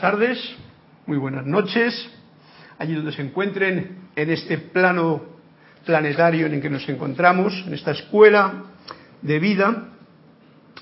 buenas 0.00 0.12
tardes, 0.12 0.56
muy 1.06 1.18
buenas 1.18 1.44
noches, 1.44 2.08
allí 2.78 2.94
donde 2.94 3.10
se 3.10 3.22
encuentren 3.22 4.10
en 4.14 4.30
este 4.30 4.58
plano 4.58 5.22
planetario 5.84 6.46
en 6.46 6.54
el 6.54 6.62
que 6.62 6.70
nos 6.70 6.88
encontramos, 6.88 7.64
en 7.66 7.74
esta 7.74 7.90
escuela 7.90 8.62
de 9.22 9.38
vida. 9.40 9.88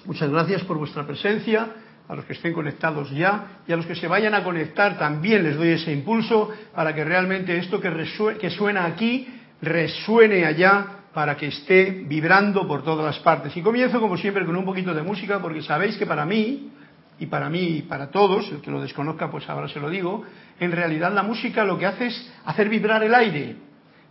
Muchas 0.04 0.28
gracias 0.28 0.64
por 0.64 0.76
vuestra 0.76 1.06
presencia, 1.06 1.66
a 2.06 2.14
los 2.14 2.26
que 2.26 2.34
estén 2.34 2.52
conectados 2.52 3.10
ya 3.10 3.62
y 3.66 3.72
a 3.72 3.76
los 3.76 3.86
que 3.86 3.94
se 3.94 4.06
vayan 4.06 4.34
a 4.34 4.44
conectar 4.44 4.98
también 4.98 5.44
les 5.44 5.56
doy 5.56 5.68
ese 5.68 5.92
impulso 5.92 6.50
para 6.74 6.94
que 6.94 7.02
realmente 7.02 7.56
esto 7.56 7.80
que, 7.80 7.90
que 8.38 8.50
suena 8.50 8.84
aquí 8.84 9.28
resuene 9.62 10.44
allá 10.44 10.88
para 11.14 11.38
que 11.38 11.46
esté 11.46 12.04
vibrando 12.06 12.68
por 12.68 12.84
todas 12.84 13.06
las 13.06 13.18
partes. 13.20 13.56
Y 13.56 13.62
comienzo 13.62 13.98
como 13.98 14.18
siempre 14.18 14.44
con 14.44 14.56
un 14.56 14.66
poquito 14.66 14.92
de 14.92 15.00
música 15.00 15.38
porque 15.40 15.62
sabéis 15.62 15.96
que 15.96 16.04
para 16.04 16.26
mí 16.26 16.70
y 17.18 17.26
para 17.26 17.48
mí 17.48 17.78
y 17.78 17.82
para 17.82 18.10
todos, 18.10 18.50
el 18.50 18.60
que 18.60 18.70
lo 18.70 18.80
desconozca 18.80 19.30
pues 19.30 19.48
ahora 19.48 19.68
se 19.68 19.80
lo 19.80 19.88
digo, 19.88 20.24
en 20.60 20.72
realidad 20.72 21.12
la 21.12 21.22
música 21.22 21.64
lo 21.64 21.78
que 21.78 21.86
hace 21.86 22.06
es 22.06 22.32
hacer 22.44 22.68
vibrar 22.68 23.02
el 23.02 23.14
aire. 23.14 23.56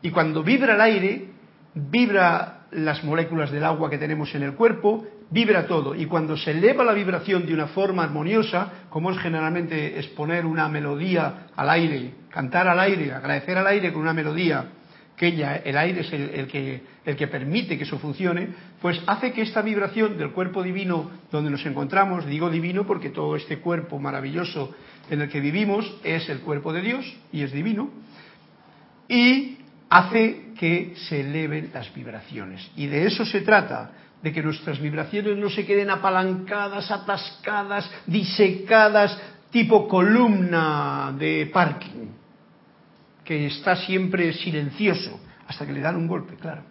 Y 0.01 0.11
cuando 0.11 0.43
vibra 0.43 0.75
el 0.75 0.81
aire, 0.81 1.29
vibra 1.73 2.65
las 2.71 3.03
moléculas 3.03 3.51
del 3.51 3.63
agua 3.63 3.89
que 3.89 3.97
tenemos 3.97 4.33
en 4.35 4.43
el 4.43 4.53
cuerpo, 4.53 5.05
vibra 5.29 5.67
todo. 5.67 5.95
Y 5.95 6.05
cuando 6.05 6.37
se 6.37 6.51
eleva 6.51 6.83
la 6.83 6.93
vibración 6.93 7.45
de 7.45 7.53
una 7.53 7.67
forma 7.67 8.03
armoniosa, 8.03 8.85
como 8.89 9.11
es 9.11 9.17
generalmente 9.19 9.97
exponer 9.99 10.45
una 10.45 10.67
melodía 10.67 11.47
al 11.55 11.69
aire, 11.69 12.13
cantar 12.29 12.67
al 12.67 12.79
aire, 12.79 13.13
agradecer 13.13 13.57
al 13.57 13.67
aire 13.67 13.93
con 13.93 14.01
una 14.01 14.13
melodía, 14.13 14.65
que 15.15 15.29
el 15.29 15.77
aire 15.77 16.01
es 16.01 16.11
el 16.11 17.15
que 17.15 17.27
permite 17.27 17.77
que 17.77 17.85
eso 17.85 17.99
funcione, 17.99 18.49
pues 18.81 19.01
hace 19.07 19.31
que 19.31 19.43
esta 19.43 19.61
vibración 19.61 20.17
del 20.17 20.31
cuerpo 20.31 20.61
divino 20.61 21.09
donde 21.31 21.49
nos 21.49 21.65
encontramos, 21.65 22.25
digo 22.25 22.49
divino 22.49 22.85
porque 22.85 23.09
todo 23.09 23.35
este 23.35 23.59
cuerpo 23.59 23.99
maravilloso 23.99 24.75
en 25.09 25.21
el 25.21 25.29
que 25.29 25.39
vivimos 25.39 25.99
es 26.03 26.27
el 26.29 26.39
cuerpo 26.39 26.73
de 26.73 26.81
Dios 26.81 27.15
y 27.31 27.43
es 27.43 27.51
divino, 27.51 27.89
y 29.07 29.57
hace 29.89 30.47
que 30.59 30.93
se 30.95 31.21
eleven 31.21 31.69
las 31.73 31.93
vibraciones. 31.93 32.69
Y 32.75 32.87
de 32.87 33.05
eso 33.05 33.23
se 33.25 33.41
trata, 33.41 33.91
de 34.21 34.33
que 34.33 34.41
nuestras 34.41 34.79
vibraciones 34.79 35.37
no 35.37 35.49
se 35.49 35.65
queden 35.65 35.91
apalancadas, 35.91 36.89
atascadas, 36.89 37.89
disecadas, 38.07 39.17
tipo 39.51 39.87
columna 39.87 41.15
de 41.17 41.49
parking 41.53 42.24
que 43.25 43.47
está 43.47 43.75
siempre 43.75 44.33
silencioso 44.33 45.19
hasta 45.47 45.65
que 45.65 45.73
le 45.73 45.81
dan 45.81 45.95
un 45.95 46.07
golpe, 46.07 46.35
claro. 46.35 46.61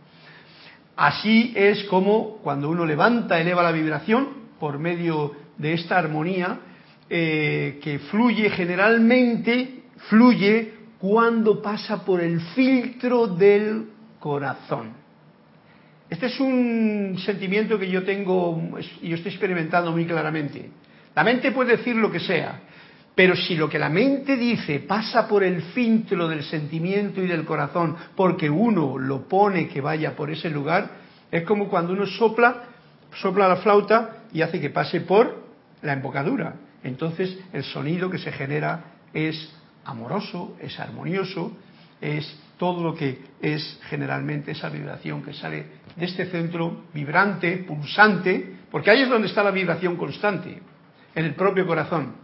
Así 0.96 1.52
es 1.56 1.84
como 1.84 2.38
cuando 2.38 2.70
uno 2.70 2.86
levanta, 2.86 3.40
eleva 3.40 3.62
la 3.62 3.72
vibración 3.72 4.28
por 4.60 4.78
medio 4.78 5.32
de 5.58 5.72
esta 5.74 5.98
armonía 5.98 6.60
eh, 7.10 7.80
que 7.82 7.98
fluye 7.98 8.48
generalmente, 8.50 9.82
fluye 10.08 10.72
cuando 10.98 11.60
pasa 11.60 12.04
por 12.04 12.20
el 12.20 12.40
filtro 12.40 13.26
del 13.26 13.88
corazón. 14.20 14.92
Este 16.08 16.26
es 16.26 16.38
un 16.38 17.16
sentimiento 17.18 17.78
que 17.78 17.90
yo 17.90 18.04
tengo 18.04 18.70
y 19.02 19.08
yo 19.08 19.16
estoy 19.16 19.32
experimentando 19.32 19.90
muy 19.90 20.06
claramente. 20.06 20.70
La 21.14 21.24
mente 21.24 21.50
puede 21.50 21.76
decir 21.76 21.96
lo 21.96 22.10
que 22.10 22.20
sea, 22.20 22.60
pero 23.14 23.36
si 23.36 23.54
lo 23.54 23.68
que 23.68 23.78
la 23.78 23.88
mente 23.88 24.36
dice 24.36 24.80
pasa 24.80 25.28
por 25.28 25.44
el 25.44 25.62
filtro 25.62 26.28
del 26.28 26.42
sentimiento 26.42 27.22
y 27.22 27.26
del 27.26 27.44
corazón, 27.44 27.96
porque 28.16 28.50
uno 28.50 28.98
lo 28.98 29.28
pone 29.28 29.68
que 29.68 29.80
vaya 29.80 30.16
por 30.16 30.30
ese 30.30 30.50
lugar, 30.50 30.90
es 31.30 31.44
como 31.44 31.68
cuando 31.68 31.92
uno 31.92 32.06
sopla, 32.06 32.64
sopla 33.14 33.48
la 33.48 33.56
flauta 33.56 34.24
y 34.32 34.42
hace 34.42 34.60
que 34.60 34.70
pase 34.70 35.00
por 35.00 35.44
la 35.82 35.92
embocadura. 35.92 36.56
Entonces 36.82 37.38
el 37.52 37.62
sonido 37.62 38.10
que 38.10 38.18
se 38.18 38.32
genera 38.32 38.84
es 39.12 39.52
amoroso, 39.84 40.56
es 40.60 40.78
armonioso, 40.80 41.56
es 42.00 42.36
todo 42.58 42.82
lo 42.82 42.94
que 42.94 43.18
es 43.40 43.80
generalmente 43.88 44.52
esa 44.52 44.68
vibración 44.68 45.22
que 45.22 45.34
sale 45.34 45.66
de 45.96 46.04
este 46.04 46.26
centro 46.26 46.84
vibrante, 46.92 47.58
pulsante, 47.58 48.56
porque 48.70 48.90
ahí 48.90 49.02
es 49.02 49.08
donde 49.08 49.28
está 49.28 49.42
la 49.44 49.50
vibración 49.50 49.96
constante, 49.96 50.60
en 51.14 51.24
el 51.24 51.34
propio 51.34 51.66
corazón. 51.66 52.23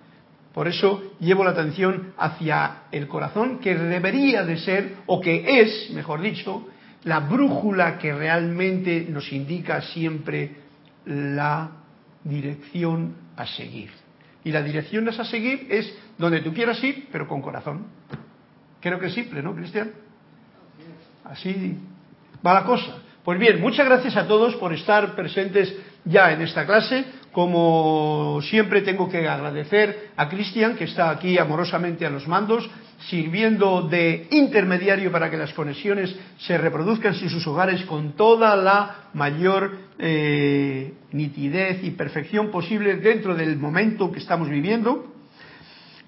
Por 0.55 0.67
eso 0.67 1.15
llevo 1.21 1.45
la 1.45 1.51
atención 1.51 2.13
hacia 2.19 2.83
el 2.91 3.07
corazón, 3.07 3.59
que 3.61 3.75
debería 3.75 4.45
de 4.45 4.59
ser, 4.59 4.97
o 5.07 5.21
que 5.21 5.61
es, 5.61 5.91
mejor 5.93 6.21
dicho, 6.21 6.69
la 7.05 7.21
brújula 7.21 7.99
que 7.99 8.13
realmente 8.13 9.07
nos 9.09 9.33
indica 9.33 9.81
siempre 9.81 10.57
la 11.07 11.71
dirección 12.25 13.15
a 13.37 13.47
seguir. 13.47 13.91
Y 14.45 14.53
la 14.53 14.63
dirección 14.63 15.09
a 15.09 15.25
seguir 15.25 15.67
es 15.71 15.95
donde 16.19 16.41
tú 16.41 16.53
quieras 16.53 16.83
ir, 16.83 17.09
pero 17.13 17.29
con 17.29 17.43
corazón. 17.43 17.87
Creo 18.81 18.99
que 18.99 19.07
es 19.07 19.15
simple, 19.15 19.43
¿no, 19.43 19.55
Cristian? 19.55 19.93
Así 21.25 21.77
va 22.45 22.55
la 22.55 22.65
cosa. 22.65 22.99
Pues 23.25 23.39
bien, 23.39 23.61
muchas 23.61 23.87
gracias 23.87 24.17
a 24.17 24.27
todos 24.27 24.57
por 24.57 24.73
estar 24.73 25.15
presentes 25.15 25.77
ya 26.05 26.33
en 26.33 26.41
esta 26.41 26.67
clase. 26.67 27.05
Como 27.33 28.41
siempre 28.43 28.83
tengo 28.83 29.09
que 29.09 29.29
agradecer 29.29 30.11
a 30.17 30.29
Cristian, 30.29 30.75
que 30.75 30.85
está 30.85 31.11
aquí 31.11 31.39
amorosamente 31.39 32.05
a 32.05 32.11
los 32.11 32.27
mandos, 32.27 32.69
sirviendo 33.09 33.83
de 33.83 34.27
intermediario 34.31 35.13
para 35.13 35.31
que 35.31 35.37
las 35.37 35.53
conexiones 35.53 36.15
se 36.39 36.59
reproduzcan 36.59 37.15
en 37.15 37.31
sus 37.31 37.47
hogares 37.47 37.85
con 37.85 38.13
toda 38.13 38.57
la 38.57 39.09
mayor 39.15 39.79
eh, 39.99 40.93
nitidez 41.13 41.83
y 41.85 41.93
perfección 41.93 42.51
posible 42.51 42.97
dentro 42.97 43.35
del 43.35 43.57
momento 43.57 44.11
que 44.11 44.19
estamos 44.19 44.49
viviendo. 44.49 45.15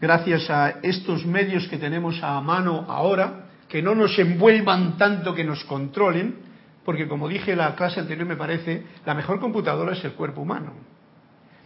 Gracias 0.01 0.51
a 0.51 0.81
estos 0.83 1.25
medios 1.25 1.69
que 1.69 1.79
tenemos 1.79 2.21
a 2.23 2.41
mano 2.41 2.85
ahora, 2.89 3.47
que 3.69 3.81
no 3.81 3.95
nos 3.95 4.19
envuelvan 4.19 4.99
tanto 4.99 5.35
que 5.35 5.45
nos 5.45 5.63
controlen, 5.65 6.35
porque 6.85 7.07
como 7.07 7.29
dije 7.29 7.53
en 7.53 7.59
la 7.59 7.77
clase 7.77 8.01
anterior 8.01 8.27
me 8.27 8.37
parece, 8.37 8.83
la 9.07 9.15
mejor 9.15 9.39
computadora 9.39 9.93
es 9.93 10.05
el 10.05 10.13
cuerpo 10.13 10.41
humano. 10.41 10.73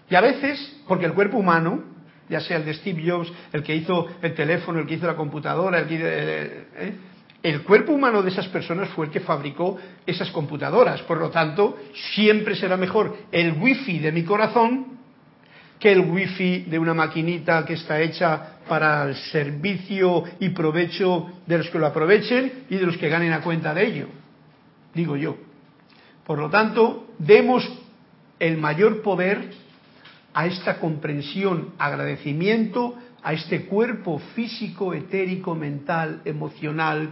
Y 0.09 0.15
a 0.15 0.21
veces, 0.21 0.81
porque 0.87 1.06
el 1.06 1.15
cuerpo 1.15 1.39
humano, 1.39 1.83
ya 2.28 2.41
sea 2.41 2.59
el 2.59 2.65
de 2.65 2.75
Steve 2.75 3.03
Jobs, 3.09 3.33
el 3.53 3.62
que 3.62 3.75
hizo 3.75 4.06
el 4.22 4.34
teléfono, 4.34 4.81
el 4.81 4.87
que 4.87 4.94
hizo 4.94 5.06
la 5.06 5.17
computadora, 5.17 5.81
el, 5.81 5.87
que, 5.87 5.97
eh, 5.97 6.65
eh, 6.77 6.93
el 7.43 7.62
cuerpo 7.62 7.93
humano 7.93 8.22
de 8.22 8.31
esas 8.31 8.49
personas 8.49 8.89
fue 8.91 9.06
el 9.06 9.12
que 9.12 9.21
fabricó 9.21 9.78
esas 10.06 10.31
computadoras. 10.31 11.03
Por 11.03 11.19
lo 11.19 11.31
tanto, 11.31 11.78
siempre 12.15 12.56
será 12.56 12.77
mejor 12.77 13.17
el 13.31 13.53
wifi 13.53 13.99
de 13.99 14.12
mi 14.12 14.25
corazón 14.25 14.97
que 15.79 15.93
el 15.93 16.00
wifi 16.00 16.62
de 16.62 16.79
una 16.79 16.94
maquinita 16.94 17.64
que 17.64 17.75
está 17.75 18.00
hecha 18.00 18.61
para 18.69 19.05
el 19.05 19.14
servicio 19.14 20.25
y 20.41 20.49
provecho 20.50 21.26
de 21.47 21.58
los 21.58 21.69
que 21.69 21.79
lo 21.79 21.87
aprovechen 21.87 22.64
y 22.70 22.76
de 22.76 22.87
los 22.87 22.97
que 22.97 23.08
ganen 23.08 23.32
a 23.32 23.43
cuenta 23.43 23.75
de 23.75 23.87
ello, 23.87 24.06
digo 24.94 25.17
yo. 25.17 25.37
Por 26.25 26.38
lo 26.38 26.50
tanto, 26.50 27.08
demos 27.19 27.69
el 28.38 28.56
mayor 28.56 29.03
poder 29.03 29.50
a 30.37 30.44
esta 30.44 30.79
comprensión, 30.79 31.73
agradecimiento 31.79 32.94
a 33.23 33.33
este 33.33 33.65
cuerpo 33.65 34.19
físico, 34.35 34.93
etérico, 34.93 35.55
mental, 35.55 36.21
emocional, 36.27 37.11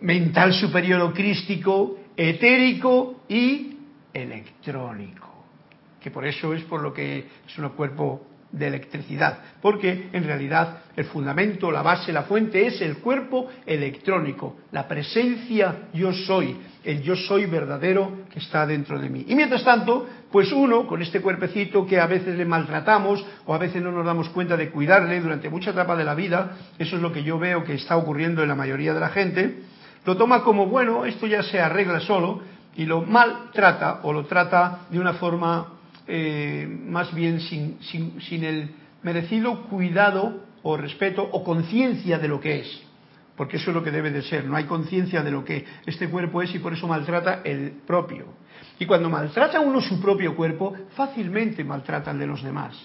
mental 0.00 0.54
superior 0.54 1.00
o 1.00 1.12
crístico, 1.12 1.98
etérico 2.16 3.24
y 3.28 3.76
electrónico, 4.14 5.44
que 6.00 6.12
por 6.12 6.24
eso 6.24 6.54
es 6.54 6.62
por 6.62 6.80
lo 6.82 6.94
que 6.94 7.26
es 7.48 7.58
un 7.58 7.68
cuerpo 7.70 8.24
de 8.52 8.66
electricidad, 8.66 9.38
porque 9.62 10.08
en 10.12 10.24
realidad 10.24 10.78
el 10.96 11.04
fundamento, 11.04 11.70
la 11.70 11.82
base, 11.82 12.12
la 12.12 12.24
fuente 12.24 12.66
es 12.66 12.80
el 12.80 12.98
cuerpo 12.98 13.48
electrónico, 13.64 14.56
la 14.72 14.88
presencia 14.88 15.88
yo 15.94 16.12
soy, 16.12 16.56
el 16.82 17.02
yo 17.02 17.14
soy 17.14 17.46
verdadero 17.46 18.24
que 18.32 18.40
está 18.40 18.66
dentro 18.66 18.98
de 18.98 19.08
mí. 19.08 19.24
Y 19.28 19.36
mientras 19.36 19.62
tanto, 19.62 20.08
pues 20.32 20.50
uno, 20.52 20.86
con 20.86 21.00
este 21.00 21.20
cuerpecito 21.20 21.86
que 21.86 22.00
a 22.00 22.06
veces 22.06 22.36
le 22.36 22.44
maltratamos 22.44 23.24
o 23.46 23.54
a 23.54 23.58
veces 23.58 23.82
no 23.82 23.92
nos 23.92 24.04
damos 24.04 24.28
cuenta 24.30 24.56
de 24.56 24.70
cuidarle 24.70 25.20
durante 25.20 25.48
mucha 25.48 25.70
etapa 25.70 25.94
de 25.94 26.04
la 26.04 26.14
vida, 26.14 26.56
eso 26.78 26.96
es 26.96 27.02
lo 27.02 27.12
que 27.12 27.22
yo 27.22 27.38
veo 27.38 27.64
que 27.64 27.74
está 27.74 27.96
ocurriendo 27.96 28.42
en 28.42 28.48
la 28.48 28.56
mayoría 28.56 28.94
de 28.94 29.00
la 29.00 29.10
gente, 29.10 29.62
lo 30.04 30.16
toma 30.16 30.42
como, 30.42 30.66
bueno, 30.66 31.04
esto 31.04 31.26
ya 31.26 31.42
se 31.42 31.60
arregla 31.60 32.00
solo 32.00 32.40
y 32.74 32.84
lo 32.84 33.02
maltrata 33.02 34.00
o 34.02 34.12
lo 34.12 34.24
trata 34.26 34.80
de 34.90 34.98
una 34.98 35.14
forma 35.14 35.79
eh, 36.12 36.66
más 36.66 37.14
bien 37.14 37.38
sin, 37.40 37.78
sin, 37.80 38.44
el 38.44 38.70
merecido 39.04 39.62
cuidado 39.68 40.44
o 40.64 40.76
respeto 40.76 41.22
o 41.22 41.44
conciencia 41.44 42.18
de 42.18 42.26
lo 42.26 42.40
que 42.40 42.60
es. 42.60 42.82
Porque 43.36 43.58
eso 43.58 43.70
es 43.70 43.76
lo 43.76 43.84
que 43.84 43.92
debe 43.92 44.10
de 44.10 44.22
ser. 44.22 44.44
No 44.44 44.56
hay 44.56 44.64
conciencia 44.64 45.22
de 45.22 45.30
lo 45.30 45.44
que 45.44 45.64
este 45.86 46.10
cuerpo 46.10 46.42
es 46.42 46.52
y 46.52 46.58
por 46.58 46.72
eso 46.72 46.88
maltrata 46.88 47.42
el 47.44 47.70
propio. 47.86 48.26
Y 48.80 48.86
cuando 48.86 49.08
maltrata 49.08 49.60
uno 49.60 49.80
su 49.80 50.00
propio 50.00 50.34
cuerpo, 50.34 50.74
fácilmente 50.96 51.62
maltrata 51.62 52.10
el 52.10 52.18
de 52.18 52.26
los 52.26 52.42
demás. 52.42 52.76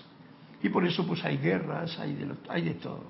Y 0.62 0.70
por 0.70 0.86
eso 0.86 1.08
pues 1.08 1.26
hay 1.26 1.38
guerras, 1.38 1.98
hay 2.00 2.14
de, 2.14 2.28
hay 2.48 2.62
de 2.62 2.76
todo, 2.76 3.06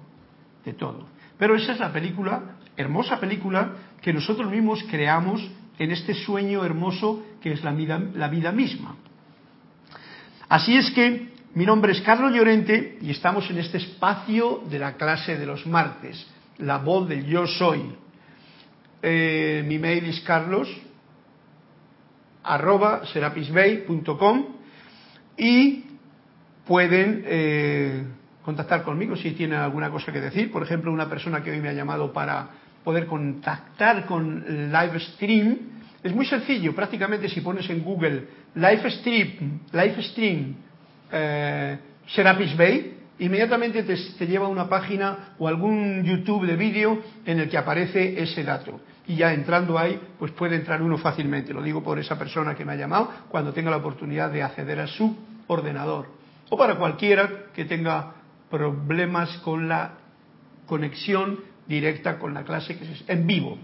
de 0.64 0.74
todo. 0.74 1.08
Pero 1.38 1.56
esa 1.56 1.74
es 1.74 1.80
la 1.80 1.92
película, 1.92 2.58
hermosa 2.78 3.20
película, 3.20 3.74
que 4.02 4.14
nosotros 4.14 4.50
mismos 4.50 4.82
creamos 4.90 5.46
en 5.78 5.92
este 5.92 6.14
sueño 6.14 6.64
hermoso 6.64 7.22
que 7.42 7.52
es 7.52 7.64
la 7.66 7.74
vida 7.74 8.52
misma. 8.54 8.96
Así 10.56 10.78
es 10.78 10.90
que 10.92 11.28
Mi 11.54 11.66
nombre 11.66 11.92
es 11.92 12.00
Carlos 12.00 12.34
Llorente 12.34 12.98
y 13.02 13.12
estamos 13.12 13.50
en 13.50 13.58
este 13.58 13.78
espacio 13.78 14.64
de 14.70 14.80
la 14.80 14.94
clase 14.94 15.38
de 15.38 15.46
los 15.46 15.68
martes, 15.68 16.26
la 16.60 16.78
voz 16.78 17.10
del 17.10 17.26
yo 17.26 17.46
soy. 17.46 17.82
Eh, 19.02 19.62
mi 19.68 19.78
mail 19.78 20.06
es 20.06 20.22
carlos 20.22 20.70
arroba 22.42 23.06
serapisbay.com 23.06 24.46
y 25.38 25.84
pueden 26.66 27.24
eh, 27.26 28.04
contactar 28.42 28.84
conmigo 28.84 29.18
si 29.18 29.32
tienen 29.32 29.60
alguna 29.60 29.90
cosa 29.90 30.14
que 30.14 30.22
decir. 30.22 30.54
Por 30.54 30.64
ejemplo, 30.64 30.90
una 30.90 31.10
persona 31.10 31.44
que 31.44 31.52
hoy 31.52 31.60
me 31.60 31.68
ha 31.68 31.74
llamado 31.74 32.14
para 32.14 32.48
poder 32.82 33.08
contactar 33.08 34.06
con 34.06 34.72
Livestream. 34.72 35.75
Es 36.06 36.14
muy 36.14 36.28
sencillo, 36.28 36.76
prácticamente 36.76 37.28
si 37.28 37.42
pones 37.42 37.68
en 37.68 37.84
Google 37.84 38.28
Livestream, 38.54 39.62
Livestream 39.74 40.56
eh, 41.12 41.80
Serapis 42.06 42.56
Bay, 42.56 42.96
inmediatamente 43.18 43.82
te, 43.82 43.96
te, 44.16 44.28
lleva 44.28 44.46
a 44.46 44.50
una 44.50 44.70
página 44.70 45.34
o 45.40 45.48
algún 45.48 46.04
YouTube 46.04 46.46
de 46.46 46.56
vídeo 46.58 47.02
en 47.26 47.40
el 47.40 47.50
que 47.50 47.58
aparece 47.58 48.22
ese 48.22 48.44
dato. 48.44 48.82
Y 49.08 49.16
ya 49.16 49.34
entrando 49.34 49.80
ahí, 49.80 50.00
pues 50.20 50.32
puede 50.34 50.58
entrar 50.58 50.84
uno 50.84 51.00
fácilmente. 51.00 51.52
Lo 51.52 51.64
digo 51.64 51.82
por 51.82 51.98
esa 51.98 52.20
persona 52.20 52.54
que 52.54 52.66
me 52.66 52.74
ha 52.74 52.76
llamado 52.76 53.12
cuando 53.30 53.52
tenga 53.52 53.72
la 53.72 53.78
oportunidad 53.78 54.30
de 54.30 54.44
acceder 54.44 54.80
a 54.82 54.86
su 54.86 55.18
ordenador. 55.48 56.10
O 56.52 56.56
para 56.56 56.76
cualquiera 56.76 57.46
que 57.56 57.66
tenga 57.66 58.14
problemas 58.52 59.40
con 59.40 59.68
la 59.68 59.96
conexión 60.68 61.40
directa 61.68 62.20
con 62.20 62.36
la 62.36 62.44
clase 62.44 62.78
que 62.78 62.92
es 62.92 63.04
en 63.08 63.26
vivo. 63.26 63.58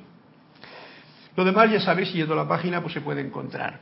Lo 1.36 1.46
demás 1.46 1.72
ya 1.72 1.80
sabéis, 1.80 2.14
yendo 2.14 2.34
a 2.34 2.38
la 2.38 2.48
página, 2.48 2.82
pues 2.82 2.94
se 2.94 3.02
puede 3.02 3.22
encontrar. 3.22 3.80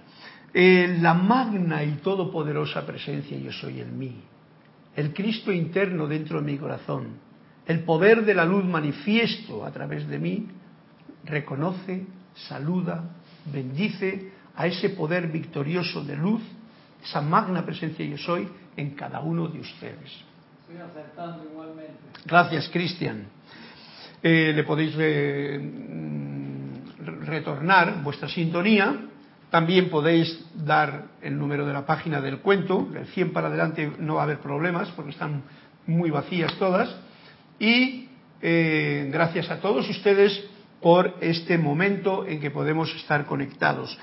Eh, 0.53 0.97
la 0.99 1.13
magna 1.13 1.83
y 1.83 1.91
todopoderosa 1.97 2.85
presencia 2.85 3.37
yo 3.37 3.51
soy 3.51 3.81
en 3.81 3.97
mí, 3.97 4.15
el 4.95 5.13
Cristo 5.13 5.51
interno 5.51 6.07
dentro 6.07 6.41
de 6.41 6.51
mi 6.51 6.57
corazón, 6.57 7.19
el 7.67 7.83
poder 7.83 8.25
de 8.25 8.33
la 8.33 8.45
luz 8.45 8.65
manifiesto 8.65 9.63
a 9.63 9.71
través 9.71 10.07
de 10.07 10.17
mí, 10.17 10.47
reconoce, 11.23 12.05
saluda, 12.33 13.03
bendice 13.45 14.31
a 14.55 14.65
ese 14.65 14.89
poder 14.89 15.27
victorioso 15.27 16.03
de 16.03 16.15
luz, 16.15 16.41
esa 17.03 17.21
magna 17.21 17.63
presencia 17.63 18.03
yo 18.03 18.17
soy 18.17 18.47
en 18.75 18.95
cada 18.95 19.19
uno 19.19 19.47
de 19.47 19.59
ustedes. 19.59 20.11
Estoy 20.61 20.77
acertando 20.81 21.45
igualmente. 21.45 21.93
Gracias, 22.25 22.69
Cristian. 22.69 23.27
Eh, 24.21 24.51
le 24.53 24.63
podéis 24.63 24.95
mm, 24.95 26.38
retornar 27.09 28.03
vuestra 28.03 28.29
sintonía. 28.29 29.05
También 29.49 29.89
podéis 29.89 30.45
dar 30.53 31.05
el 31.21 31.37
número 31.37 31.65
de 31.65 31.73
la 31.73 31.85
página 31.85 32.21
del 32.21 32.39
cuento. 32.39 32.87
Del 32.91 33.07
100 33.07 33.33
para 33.33 33.47
adelante 33.47 33.91
no 33.99 34.15
va 34.15 34.21
a 34.21 34.23
haber 34.23 34.39
problemas 34.39 34.89
porque 34.95 35.11
están 35.11 35.43
muy 35.87 36.11
vacías 36.11 36.53
todas. 36.59 36.95
Y 37.59 38.09
eh, 38.41 39.09
gracias 39.11 39.49
a 39.49 39.59
todos 39.59 39.89
ustedes 39.89 40.45
por 40.81 41.15
este 41.19 41.57
momento 41.57 42.25
en 42.25 42.39
que 42.39 42.51
podemos 42.51 42.93
estar 42.95 43.25
conectados 43.25 43.97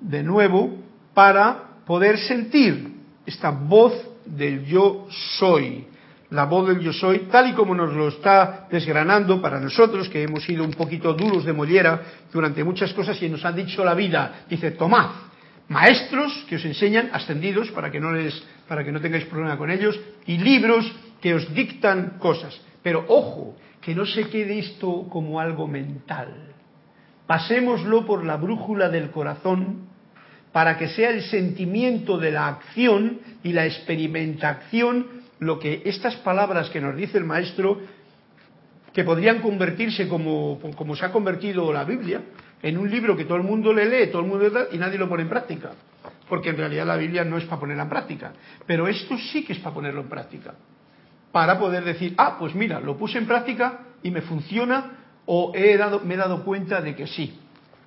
de 0.00 0.22
nuevo 0.22 0.76
para 1.14 1.80
poder 1.86 2.18
sentir 2.18 2.92
esta 3.26 3.50
voz 3.50 3.92
del 4.24 4.64
yo 4.66 5.06
soy 5.38 5.86
la 6.32 6.44
voz 6.44 6.68
del 6.68 6.80
yo 6.80 6.92
soy, 6.92 7.28
tal 7.30 7.50
y 7.50 7.52
como 7.52 7.74
nos 7.74 7.92
lo 7.92 8.08
está 8.08 8.66
desgranando 8.70 9.40
para 9.40 9.60
nosotros, 9.60 10.08
que 10.08 10.22
hemos 10.22 10.42
sido 10.44 10.64
un 10.64 10.72
poquito 10.72 11.12
duros 11.12 11.44
de 11.44 11.52
mollera 11.52 12.00
durante 12.32 12.64
muchas 12.64 12.92
cosas 12.94 13.20
y 13.22 13.28
nos 13.28 13.44
han 13.44 13.54
dicho 13.54 13.84
la 13.84 13.94
vida. 13.94 14.44
Dice, 14.48 14.70
tomad, 14.72 15.10
maestros 15.68 16.32
que 16.48 16.56
os 16.56 16.64
enseñan, 16.64 17.10
ascendidos, 17.12 17.70
para 17.70 17.90
que 17.90 18.00
no, 18.00 18.12
les, 18.12 18.42
para 18.66 18.82
que 18.82 18.90
no 18.90 19.00
tengáis 19.00 19.26
problema 19.26 19.58
con 19.58 19.70
ellos, 19.70 19.98
y 20.26 20.38
libros 20.38 20.90
que 21.20 21.34
os 21.34 21.52
dictan 21.54 22.18
cosas. 22.18 22.58
Pero 22.82 23.04
ojo, 23.08 23.56
que 23.82 23.94
no 23.94 24.06
se 24.06 24.28
quede 24.28 24.58
esto 24.58 25.06
como 25.10 25.38
algo 25.38 25.68
mental. 25.68 26.54
Pasémoslo 27.26 28.06
por 28.06 28.24
la 28.24 28.36
brújula 28.36 28.88
del 28.88 29.10
corazón 29.10 29.92
para 30.52 30.76
que 30.76 30.88
sea 30.88 31.10
el 31.10 31.22
sentimiento 31.22 32.18
de 32.18 32.30
la 32.30 32.46
acción 32.46 33.20
y 33.42 33.52
la 33.52 33.64
experimentación 33.64 35.21
lo 35.42 35.58
que 35.58 35.82
estas 35.84 36.16
palabras 36.16 36.70
que 36.70 36.80
nos 36.80 36.96
dice 36.96 37.18
el 37.18 37.24
maestro, 37.24 37.80
que 38.92 39.04
podrían 39.04 39.40
convertirse 39.40 40.08
como, 40.08 40.60
como 40.76 40.94
se 40.94 41.04
ha 41.04 41.12
convertido 41.12 41.72
la 41.72 41.84
Biblia, 41.84 42.20
en 42.62 42.78
un 42.78 42.88
libro 42.88 43.16
que 43.16 43.24
todo 43.24 43.38
el 43.38 43.42
mundo 43.42 43.72
le 43.72 43.86
lee, 43.86 44.10
todo 44.10 44.22
el 44.22 44.28
mundo 44.28 44.68
y 44.70 44.78
nadie 44.78 44.98
lo 44.98 45.08
pone 45.08 45.24
en 45.24 45.28
práctica. 45.28 45.72
Porque 46.28 46.50
en 46.50 46.56
realidad 46.56 46.86
la 46.86 46.96
Biblia 46.96 47.24
no 47.24 47.36
es 47.36 47.44
para 47.44 47.60
ponerla 47.60 47.82
en 47.82 47.88
práctica. 47.88 48.32
Pero 48.66 48.86
esto 48.86 49.18
sí 49.18 49.44
que 49.44 49.54
es 49.54 49.58
para 49.58 49.74
ponerlo 49.74 50.02
en 50.02 50.08
práctica. 50.08 50.54
Para 51.32 51.58
poder 51.58 51.84
decir, 51.84 52.14
ah, 52.16 52.36
pues 52.38 52.54
mira, 52.54 52.78
lo 52.78 52.96
puse 52.96 53.18
en 53.18 53.26
práctica 53.26 53.80
y 54.02 54.10
me 54.10 54.22
funciona 54.22 54.98
o 55.26 55.52
he 55.54 55.76
dado, 55.76 56.00
me 56.00 56.14
he 56.14 56.16
dado 56.16 56.44
cuenta 56.44 56.80
de 56.80 56.94
que 56.94 57.06
sí, 57.08 57.38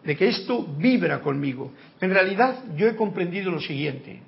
de 0.03 0.17
que 0.17 0.27
esto 0.27 0.65
vibra 0.77 1.21
conmigo. 1.21 1.71
En 2.01 2.09
realidad 2.09 2.63
yo 2.75 2.87
he 2.87 2.95
comprendido 2.95 3.51
lo 3.51 3.61
siguiente. 3.61 4.21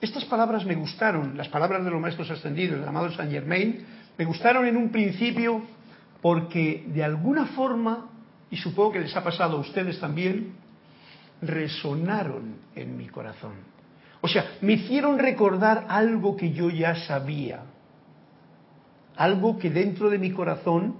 Estas 0.00 0.26
palabras 0.26 0.64
me 0.66 0.74
gustaron, 0.74 1.36
las 1.36 1.48
palabras 1.48 1.84
de 1.84 1.90
los 1.90 2.00
maestros 2.00 2.30
ascendidos, 2.30 2.80
del 2.80 2.88
amado 2.88 3.10
Saint 3.12 3.32
Germain, 3.32 3.84
me 4.18 4.24
gustaron 4.24 4.66
en 4.66 4.76
un 4.76 4.90
principio 4.90 5.62
porque 6.20 6.84
de 6.88 7.02
alguna 7.02 7.46
forma, 7.46 8.08
y 8.50 8.56
supongo 8.56 8.92
que 8.92 9.00
les 9.00 9.16
ha 9.16 9.24
pasado 9.24 9.56
a 9.56 9.60
ustedes 9.60 9.98
también, 9.98 10.54
resonaron 11.40 12.56
en 12.74 12.96
mi 12.96 13.06
corazón. 13.08 13.52
O 14.20 14.28
sea, 14.28 14.56
me 14.60 14.74
hicieron 14.74 15.18
recordar 15.18 15.86
algo 15.88 16.36
que 16.36 16.52
yo 16.52 16.68
ya 16.68 16.94
sabía, 17.06 17.60
algo 19.16 19.58
que 19.58 19.70
dentro 19.70 20.10
de 20.10 20.18
mi 20.18 20.30
corazón, 20.30 20.96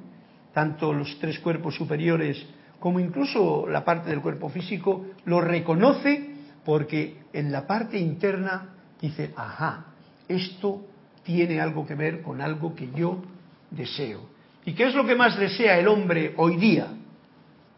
tanto 0.55 0.93
los 0.93 1.19
tres 1.19 1.39
cuerpos 1.41 1.75
superiores 1.75 2.47
como 2.81 3.01
incluso 3.01 3.67
la 3.69 3.85
parte 3.85 4.11
del 4.11 4.21
cuerpo 4.21 4.49
físico, 4.49 5.07
lo 5.25 5.41
reconoce 5.41 6.31
porque 6.65 7.19
en 7.33 7.53
la 7.53 7.67
parte 7.67 7.99
interna 7.99 8.76
dice, 9.01 9.33
ajá, 9.37 9.87
esto 10.29 10.85
tiene 11.23 11.61
algo 11.61 11.87
que 11.87 11.95
ver 11.95 12.23
con 12.23 12.41
algo 12.41 12.75
que 12.75 12.91
yo 12.93 13.23
deseo. 13.71 14.29
¿Y 14.65 14.73
qué 14.75 14.89
es 14.89 14.95
lo 14.95 15.07
que 15.07 15.15
más 15.15 15.39
desea 15.39 15.79
el 15.79 15.89
hombre 15.89 16.35
hoy 16.37 16.57
día? 16.57 16.89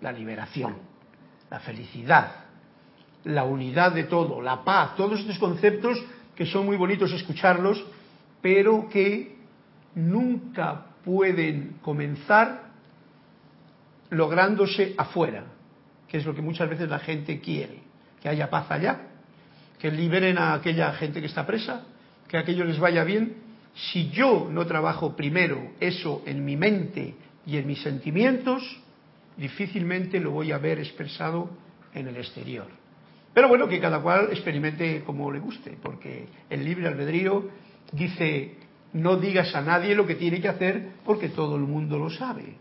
La 0.00 0.12
liberación, 0.12 0.76
la 1.50 1.60
felicidad, 1.60 2.32
la 3.24 3.44
unidad 3.44 3.92
de 3.92 4.04
todo, 4.04 4.40
la 4.40 4.64
paz, 4.64 4.96
todos 4.96 5.20
estos 5.20 5.38
conceptos 5.38 6.02
que 6.34 6.46
son 6.46 6.66
muy 6.66 6.76
bonitos 6.76 7.12
escucharlos, 7.12 7.84
pero 8.40 8.88
que 8.88 9.36
nunca 9.94 10.86
pueden 11.04 11.78
comenzar 11.82 12.68
lográndose 14.10 14.94
afuera, 14.96 15.44
que 16.06 16.18
es 16.18 16.24
lo 16.24 16.34
que 16.34 16.42
muchas 16.42 16.70
veces 16.70 16.88
la 16.88 17.00
gente 17.00 17.40
quiere, 17.40 17.82
que 18.22 18.28
haya 18.28 18.48
paz 18.48 18.70
allá 18.70 19.07
que 19.78 19.90
liberen 19.90 20.38
a 20.38 20.54
aquella 20.54 20.92
gente 20.94 21.20
que 21.20 21.26
está 21.26 21.46
presa, 21.46 21.84
que 22.28 22.36
aquello 22.36 22.64
les 22.64 22.78
vaya 22.78 23.04
bien. 23.04 23.36
Si 23.74 24.10
yo 24.10 24.48
no 24.50 24.66
trabajo 24.66 25.14
primero 25.14 25.72
eso 25.80 26.22
en 26.26 26.44
mi 26.44 26.56
mente 26.56 27.14
y 27.46 27.56
en 27.56 27.66
mis 27.66 27.80
sentimientos, 27.82 28.62
difícilmente 29.36 30.20
lo 30.20 30.32
voy 30.32 30.52
a 30.52 30.58
ver 30.58 30.78
expresado 30.78 31.50
en 31.94 32.08
el 32.08 32.16
exterior. 32.16 32.66
Pero 33.32 33.48
bueno, 33.48 33.68
que 33.68 33.80
cada 33.80 34.00
cual 34.00 34.28
experimente 34.30 35.04
como 35.04 35.30
le 35.30 35.38
guste, 35.38 35.78
porque 35.80 36.26
el 36.50 36.64
libre 36.64 36.88
albedrío 36.88 37.48
dice, 37.92 38.56
no 38.92 39.16
digas 39.16 39.54
a 39.54 39.60
nadie 39.60 39.94
lo 39.94 40.06
que 40.06 40.16
tiene 40.16 40.40
que 40.40 40.48
hacer 40.48 40.94
porque 41.04 41.28
todo 41.28 41.56
el 41.56 41.62
mundo 41.62 41.98
lo 41.98 42.10
sabe. 42.10 42.56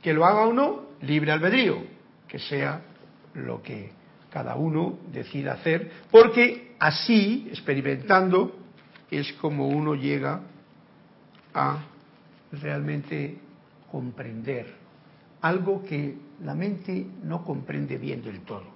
Que 0.00 0.12
lo 0.12 0.24
haga 0.24 0.46
o 0.46 0.52
no, 0.52 0.90
libre 1.00 1.32
albedrío, 1.32 1.82
que 2.28 2.38
sea 2.38 2.82
lo 3.34 3.62
que 3.62 3.90
cada 4.34 4.56
uno 4.56 4.98
decida 5.12 5.52
hacer, 5.52 5.92
porque 6.10 6.74
así, 6.80 7.46
experimentando, 7.50 8.58
es 9.08 9.32
como 9.34 9.68
uno 9.68 9.94
llega 9.94 10.40
a 11.54 11.78
realmente 12.50 13.38
comprender 13.92 14.74
algo 15.40 15.84
que 15.84 16.16
la 16.42 16.56
mente 16.56 17.06
no 17.22 17.44
comprende 17.44 17.96
bien 17.96 18.24
del 18.24 18.40
todo. 18.40 18.74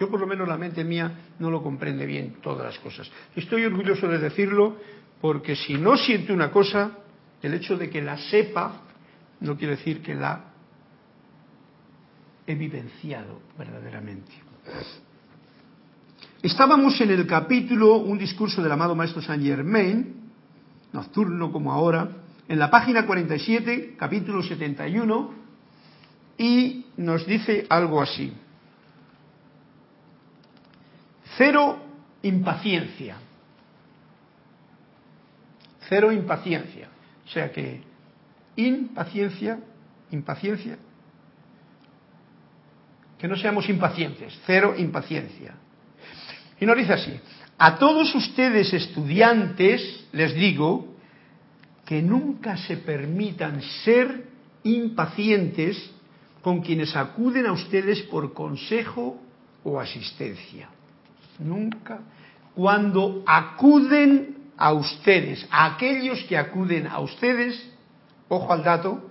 Yo 0.00 0.10
por 0.10 0.18
lo 0.18 0.26
menos 0.26 0.48
la 0.48 0.56
mente 0.56 0.82
mía 0.82 1.12
no 1.40 1.50
lo 1.50 1.62
comprende 1.62 2.06
bien 2.06 2.36
todas 2.40 2.64
las 2.64 2.78
cosas. 2.78 3.10
Estoy 3.34 3.66
orgulloso 3.66 4.08
de 4.08 4.18
decirlo 4.18 4.78
porque 5.20 5.56
si 5.56 5.74
no 5.74 5.98
siento 5.98 6.32
una 6.32 6.50
cosa, 6.50 6.92
el 7.42 7.52
hecho 7.52 7.76
de 7.76 7.90
que 7.90 8.00
la 8.00 8.16
sepa 8.16 8.80
no 9.40 9.58
quiere 9.58 9.76
decir 9.76 10.00
que 10.00 10.14
la 10.14 10.52
he 12.46 12.54
vivenciado 12.54 13.42
verdaderamente. 13.58 14.45
Estábamos 16.42 17.00
en 17.00 17.10
el 17.10 17.26
capítulo, 17.26 17.96
un 17.96 18.18
discurso 18.18 18.62
del 18.62 18.72
amado 18.72 18.94
Maestro 18.94 19.20
Saint 19.22 19.42
Germain, 19.42 20.30
nocturno 20.92 21.50
como 21.50 21.72
ahora, 21.72 22.08
en 22.48 22.58
la 22.58 22.70
página 22.70 23.06
47, 23.06 23.96
capítulo 23.98 24.42
71, 24.42 25.34
y 26.38 26.86
nos 26.98 27.26
dice 27.26 27.66
algo 27.68 28.00
así. 28.00 28.32
Cero 31.36 31.78
impaciencia. 32.22 33.16
cero 35.88 36.12
impaciencia. 36.12 36.88
O 37.24 37.28
sea 37.28 37.50
que 37.52 37.82
impaciencia, 38.56 39.60
impaciencia, 40.10 40.78
que 43.18 43.28
no 43.28 43.36
seamos 43.36 43.68
impacientes, 43.68 44.38
cero 44.46 44.74
impaciencia. 44.76 45.54
Y 46.60 46.66
nos 46.66 46.76
dice 46.76 46.92
así, 46.92 47.20
a 47.58 47.76
todos 47.76 48.14
ustedes 48.14 48.72
estudiantes 48.72 50.06
les 50.12 50.34
digo 50.34 50.96
que 51.84 52.02
nunca 52.02 52.56
se 52.56 52.76
permitan 52.78 53.62
ser 53.84 54.26
impacientes 54.64 55.90
con 56.42 56.60
quienes 56.60 56.94
acuden 56.96 57.46
a 57.46 57.52
ustedes 57.52 58.02
por 58.02 58.32
consejo 58.34 59.20
o 59.64 59.80
asistencia. 59.80 60.68
Nunca. 61.38 62.00
Cuando 62.54 63.22
acuden 63.26 64.36
a 64.56 64.72
ustedes, 64.72 65.46
a 65.50 65.74
aquellos 65.74 66.22
que 66.24 66.36
acuden 66.36 66.86
a 66.86 67.00
ustedes, 67.00 67.68
ojo 68.28 68.52
al 68.52 68.64
dato, 68.64 69.10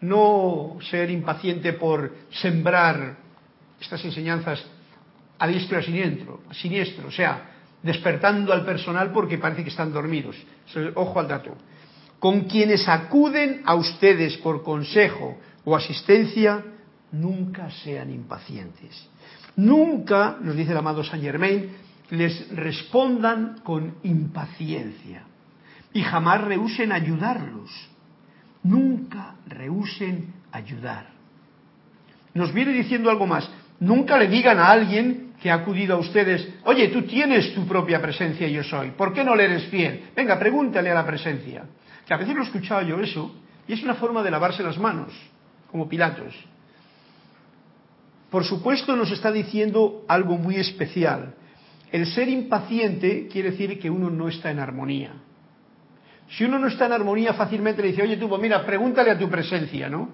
no 0.00 0.78
ser 0.90 1.10
impaciente 1.10 1.74
por 1.74 2.12
sembrar 2.30 3.16
estas 3.80 4.04
enseñanzas 4.04 4.64
a 5.38 5.46
diestro 5.46 5.78
y 5.78 5.80
a 5.80 5.84
siniestro, 5.84 6.40
siniestro, 6.52 7.08
o 7.08 7.10
sea, 7.10 7.50
despertando 7.82 8.52
al 8.52 8.64
personal 8.64 9.10
porque 9.10 9.38
parece 9.38 9.62
que 9.62 9.70
están 9.70 9.92
dormidos. 9.92 10.36
Ojo 10.94 11.20
al 11.20 11.28
dato. 11.28 11.56
Con 12.18 12.42
quienes 12.42 12.86
acuden 12.88 13.62
a 13.64 13.74
ustedes 13.74 14.36
por 14.38 14.62
consejo 14.62 15.38
o 15.64 15.74
asistencia, 15.74 16.62
nunca 17.12 17.70
sean 17.70 18.10
impacientes. 18.10 19.08
Nunca, 19.56 20.36
nos 20.40 20.54
dice 20.54 20.72
el 20.72 20.78
amado 20.78 21.02
Saint 21.02 21.24
Germain, 21.24 21.70
les 22.10 22.48
respondan 22.54 23.60
con 23.62 23.94
impaciencia 24.02 25.24
y 25.92 26.02
jamás 26.02 26.42
rehúsen 26.42 26.92
ayudarlos. 26.92 27.70
Nunca 28.62 29.36
rehúsen 29.46 30.34
ayudar. 30.52 31.06
Nos 32.34 32.52
viene 32.52 32.72
diciendo 32.72 33.10
algo 33.10 33.26
más. 33.26 33.50
Nunca 33.80 34.18
le 34.18 34.28
digan 34.28 34.58
a 34.58 34.70
alguien 34.70 35.30
que 35.40 35.50
ha 35.50 35.54
acudido 35.54 35.96
a 35.96 35.98
ustedes, 35.98 36.46
oye, 36.64 36.88
tú 36.88 37.02
tienes 37.02 37.54
tu 37.54 37.66
propia 37.66 38.00
presencia 38.00 38.46
y 38.46 38.52
yo 38.52 38.62
soy, 38.62 38.90
¿por 38.90 39.12
qué 39.14 39.24
no 39.24 39.34
le 39.34 39.44
eres 39.44 39.64
fiel? 39.64 40.10
Venga, 40.14 40.38
pregúntale 40.38 40.90
a 40.90 40.94
la 40.94 41.06
presencia. 41.06 41.64
Que 42.06 42.12
a 42.12 42.18
veces 42.18 42.34
lo 42.34 42.42
he 42.42 42.44
escuchado 42.44 42.82
yo 42.82 43.00
eso, 43.00 43.34
y 43.66 43.72
es 43.72 43.82
una 43.82 43.94
forma 43.94 44.22
de 44.22 44.30
lavarse 44.30 44.62
las 44.62 44.78
manos, 44.78 45.12
como 45.70 45.88
Pilatos. 45.88 46.34
Por 48.30 48.44
supuesto 48.44 48.94
nos 48.94 49.10
está 49.10 49.32
diciendo 49.32 50.04
algo 50.08 50.36
muy 50.36 50.56
especial. 50.56 51.34
El 51.90 52.06
ser 52.06 52.28
impaciente 52.28 53.26
quiere 53.32 53.52
decir 53.52 53.80
que 53.80 53.90
uno 53.90 54.10
no 54.10 54.28
está 54.28 54.50
en 54.50 54.60
armonía. 54.60 55.12
Si 56.30 56.44
uno 56.44 56.58
no 56.58 56.68
está 56.68 56.86
en 56.86 56.92
armonía, 56.92 57.34
fácilmente 57.34 57.82
le 57.82 57.88
dice, 57.88 58.02
oye 58.02 58.16
tú, 58.16 58.28
pues 58.28 58.40
mira, 58.40 58.64
pregúntale 58.64 59.10
a 59.10 59.18
tu 59.18 59.28
presencia, 59.28 59.88
¿no? 59.88 60.10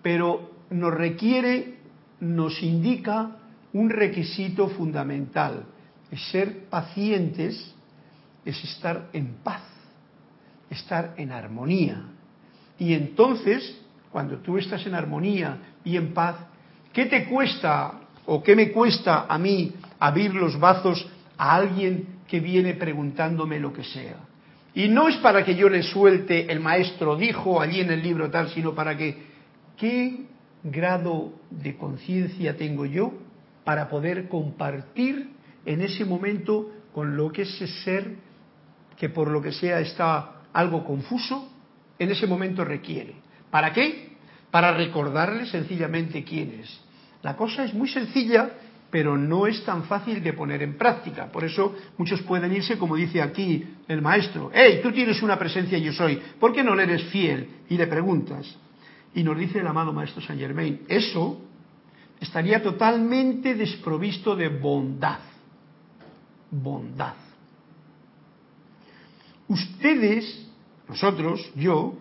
Pero 0.00 0.50
nos 0.70 0.94
requiere, 0.94 1.78
nos 2.20 2.62
indica 2.62 3.30
un 3.72 3.90
requisito 3.90 4.68
fundamental. 4.68 5.64
Es 6.10 6.22
ser 6.30 6.66
pacientes, 6.66 7.74
es 8.44 8.62
estar 8.62 9.08
en 9.12 9.34
paz, 9.42 9.62
estar 10.70 11.14
en 11.16 11.32
armonía. 11.32 12.02
Y 12.78 12.94
entonces, 12.94 13.76
cuando 14.12 14.38
tú 14.38 14.56
estás 14.56 14.86
en 14.86 14.94
armonía 14.94 15.58
y 15.84 15.96
en 15.96 16.14
paz, 16.14 16.36
¿qué 16.92 17.06
te 17.06 17.24
cuesta 17.24 18.00
o 18.26 18.40
qué 18.40 18.54
me 18.54 18.70
cuesta 18.70 19.26
a 19.28 19.36
mí 19.38 19.72
abrir 19.98 20.32
los 20.32 20.60
bazos 20.60 21.08
a 21.36 21.56
alguien 21.56 22.20
que 22.28 22.38
viene 22.38 22.74
preguntándome 22.74 23.58
lo 23.58 23.72
que 23.72 23.82
sea? 23.82 24.33
Y 24.74 24.88
no 24.88 25.08
es 25.08 25.16
para 25.18 25.44
que 25.44 25.54
yo 25.54 25.68
le 25.68 25.82
suelte 25.82 26.50
el 26.50 26.60
maestro 26.60 27.16
dijo 27.16 27.60
allí 27.60 27.80
en 27.80 27.90
el 27.90 28.02
libro 28.02 28.30
tal, 28.30 28.48
sino 28.50 28.74
para 28.74 28.96
que, 28.96 29.16
¿qué 29.76 30.26
grado 30.64 31.32
de 31.50 31.76
conciencia 31.76 32.56
tengo 32.56 32.86
yo 32.86 33.12
para 33.64 33.88
poder 33.88 34.28
compartir 34.28 35.30
en 35.64 35.80
ese 35.82 36.04
momento 36.04 36.70
con 36.92 37.16
lo 37.16 37.30
que 37.30 37.42
ese 37.42 37.66
ser 37.66 38.16
que 38.96 39.08
por 39.08 39.28
lo 39.28 39.42
que 39.42 39.52
sea 39.52 39.80
está 39.80 40.42
algo 40.52 40.84
confuso, 40.84 41.50
en 41.98 42.10
ese 42.10 42.26
momento 42.26 42.64
requiere. 42.64 43.14
¿Para 43.50 43.72
qué? 43.72 44.16
Para 44.50 44.72
recordarle 44.72 45.46
sencillamente 45.46 46.24
quién 46.24 46.60
es. 46.60 46.80
La 47.22 47.36
cosa 47.36 47.64
es 47.64 47.74
muy 47.74 47.88
sencilla, 47.88 48.50
pero 48.94 49.18
no 49.18 49.48
es 49.48 49.64
tan 49.64 49.82
fácil 49.86 50.22
de 50.22 50.34
poner 50.34 50.62
en 50.62 50.78
práctica. 50.78 51.26
Por 51.26 51.42
eso 51.42 51.74
muchos 51.98 52.22
pueden 52.22 52.52
irse, 52.52 52.78
como 52.78 52.94
dice 52.94 53.20
aquí 53.20 53.66
el 53.88 54.00
maestro, 54.00 54.52
hey, 54.54 54.78
tú 54.84 54.92
tienes 54.92 55.20
una 55.20 55.36
presencia 55.36 55.76
yo 55.78 55.92
soy, 55.92 56.22
¿por 56.38 56.52
qué 56.52 56.62
no 56.62 56.76
le 56.76 56.84
eres 56.84 57.02
fiel? 57.06 57.48
Y 57.68 57.76
le 57.76 57.88
preguntas. 57.88 58.46
Y 59.12 59.24
nos 59.24 59.36
dice 59.36 59.58
el 59.58 59.66
amado 59.66 59.92
maestro 59.92 60.22
Saint 60.22 60.40
Germain, 60.40 60.82
eso 60.86 61.40
estaría 62.20 62.62
totalmente 62.62 63.56
desprovisto 63.56 64.36
de 64.36 64.46
bondad. 64.46 65.18
Bondad. 66.52 67.16
Ustedes, 69.48 70.46
nosotros, 70.88 71.50
yo, 71.56 71.94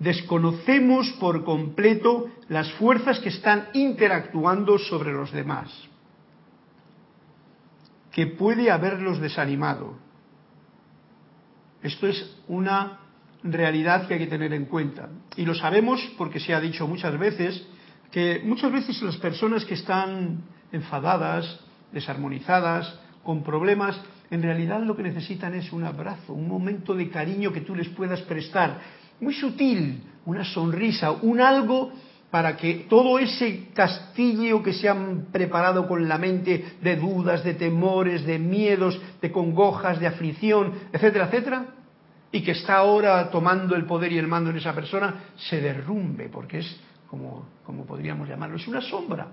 desconocemos 0.00 1.08
por 1.20 1.44
completo 1.44 2.30
las 2.48 2.72
fuerzas 2.72 3.20
que 3.20 3.28
están 3.28 3.68
interactuando 3.74 4.76
sobre 4.80 5.12
los 5.12 5.30
demás, 5.30 5.91
que 8.12 8.26
puede 8.26 8.70
haberlos 8.70 9.20
desanimado. 9.20 9.96
Esto 11.82 12.06
es 12.06 12.36
una 12.46 13.00
realidad 13.42 14.06
que 14.06 14.14
hay 14.14 14.20
que 14.20 14.26
tener 14.28 14.52
en 14.52 14.66
cuenta. 14.66 15.08
Y 15.36 15.44
lo 15.44 15.54
sabemos 15.54 16.00
porque 16.16 16.38
se 16.38 16.54
ha 16.54 16.60
dicho 16.60 16.86
muchas 16.86 17.18
veces 17.18 17.66
que 18.10 18.42
muchas 18.44 18.70
veces 18.70 19.00
las 19.02 19.16
personas 19.16 19.64
que 19.64 19.74
están 19.74 20.42
enfadadas, 20.70 21.60
desarmonizadas, 21.92 22.94
con 23.24 23.42
problemas, 23.42 23.98
en 24.30 24.42
realidad 24.42 24.82
lo 24.82 24.96
que 24.96 25.02
necesitan 25.02 25.54
es 25.54 25.72
un 25.72 25.84
abrazo, 25.84 26.34
un 26.34 26.48
momento 26.48 26.94
de 26.94 27.08
cariño 27.08 27.52
que 27.52 27.62
tú 27.62 27.74
les 27.74 27.88
puedas 27.88 28.20
prestar, 28.22 28.80
muy 29.20 29.34
sutil, 29.34 30.02
una 30.26 30.44
sonrisa, 30.44 31.12
un 31.12 31.40
algo 31.40 31.92
para 32.32 32.56
que 32.56 32.86
todo 32.88 33.18
ese 33.18 33.68
castillo 33.74 34.62
que 34.62 34.72
se 34.72 34.88
han 34.88 35.26
preparado 35.30 35.86
con 35.86 36.08
la 36.08 36.16
mente 36.16 36.76
de 36.80 36.96
dudas, 36.96 37.44
de 37.44 37.52
temores, 37.52 38.24
de 38.24 38.38
miedos, 38.38 38.98
de 39.20 39.30
congojas, 39.30 40.00
de 40.00 40.06
aflicción, 40.06 40.72
etcétera, 40.94 41.26
etcétera, 41.26 41.66
y 42.32 42.42
que 42.42 42.52
está 42.52 42.76
ahora 42.76 43.28
tomando 43.30 43.76
el 43.76 43.84
poder 43.84 44.12
y 44.12 44.18
el 44.18 44.28
mando 44.28 44.48
en 44.48 44.56
esa 44.56 44.74
persona, 44.74 45.24
se 45.36 45.60
derrumbe, 45.60 46.30
porque 46.30 46.60
es 46.60 46.80
como, 47.06 47.44
podríamos 47.86 48.26
llamarlo, 48.26 48.56
es 48.56 48.66
una 48.66 48.80
sombra, 48.80 49.28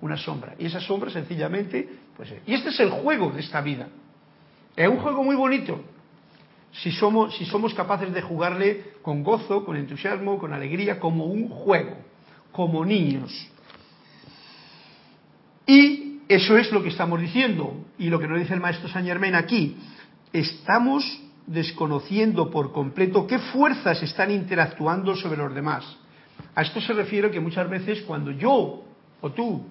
una 0.00 0.16
sombra. 0.16 0.54
Y 0.56 0.66
esa 0.66 0.78
sombra 0.78 1.10
sencillamente, 1.10 1.88
pues... 2.16 2.32
Y 2.46 2.54
este 2.54 2.68
es 2.68 2.78
el 2.78 2.90
juego 2.90 3.32
de 3.32 3.40
esta 3.40 3.60
vida. 3.62 3.88
Es 4.76 4.86
un 4.86 4.98
juego 4.98 5.24
muy 5.24 5.34
bonito, 5.34 5.80
si 6.70 6.92
somos, 6.92 7.36
si 7.36 7.46
somos 7.46 7.74
capaces 7.74 8.14
de 8.14 8.22
jugarle 8.22 8.92
con 9.02 9.24
gozo, 9.24 9.64
con 9.64 9.76
entusiasmo, 9.76 10.38
con 10.38 10.52
alegría, 10.52 11.00
como 11.00 11.24
un 11.24 11.48
juego, 11.48 12.03
como 12.54 12.84
niños. 12.84 13.32
Y 15.66 16.20
eso 16.28 16.56
es 16.56 16.70
lo 16.70 16.82
que 16.82 16.90
estamos 16.90 17.20
diciendo, 17.20 17.84
y 17.98 18.08
lo 18.08 18.20
que 18.20 18.28
nos 18.28 18.38
dice 18.38 18.54
el 18.54 18.60
maestro 18.60 18.88
Saint 18.88 19.08
Germain 19.08 19.34
aquí. 19.34 19.76
Estamos 20.32 21.20
desconociendo 21.46 22.50
por 22.50 22.72
completo 22.72 23.26
qué 23.26 23.40
fuerzas 23.40 24.02
están 24.02 24.30
interactuando 24.30 25.16
sobre 25.16 25.38
los 25.38 25.52
demás. 25.52 25.84
A 26.54 26.62
esto 26.62 26.80
se 26.80 26.92
refiere 26.92 27.30
que 27.30 27.40
muchas 27.40 27.68
veces 27.68 28.02
cuando 28.02 28.30
yo, 28.30 28.84
o 29.20 29.30
tú, 29.32 29.66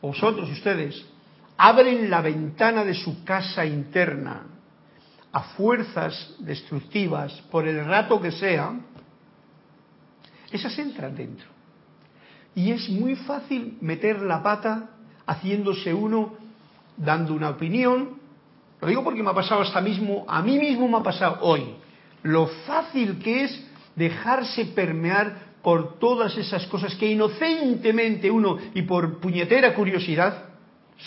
o 0.00 0.08
vosotros, 0.08 0.50
ustedes, 0.50 1.04
abren 1.58 2.08
la 2.08 2.22
ventana 2.22 2.84
de 2.84 2.94
su 2.94 3.22
casa 3.22 3.66
interna 3.66 4.46
a 5.30 5.40
fuerzas 5.40 6.36
destructivas 6.38 7.32
por 7.50 7.68
el 7.68 7.84
rato 7.84 8.20
que 8.20 8.32
sea, 8.32 8.72
esas 10.50 10.78
entran 10.78 11.14
dentro. 11.14 11.53
Y 12.54 12.70
es 12.70 12.88
muy 12.88 13.16
fácil 13.16 13.78
meter 13.80 14.22
la 14.22 14.42
pata 14.42 14.90
haciéndose 15.26 15.92
uno, 15.92 16.34
dando 16.96 17.34
una 17.34 17.50
opinión. 17.50 18.18
Lo 18.80 18.88
digo 18.88 19.02
porque 19.02 19.22
me 19.22 19.30
ha 19.30 19.34
pasado 19.34 19.62
hasta 19.62 19.80
mismo, 19.80 20.24
a 20.28 20.42
mí 20.42 20.58
mismo 20.58 20.88
me 20.88 20.98
ha 20.98 21.02
pasado 21.02 21.38
hoy. 21.40 21.74
Lo 22.22 22.46
fácil 22.66 23.18
que 23.18 23.44
es 23.44 23.66
dejarse 23.96 24.66
permear 24.66 25.54
por 25.62 25.98
todas 25.98 26.36
esas 26.36 26.66
cosas 26.66 26.94
que 26.94 27.10
inocentemente 27.10 28.30
uno 28.30 28.58
y 28.74 28.82
por 28.82 29.18
puñetera 29.18 29.74
curiosidad 29.74 30.50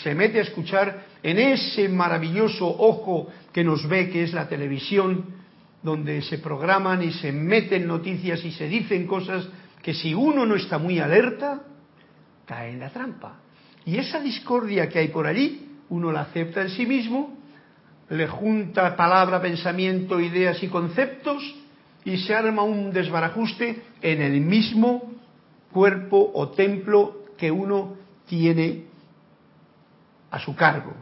se 0.02 0.14
mete 0.14 0.38
a 0.38 0.42
escuchar 0.42 1.06
en 1.22 1.38
ese 1.38 1.88
maravilloso 1.88 2.66
ojo 2.66 3.28
que 3.52 3.64
nos 3.64 3.88
ve 3.88 4.10
que 4.10 4.24
es 4.24 4.32
la 4.32 4.48
televisión, 4.48 5.24
donde 5.82 6.22
se 6.22 6.38
programan 6.38 7.02
y 7.02 7.12
se 7.12 7.32
meten 7.32 7.86
noticias 7.86 8.44
y 8.44 8.50
se 8.50 8.68
dicen 8.68 9.06
cosas 9.06 9.48
que 9.88 9.94
si 9.94 10.12
uno 10.12 10.44
no 10.44 10.54
está 10.54 10.76
muy 10.76 10.98
alerta, 10.98 11.62
cae 12.44 12.72
en 12.72 12.80
la 12.80 12.90
trampa. 12.90 13.36
Y 13.86 13.96
esa 13.96 14.20
discordia 14.20 14.86
que 14.86 14.98
hay 14.98 15.08
por 15.08 15.26
allí, 15.26 15.78
uno 15.88 16.12
la 16.12 16.20
acepta 16.20 16.60
en 16.60 16.68
sí 16.68 16.84
mismo 16.84 17.34
le 18.10 18.28
junta 18.28 18.94
palabra, 18.94 19.40
pensamiento, 19.40 20.20
ideas 20.20 20.62
y 20.62 20.68
conceptos 20.68 21.42
y 22.04 22.18
se 22.18 22.34
arma 22.34 22.64
un 22.64 22.92
desbarajuste 22.92 23.82
en 24.02 24.20
el 24.20 24.42
mismo 24.42 25.10
cuerpo 25.72 26.32
o 26.34 26.50
templo 26.50 27.24
que 27.38 27.50
uno 27.50 27.96
tiene 28.26 28.84
a 30.30 30.38
su 30.38 30.54
cargo. 30.54 30.92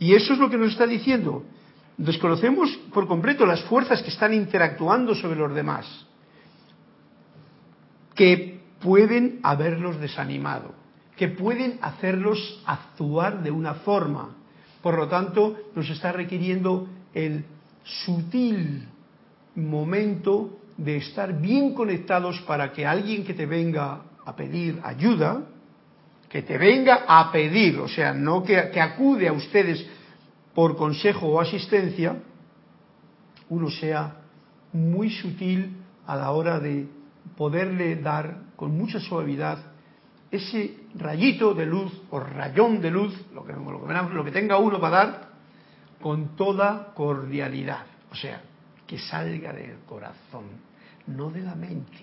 Y 0.00 0.14
eso 0.14 0.32
es 0.32 0.40
lo 0.40 0.50
que 0.50 0.58
nos 0.58 0.72
está 0.72 0.88
diciendo. 0.88 1.44
Desconocemos 1.96 2.76
por 2.92 3.06
completo 3.06 3.46
las 3.46 3.62
fuerzas 3.62 4.02
que 4.02 4.10
están 4.10 4.34
interactuando 4.34 5.14
sobre 5.14 5.38
los 5.38 5.54
demás, 5.54 6.08
que 8.14 8.60
pueden 8.80 9.40
haberlos 9.42 9.98
desanimado, 10.00 10.74
que 11.16 11.28
pueden 11.28 11.78
hacerlos 11.80 12.62
actuar 12.66 13.42
de 13.42 13.50
una 13.50 13.74
forma. 13.74 14.36
Por 14.82 14.96
lo 14.96 15.08
tanto, 15.08 15.56
nos 15.74 15.88
está 15.88 16.12
requiriendo 16.12 16.88
el 17.14 17.44
sutil 17.84 18.88
momento 19.54 20.58
de 20.76 20.96
estar 20.96 21.40
bien 21.40 21.72
conectados 21.74 22.40
para 22.42 22.72
que 22.72 22.86
alguien 22.86 23.24
que 23.24 23.34
te 23.34 23.46
venga 23.46 24.02
a 24.24 24.34
pedir 24.34 24.80
ayuda, 24.82 25.44
que 26.28 26.42
te 26.42 26.58
venga 26.58 27.04
a 27.06 27.30
pedir, 27.30 27.78
o 27.78 27.88
sea, 27.88 28.12
no 28.12 28.42
que, 28.42 28.58
acude 28.58 29.28
a 29.28 29.32
ustedes 29.32 29.86
por 30.54 30.76
consejo 30.76 31.28
o 31.28 31.40
asistencia, 31.40 32.16
uno 33.48 33.70
sea 33.70 34.16
muy 34.72 35.10
sutil 35.10 35.76
a 36.06 36.16
la 36.16 36.32
hora 36.32 36.58
de 36.58 36.88
poderle 37.36 37.96
dar 37.96 38.36
con 38.56 38.76
mucha 38.76 39.00
suavidad 39.00 39.58
ese 40.30 40.76
rayito 40.96 41.54
de 41.54 41.66
luz 41.66 41.92
o 42.10 42.18
rayón 42.20 42.80
de 42.80 42.90
luz, 42.90 43.14
lo 43.32 43.44
que, 43.44 43.52
lo 43.52 44.24
que 44.24 44.32
tenga 44.32 44.58
uno 44.58 44.80
para 44.80 44.96
dar, 44.96 45.28
con 46.00 46.36
toda 46.36 46.92
cordialidad. 46.94 47.86
O 48.10 48.14
sea, 48.14 48.40
que 48.86 48.98
salga 48.98 49.52
del 49.52 49.78
corazón, 49.86 50.44
no 51.06 51.30
de 51.30 51.40
la 51.40 51.54
mente. 51.54 51.98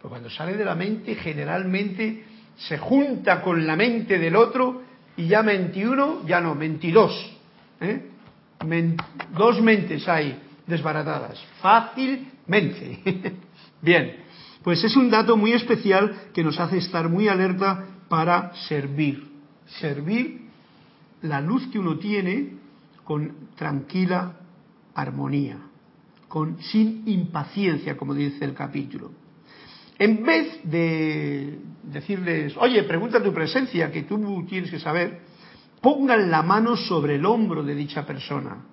Porque 0.00 0.08
cuando 0.08 0.30
sale 0.30 0.56
de 0.56 0.64
la 0.64 0.74
mente 0.74 1.14
generalmente 1.16 2.24
se 2.56 2.78
junta 2.78 3.42
con 3.42 3.66
la 3.66 3.76
mente 3.76 4.18
del 4.18 4.36
otro 4.36 4.82
y 5.16 5.26
ya 5.26 5.42
21, 5.42 6.26
ya 6.26 6.40
no, 6.40 6.54
22. 6.54 7.36
¿eh? 7.80 8.08
dos 9.36 9.60
mentes 9.60 10.06
hay 10.08 10.40
desbaratadas, 10.66 11.42
fácilmente. 11.60 13.00
Bien, 13.80 14.21
pues 14.62 14.84
es 14.84 14.96
un 14.96 15.10
dato 15.10 15.36
muy 15.36 15.52
especial 15.52 16.30
que 16.32 16.44
nos 16.44 16.58
hace 16.60 16.78
estar 16.78 17.08
muy 17.08 17.28
alerta 17.28 17.86
para 18.08 18.54
servir. 18.68 19.30
Servir 19.80 20.42
la 21.22 21.40
luz 21.40 21.66
que 21.68 21.78
uno 21.78 21.98
tiene 21.98 22.58
con 23.04 23.48
tranquila 23.56 24.36
armonía 24.94 25.58
con, 26.32 26.62
sin 26.62 27.02
impaciencia, 27.04 27.94
como 27.94 28.14
dice 28.14 28.42
el 28.42 28.54
capítulo. 28.54 29.10
En 29.98 30.24
vez 30.24 30.60
de 30.64 31.58
decirles, 31.82 32.56
oye, 32.56 32.84
pregunta 32.84 33.22
tu 33.22 33.34
presencia, 33.34 33.92
que 33.92 34.04
tú 34.04 34.46
tienes 34.48 34.70
que 34.70 34.80
saber, 34.80 35.20
pongan 35.82 36.30
la 36.30 36.42
mano 36.42 36.74
sobre 36.74 37.16
el 37.16 37.26
hombro 37.26 37.62
de 37.62 37.74
dicha 37.74 38.06
persona 38.06 38.64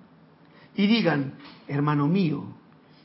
y 0.74 0.86
digan, 0.86 1.34
hermano 1.68 2.06
mío, 2.06 2.46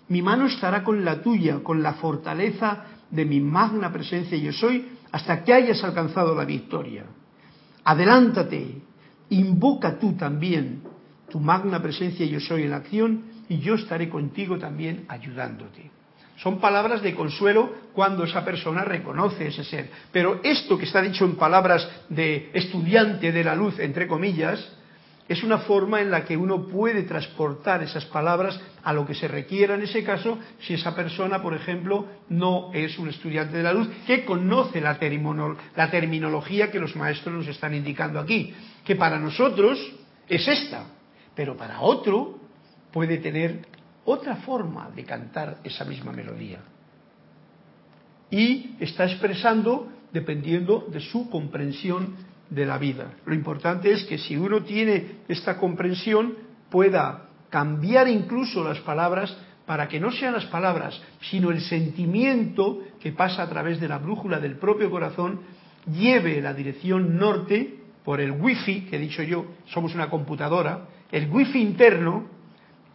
mi 0.07 0.21
mano 0.21 0.45
estará 0.45 0.83
con 0.83 1.03
la 1.03 1.21
tuya, 1.21 1.59
con 1.63 1.81
la 1.81 1.93
fortaleza 1.93 2.85
de 3.09 3.25
mi 3.25 3.39
magna 3.39 3.91
presencia 3.91 4.37
yo 4.37 4.51
soy, 4.51 4.89
hasta 5.11 5.43
que 5.43 5.53
hayas 5.53 5.83
alcanzado 5.83 6.35
la 6.35 6.45
victoria. 6.45 7.05
Adelántate, 7.83 8.81
invoca 9.29 9.97
tú 9.97 10.13
también 10.13 10.81
tu 11.29 11.39
magna 11.39 11.81
presencia 11.81 12.25
yo 12.25 12.39
soy 12.39 12.63
en 12.63 12.73
acción 12.73 13.23
y 13.49 13.59
yo 13.59 13.75
estaré 13.75 14.09
contigo 14.09 14.57
también 14.57 15.05
ayudándote. 15.07 15.91
Son 16.37 16.59
palabras 16.59 17.01
de 17.01 17.15
consuelo 17.15 17.73
cuando 17.93 18.25
esa 18.25 18.43
persona 18.43 18.83
reconoce 18.83 19.47
ese 19.47 19.63
ser. 19.63 19.89
Pero 20.11 20.41
esto 20.43 20.77
que 20.77 20.85
está 20.85 21.01
dicho 21.01 21.25
en 21.25 21.35
palabras 21.35 21.89
de 22.09 22.51
estudiante 22.53 23.31
de 23.31 23.43
la 23.43 23.55
luz, 23.55 23.79
entre 23.79 24.07
comillas, 24.07 24.59
es 25.27 25.43
una 25.43 25.59
forma 25.59 26.01
en 26.01 26.11
la 26.11 26.23
que 26.23 26.37
uno 26.37 26.67
puede 26.67 27.03
transportar 27.03 27.81
esas 27.81 28.05
palabras 28.05 28.59
a 28.83 28.93
lo 28.93 29.07
que 29.07 29.15
se 29.15 29.27
requiera 29.27 29.73
en 29.73 29.81
ese 29.81 30.03
caso, 30.03 30.37
si 30.59 30.75
esa 30.75 30.95
persona, 30.95 31.41
por 31.41 31.55
ejemplo, 31.55 32.05
no 32.29 32.71
es 32.73 32.97
un 32.99 33.09
estudiante 33.09 33.57
de 33.57 33.63
la 33.63 33.73
luz, 33.73 33.89
que 34.05 34.23
conoce 34.23 34.79
la, 34.81 34.99
terminología 34.99 36.69
que 36.69 36.79
los 36.79 36.95
maestros 36.95 37.33
nos 37.33 37.47
están 37.47 37.73
indicando 37.73 38.19
aquí, 38.19 38.53
que 38.83 38.95
para 38.95 39.19
nosotros 39.19 39.79
es 40.27 40.47
esta, 40.47 40.85
pero 41.33 41.57
para 41.57 41.81
otro 41.81 42.39
puede 42.91 43.17
tener 43.17 43.65
otra 44.05 44.35
forma 44.37 44.91
de 44.91 45.03
cantar 45.05 45.57
esa 45.63 45.85
misma 45.85 46.11
melodía. 46.11 46.59
Y 48.29 48.75
está 48.79 49.05
expresando 49.05 49.91
dependiendo 50.13 50.85
de 50.91 50.99
su 50.99 51.29
comprensión 51.31 52.15
de 52.49 52.65
la 52.65 52.77
vida. 52.77 53.13
Lo 53.25 53.33
importante 53.33 53.91
es 53.91 54.03
que 54.03 54.17
si 54.17 54.37
uno 54.37 54.63
tiene 54.63 55.21
esta 55.27 55.57
comprensión 55.57 56.35
pueda 56.69 57.29
cambiar 57.49 58.07
incluso 58.07 58.63
las 58.63 58.79
palabras 58.79 59.35
para 59.65 59.87
que 59.87 59.99
no 59.99 60.11
sean 60.11 60.33
las 60.33 60.45
palabras, 60.45 61.01
sino 61.21 61.49
el 61.49 61.61
sentimiento 61.61 62.83
que 62.99 63.11
pasa 63.11 63.43
a 63.43 63.49
través 63.49 63.79
de 63.79 63.87
la 63.87 63.97
brújula 63.97 64.39
del 64.39 64.57
propio 64.57 64.91
corazón, 64.91 65.41
lleve 65.91 66.41
la 66.41 66.53
dirección 66.53 67.17
norte 67.17 67.79
por 68.03 68.21
el 68.21 68.31
wifi, 68.31 68.81
que 68.81 68.97
he 68.97 68.99
dicho 68.99 69.23
yo, 69.23 69.45
somos 69.65 69.95
una 69.95 70.09
computadora, 70.09 70.87
el 71.11 71.29
wifi 71.29 71.59
interno 71.59 72.27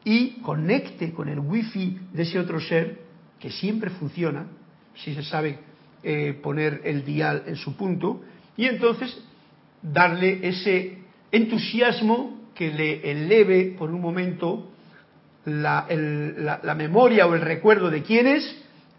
y 0.04 0.40
conecte 0.42 1.12
con 1.12 1.28
el 1.28 1.40
wifi 1.40 1.98
de 2.12 2.22
ese 2.22 2.38
otro 2.38 2.60
ser 2.60 3.00
que 3.40 3.50
siempre 3.50 3.90
funciona, 3.90 4.46
si 4.94 5.14
se 5.14 5.22
sabe 5.22 5.58
eh, 6.02 6.38
poner 6.40 6.82
el 6.84 7.04
dial 7.04 7.42
en 7.46 7.56
su 7.56 7.76
punto, 7.76 8.22
y 8.56 8.66
entonces 8.66 9.24
darle 9.82 10.40
ese 10.42 10.98
entusiasmo 11.30 12.50
que 12.54 12.70
le 12.70 13.10
eleve 13.10 13.74
por 13.78 13.90
un 13.90 14.00
momento 14.00 14.70
la, 15.44 15.86
memoria 16.76 17.26
o 17.26 17.34
el 17.34 17.40
recuerdo 17.40 17.90
de 17.90 18.02
quién 18.02 18.26
es 18.26 18.56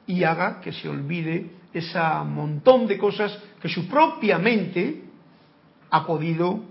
y 0.07 0.23
haga 0.23 0.59
que 0.61 0.73
se 0.73 0.89
olvide 0.89 1.51
ese 1.73 1.99
montón 2.25 2.87
de 2.87 2.97
cosas 2.97 3.37
que 3.61 3.69
su 3.69 3.87
propia 3.87 4.37
mente 4.37 5.03
ha 5.89 6.05
podido 6.05 6.63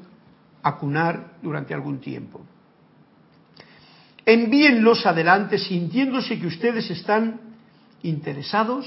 acunar 0.63 1.35
durante 1.43 1.73
algún 1.73 2.01
tiempo. 2.01 2.45
Envíenlos 4.27 5.07
adelante 5.07 5.59
sintiéndose 5.59 6.39
que 6.39 6.47
ustedes 6.47 6.91
están 6.91 7.41
interesados 8.03 8.87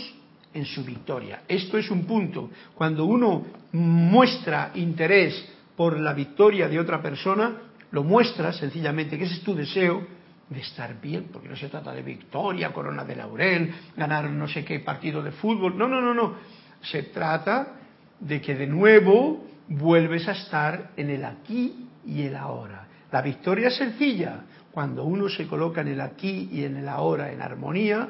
en 0.54 0.66
su 0.66 0.84
victoria. 0.84 1.44
Esto 1.48 1.78
es 1.78 1.90
un 1.90 2.06
punto. 2.06 2.50
Cuando 2.76 3.06
uno 3.06 3.46
muestra 3.72 4.72
interés 4.76 5.50
por 5.76 6.00
la 6.00 6.14
victoria 6.14 6.68
de 6.68 6.80
otra 6.80 7.02
persona, 7.02 7.54
lo 7.92 8.04
muestra 8.04 8.52
sencillamente, 8.54 9.18
que 9.18 9.26
ese 9.26 9.36
es 9.36 9.44
tu 9.44 9.56
deseo 9.56 10.06
de 10.50 10.60
estar 10.60 11.00
bien, 11.00 11.30
porque 11.32 11.50
no 11.50 11.56
se 11.56 11.70
trata 11.70 11.94
de 11.94 12.02
victoria, 12.02 12.74
corona 12.74 13.04
de 13.04 13.16
laurel, 13.16 13.74
ganar 13.96 14.30
no 14.30 14.48
sé 14.48 14.64
qué 14.64 14.80
partido 14.80 15.24
de 15.24 15.32
fútbol. 15.32 15.78
No, 15.78 15.88
no, 15.88 16.02
no, 16.02 16.14
no. 16.14 16.36
Se 16.82 17.04
trata 17.04 17.80
de 18.20 18.42
que 18.42 18.56
de 18.56 18.68
nuevo 18.68 19.46
vuelves 19.68 20.28
a 20.28 20.34
estar 20.34 20.92
en 20.98 21.10
el 21.10 21.26
aquí 21.26 21.88
y 22.06 22.24
el 22.24 22.36
ahora. 22.36 22.88
La 23.12 23.22
victoria 23.22 23.68
es 23.68 23.76
sencilla, 23.76 24.42
cuando 24.72 25.04
uno 25.04 25.30
se 25.30 25.48
coloca 25.48 25.82
en 25.82 25.90
el 25.90 26.02
aquí 26.02 26.50
y 26.52 26.64
en 26.64 26.78
el 26.78 26.90
ahora 26.90 27.32
en 27.32 27.42
armonía, 27.42 28.10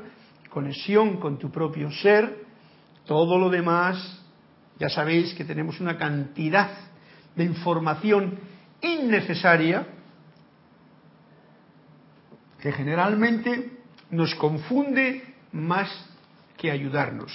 conexión 0.54 1.18
con 1.18 1.40
tu 1.40 1.52
propio 1.52 1.92
ser, 1.92 2.46
todo 3.06 3.38
lo 3.38 3.50
demás, 3.50 4.22
ya 4.80 4.88
sabéis 4.88 5.34
que 5.34 5.44
tenemos 5.44 5.80
una 5.80 5.98
cantidad 5.98 6.70
de 7.36 7.44
información 7.44 8.40
innecesaria 8.82 9.88
que 12.62 12.72
generalmente 12.72 13.80
nos 14.12 14.36
confunde 14.36 15.24
más 15.52 15.90
que 16.56 16.72
ayudarnos. 16.72 17.34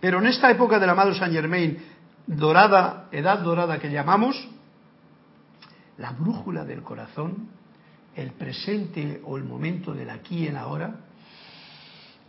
Pero 0.00 0.18
en 0.18 0.26
esta 0.26 0.50
época 0.50 0.78
del 0.78 0.90
amado 0.90 1.14
Saint 1.14 1.34
Germain, 1.34 1.78
dorada, 2.26 3.08
edad 3.12 3.38
dorada 3.40 3.78
que 3.78 3.90
llamamos, 3.90 4.48
la 5.98 6.12
brújula 6.12 6.64
del 6.64 6.82
corazón 6.82 7.50
el 8.14 8.32
presente 8.32 9.20
o 9.24 9.36
el 9.36 9.44
momento 9.44 9.94
del 9.94 10.10
aquí 10.10 10.40
y 10.40 10.46
el 10.48 10.56
ahora, 10.56 10.96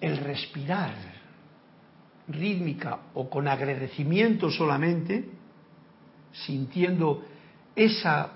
el 0.04 0.18
respirar 0.18 0.94
rítmica 2.28 3.00
o 3.14 3.30
con 3.30 3.48
agradecimiento 3.48 4.52
solamente, 4.52 5.30
sintiendo 6.32 7.24
esa, 7.74 8.32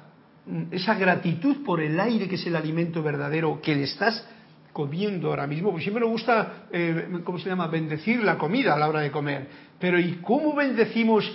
esa 0.72 0.96
gratitud 0.96 1.66
por 1.66 1.82
el 1.82 2.00
aire 2.00 2.30
que 2.30 2.36
es 2.36 2.48
el 2.48 2.56
alimento 2.56 3.04
verdadero 3.04 3.62
que 3.62 3.76
le 3.76 3.84
estás 3.84 4.26
comiendo 4.72 5.28
ahora 5.28 5.46
mismo, 5.46 5.72
porque 5.72 5.84
siempre 5.84 6.06
me 6.06 6.12
gusta, 6.12 6.68
eh, 6.72 7.20
¿cómo 7.24 7.38
se 7.38 7.50
llama?, 7.50 7.68
bendecir 7.68 8.24
la 8.24 8.38
comida 8.38 8.74
a 8.74 8.80
la 8.80 8.88
hora 8.88 9.02
de 9.02 9.12
comer. 9.12 9.48
Pero 9.78 10.00
¿y 10.00 10.22
cómo 10.22 10.56
bendecimos 10.56 11.30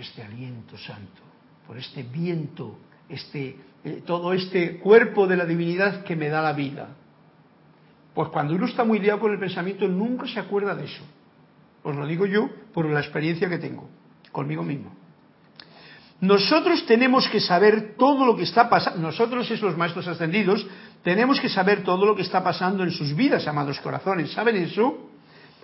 este 0.00 0.22
aliento 0.22 0.78
santo, 0.78 1.20
por 1.66 1.76
este 1.76 2.02
viento, 2.02 2.78
este, 3.10 3.56
eh, 3.84 4.02
todo 4.06 4.32
este 4.32 4.78
cuerpo 4.78 5.26
de 5.26 5.36
la 5.36 5.44
divinidad 5.44 6.04
que 6.04 6.16
me 6.16 6.28
da 6.28 6.42
la 6.42 6.52
vida. 6.52 6.88
Pues 8.14 8.28
cuando 8.28 8.54
uno 8.54 8.66
está 8.66 8.84
muy 8.84 8.98
liado 8.98 9.20
con 9.20 9.32
el 9.32 9.38
pensamiento, 9.38 9.86
nunca 9.88 10.26
se 10.26 10.40
acuerda 10.40 10.74
de 10.74 10.84
eso. 10.84 11.02
Os 11.82 11.96
lo 11.96 12.06
digo 12.06 12.26
yo 12.26 12.48
por 12.74 12.86
la 12.86 13.00
experiencia 13.00 13.48
que 13.48 13.58
tengo 13.58 13.88
conmigo 14.32 14.62
mismo. 14.62 14.94
Nosotros 16.20 16.84
tenemos 16.86 17.26
que 17.28 17.40
saber 17.40 17.94
todo 17.96 18.26
lo 18.26 18.36
que 18.36 18.42
está 18.42 18.68
pasando, 18.68 19.00
nosotros 19.00 19.50
es 19.50 19.62
los 19.62 19.76
maestros 19.76 20.06
ascendidos, 20.06 20.66
tenemos 21.02 21.40
que 21.40 21.48
saber 21.48 21.82
todo 21.82 22.04
lo 22.04 22.14
que 22.14 22.22
está 22.22 22.44
pasando 22.44 22.82
en 22.84 22.90
sus 22.90 23.16
vidas, 23.16 23.46
amados 23.46 23.80
corazones. 23.80 24.30
¿Saben 24.32 24.56
eso? 24.56 25.09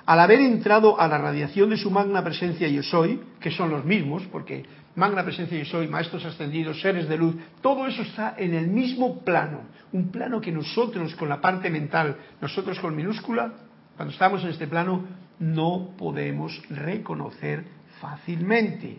Al 0.07 0.21
haber 0.21 0.41
entrado 0.41 1.01
a 1.01 1.09
la 1.09 1.19
radiación 1.19 1.71
de 1.71 1.77
su 1.77 1.91
magna 1.91 2.23
presencia 2.23 2.69
yo 2.69 2.85
soy, 2.85 3.21
que 3.41 3.51
son 3.51 3.71
los 3.71 3.85
mismos, 3.85 4.23
porque 4.31 4.65
magna 4.95 5.25
presencia 5.25 5.59
yo 5.59 5.65
soy, 5.65 5.89
maestros 5.89 6.25
ascendidos, 6.25 6.81
seres 6.81 7.09
de 7.09 7.17
luz, 7.17 7.35
todo 7.61 7.89
eso 7.89 8.03
está 8.03 8.37
en 8.39 8.55
el 8.55 8.69
mismo 8.69 9.25
plano, 9.25 9.63
un 9.93 10.13
plano 10.13 10.41
que 10.41 10.53
nosotros 10.53 11.13
con 11.17 11.29
la 11.29 11.41
parte 11.41 11.71
mental, 11.71 12.17
nosotros 12.41 12.79
con 12.79 12.95
minúscula, 12.95 13.53
cuando 13.97 14.13
estamos 14.13 14.45
en 14.45 14.51
este 14.51 14.69
plano, 14.69 15.05
no 15.41 15.91
podemos 15.99 16.63
reconocer 16.71 17.65
fácilmente, 18.01 18.99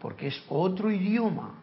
porque 0.00 0.26
es 0.26 0.42
otro 0.48 0.90
idioma, 0.90 1.54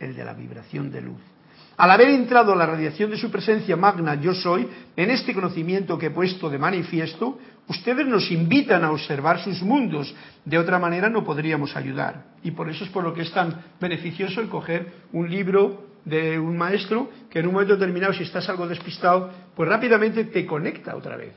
el 0.00 0.16
de 0.16 0.24
la 0.24 0.32
vibración 0.32 0.90
de 0.90 1.02
luz. 1.02 1.33
Al 1.76 1.90
haber 1.90 2.10
entrado 2.10 2.52
a 2.52 2.56
la 2.56 2.66
radiación 2.66 3.10
de 3.10 3.16
su 3.16 3.30
presencia 3.30 3.76
magna 3.76 4.14
yo 4.14 4.32
soy, 4.32 4.68
en 4.96 5.10
este 5.10 5.34
conocimiento 5.34 5.98
que 5.98 6.06
he 6.06 6.10
puesto 6.10 6.48
de 6.48 6.58
manifiesto, 6.58 7.38
ustedes 7.68 8.06
nos 8.06 8.30
invitan 8.30 8.84
a 8.84 8.92
observar 8.92 9.40
sus 9.40 9.60
mundos, 9.62 10.14
de 10.44 10.58
otra 10.58 10.78
manera 10.78 11.08
no 11.08 11.24
podríamos 11.24 11.76
ayudar. 11.76 12.26
Y 12.44 12.52
por 12.52 12.70
eso 12.70 12.84
es 12.84 12.90
por 12.90 13.02
lo 13.02 13.12
que 13.12 13.22
es 13.22 13.32
tan 13.32 13.60
beneficioso 13.80 14.40
el 14.40 14.48
coger 14.48 14.92
un 15.12 15.28
libro 15.28 15.86
de 16.04 16.38
un 16.38 16.56
maestro 16.56 17.10
que 17.28 17.40
en 17.40 17.48
un 17.48 17.54
momento 17.54 17.74
determinado, 17.74 18.12
si 18.12 18.22
estás 18.22 18.48
algo 18.48 18.68
despistado, 18.68 19.30
pues 19.56 19.68
rápidamente 19.68 20.24
te 20.24 20.46
conecta 20.46 20.94
otra 20.94 21.16
vez. 21.16 21.32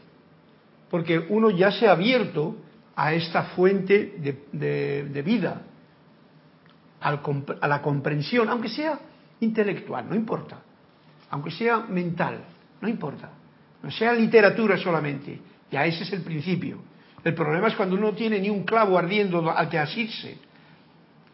Porque 0.91 1.17
uno 1.30 1.50
ya 1.50 1.71
se 1.71 1.88
ha 1.88 1.93
abierto 1.93 2.58
a 2.95 3.13
esta 3.13 3.43
fuente 3.43 4.15
de, 4.54 5.21
vida, 5.23 5.62
a 7.00 7.67
la 7.67 7.82
comprensión, 7.82 8.50
aunque 8.50 8.69
sea 8.69 9.00
intelectual, 9.39 10.08
no 10.10 10.15
importa, 10.15 10.62
aunque 11.30 11.52
sea 11.52 11.80
mental, 11.80 12.45
no 12.82 12.88
importa, 12.88 13.30
no 13.84 13.91
sea 13.91 14.13
literatura 14.13 14.78
solamente, 14.78 15.39
ya 15.71 15.86
ese 15.86 16.04
es 16.04 16.13
el 16.13 16.21
principio. 16.21 16.80
El 17.23 17.34
problema 17.34 17.67
es 17.67 17.76
cuando 17.76 17.95
uno 17.95 18.12
no 18.12 18.13
tiene 18.13 18.39
ni 18.39 18.50
un 18.50 18.63
clavo 18.63 18.97
ardiendo 18.97 19.52
al 19.52 19.69
que 19.69 19.80
asirse, 19.80 20.38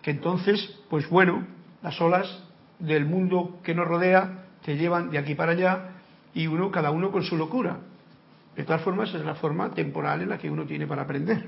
que 0.02 0.12
entonces, 0.12 0.80
pues 0.90 1.10
bueno, 1.10 1.46
las 1.82 2.00
olas 2.02 2.44
del 2.80 3.06
mundo 3.06 3.60
que 3.64 3.76
nos 3.76 3.88
rodea 3.88 4.46
te 4.66 4.76
llevan 4.76 5.12
de 5.12 5.18
aquí 5.18 5.36
para 5.36 5.52
allá 5.52 5.92
y 6.34 6.48
uno, 6.48 6.72
cada 6.72 6.92
uno 6.92 7.12
con 7.12 7.24
su 7.24 7.38
locura. 7.38 7.78
De 8.56 8.64
todas 8.64 8.82
formas, 8.82 9.14
es 9.14 9.24
la 9.24 9.36
forma 9.36 9.72
temporal 9.72 10.22
en 10.22 10.30
la 10.30 10.38
que 10.38 10.50
uno 10.50 10.66
tiene 10.66 10.88
para 10.88 11.04
aprender. 11.04 11.48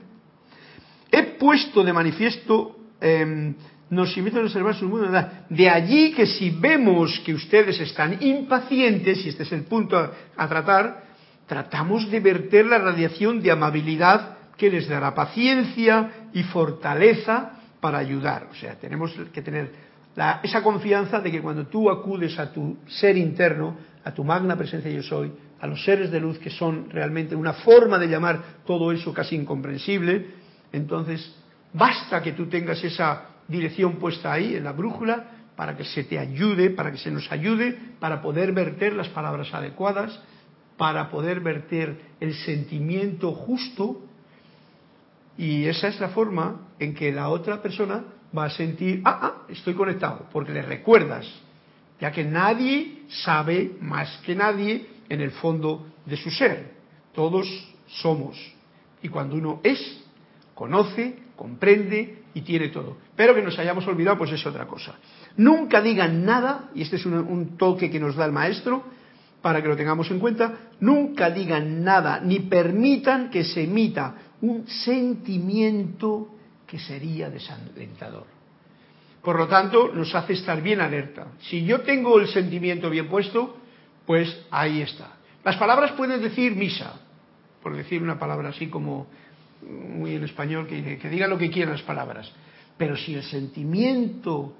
He 1.12 1.24
puesto 1.24 1.84
de 1.84 1.94
manifiesto, 1.94 2.78
eh, 3.00 3.54
nos 3.90 4.16
invitan 4.18 4.42
a 4.42 4.46
observar 4.46 4.76
su 4.76 4.88
mundo. 4.88 5.08
De 5.50 5.70
allí 5.70 6.14
que 6.14 6.26
si 6.26 6.50
vemos 6.50 7.22
que 7.26 7.34
ustedes 7.34 7.80
están 7.80 8.18
impacientes, 8.22 9.26
y 9.26 9.30
este 9.30 9.44
es 9.44 9.52
el 9.52 9.64
punto 9.64 9.98
a, 9.98 10.48
tratar, 10.48 11.04
tratamos 11.46 12.10
de 12.10 12.20
verter 12.20 12.66
la 12.66 12.80
radiación 12.80 13.42
de 13.42 13.52
amabilidad 13.52 14.38
que 14.58 14.70
les 14.70 14.88
dará 14.88 15.14
paciencia 15.14 16.30
y 16.34 16.44
fortaleza 16.44 17.60
para 17.80 18.00
ayudar. 18.00 18.48
O 18.52 18.56
sea, 18.56 18.76
tenemos 18.76 19.14
que 19.32 19.42
tener 19.42 19.72
esa 20.42 20.64
confianza 20.64 21.20
de 21.20 21.32
que 21.32 21.42
cuando 21.42 21.68
tú 21.68 21.90
acudes 21.90 22.40
a 22.40 22.52
tu 22.52 22.78
ser 22.88 23.18
interno, 23.18 23.78
a 24.04 24.12
tu 24.14 24.24
magna 24.24 24.56
presencia 24.56 24.90
yo 24.90 25.04
soy, 25.04 25.32
a 25.60 25.68
los 25.68 25.84
seres 25.84 26.10
de 26.10 26.20
luz 26.20 26.40
que 26.40 26.50
son 26.50 26.90
realmente 26.90 27.36
una 27.36 27.54
forma 27.54 28.00
de 28.00 28.08
llamar 28.08 28.42
todo 28.66 28.92
eso 28.92 29.14
casi 29.14 29.36
incomprensible, 29.36 30.28
entonces 30.72 31.36
basta 31.74 32.22
que 32.24 32.32
tú 32.32 32.48
tengas 32.48 32.84
esa 32.84 33.35
dirección 33.48 33.98
puesta 33.98 34.32
ahí 34.32 34.56
en 34.56 34.64
la 34.64 34.72
brújula 34.72 35.32
para 35.56 35.78
que 35.78 35.86
se 35.86 36.04
te 36.04 36.20
ayude, 36.20 36.70
para 36.70 36.92
que 36.92 36.98
se 36.98 37.12
nos 37.12 37.32
ayude, 37.32 37.78
para 38.00 38.22
poder 38.22 38.52
verter 38.52 38.94
las 38.94 39.08
palabras 39.10 39.54
adecuadas, 39.54 40.20
para 40.78 41.10
poder 41.10 41.40
verter 41.40 41.98
el 42.20 42.34
sentimiento 42.34 43.32
justo 43.32 44.02
y 45.38 45.66
esa 45.66 45.88
es 45.90 46.00
la 46.00 46.10
forma 46.10 46.70
en 46.80 46.94
que 46.94 47.12
la 47.12 47.30
otra 47.30 47.62
persona 47.62 48.06
va 48.38 48.46
a 48.46 48.50
sentir, 48.50 49.02
ah, 49.06 49.20
ah, 49.22 49.34
estoy 49.50 49.74
conectado, 49.74 50.28
porque 50.32 50.54
le 50.54 50.62
recuerdas, 50.62 51.28
ya 52.00 52.12
que 52.12 52.24
nadie 52.24 53.04
sabe 53.08 53.76
más 53.82 54.22
que 54.26 54.36
nadie 54.36 54.88
en 55.10 55.22
el 55.22 55.32
fondo 55.32 55.88
de 56.06 56.18
su 56.18 56.30
ser. 56.30 56.76
Todos 57.14 57.48
somos. 57.88 58.38
Y 59.02 59.10
cuando 59.10 59.36
uno 59.36 59.60
es, 59.64 60.04
conoce, 60.54 61.18
comprende 61.36 62.24
y 62.34 62.42
tiene 62.42 62.70
todo. 62.70 62.98
Pero 63.16 63.34
que 63.34 63.42
nos 63.42 63.58
hayamos 63.58 63.88
olvidado, 63.88 64.18
pues 64.18 64.32
es 64.32 64.46
otra 64.46 64.66
cosa. 64.66 64.96
Nunca 65.38 65.82
digan 65.82 66.26
nada, 66.26 66.70
y 66.76 66.82
este 66.82 66.98
es 66.98 67.06
un, 67.06 67.58
toque 67.58 67.90
que 67.90 68.00
nos 68.00 68.16
da 68.16 68.26
el 68.26 68.32
maestro, 68.32 68.84
para 69.42 69.62
que 69.62 69.68
lo 69.68 69.76
tengamos 69.76 70.10
en 70.10 70.20
cuenta, 70.20 70.70
nunca 70.80 71.30
digan 71.30 71.84
nada, 71.84 72.20
ni 72.20 72.40
permitan 72.40 73.30
que 73.30 73.44
se 73.44 73.64
emita 73.64 74.16
un 74.42 74.68
sentimiento 74.68 76.30
que 76.66 76.80
sería 76.80 77.30
desalentador. 77.30 78.26
Por 79.22 79.38
lo 79.38 79.48
tanto, 79.48 79.92
nos 79.94 80.14
hace 80.14 80.34
estar 80.34 80.62
bien 80.62 80.82
alerta. 80.82 81.28
Si 81.40 81.64
yo 81.64 81.82
tengo 81.82 82.20
el 82.20 82.28
sentimiento 82.28 82.90
bien 82.90 83.08
puesto, 83.08 83.58
pues 84.06 84.46
ahí 84.52 84.82
está. 84.82 85.14
Las 85.44 85.58
palabras 85.58 85.92
pueden 85.94 86.22
decir 86.22 86.56
misa, 86.56 87.00
por 87.62 87.76
decir 87.76 88.02
una 88.02 88.20
palabra 88.20 88.50
así 88.50 88.68
como 88.68 89.08
muy 89.70 90.16
en 90.16 90.24
español, 90.24 90.68
que, 90.68 90.98
que 90.98 91.10
diga 91.10 91.28
lo 91.28 91.38
que 91.38 91.50
quieran 91.50 91.74
las 91.74 91.84
palabras. 91.84 92.32
Pero 92.78 92.96
si 92.98 93.16
el 93.16 93.24
sentimiento 93.24 94.56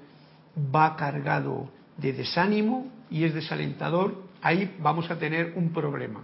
va 0.74 0.96
cargado 0.96 1.70
de 1.96 2.12
desánimo 2.12 2.90
y 3.10 3.24
es 3.24 3.34
desalentador, 3.34 4.22
ahí 4.42 4.76
vamos 4.80 5.10
a 5.10 5.18
tener 5.18 5.52
un 5.56 5.72
problema. 5.72 6.22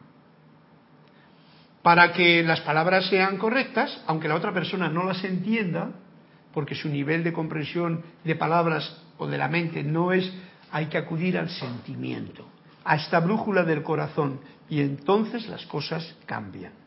Para 1.82 2.12
que 2.12 2.42
las 2.42 2.60
palabras 2.60 3.08
sean 3.08 3.38
correctas, 3.38 4.02
aunque 4.06 4.28
la 4.28 4.36
otra 4.36 4.52
persona 4.52 4.88
no 4.88 5.04
las 5.04 5.24
entienda, 5.24 5.90
porque 6.52 6.74
su 6.74 6.88
nivel 6.88 7.24
de 7.24 7.32
comprensión 7.32 8.02
de 8.24 8.36
palabras 8.36 9.02
o 9.18 9.26
de 9.26 9.38
la 9.38 9.48
mente 9.48 9.82
no 9.82 10.12
es, 10.12 10.30
hay 10.70 10.86
que 10.86 10.98
acudir 10.98 11.36
al 11.36 11.50
sentimiento, 11.50 12.46
a 12.84 12.96
esta 12.96 13.20
brújula 13.20 13.64
del 13.64 13.82
corazón, 13.82 14.40
y 14.68 14.80
entonces 14.80 15.48
las 15.48 15.66
cosas 15.66 16.14
cambian. 16.24 16.81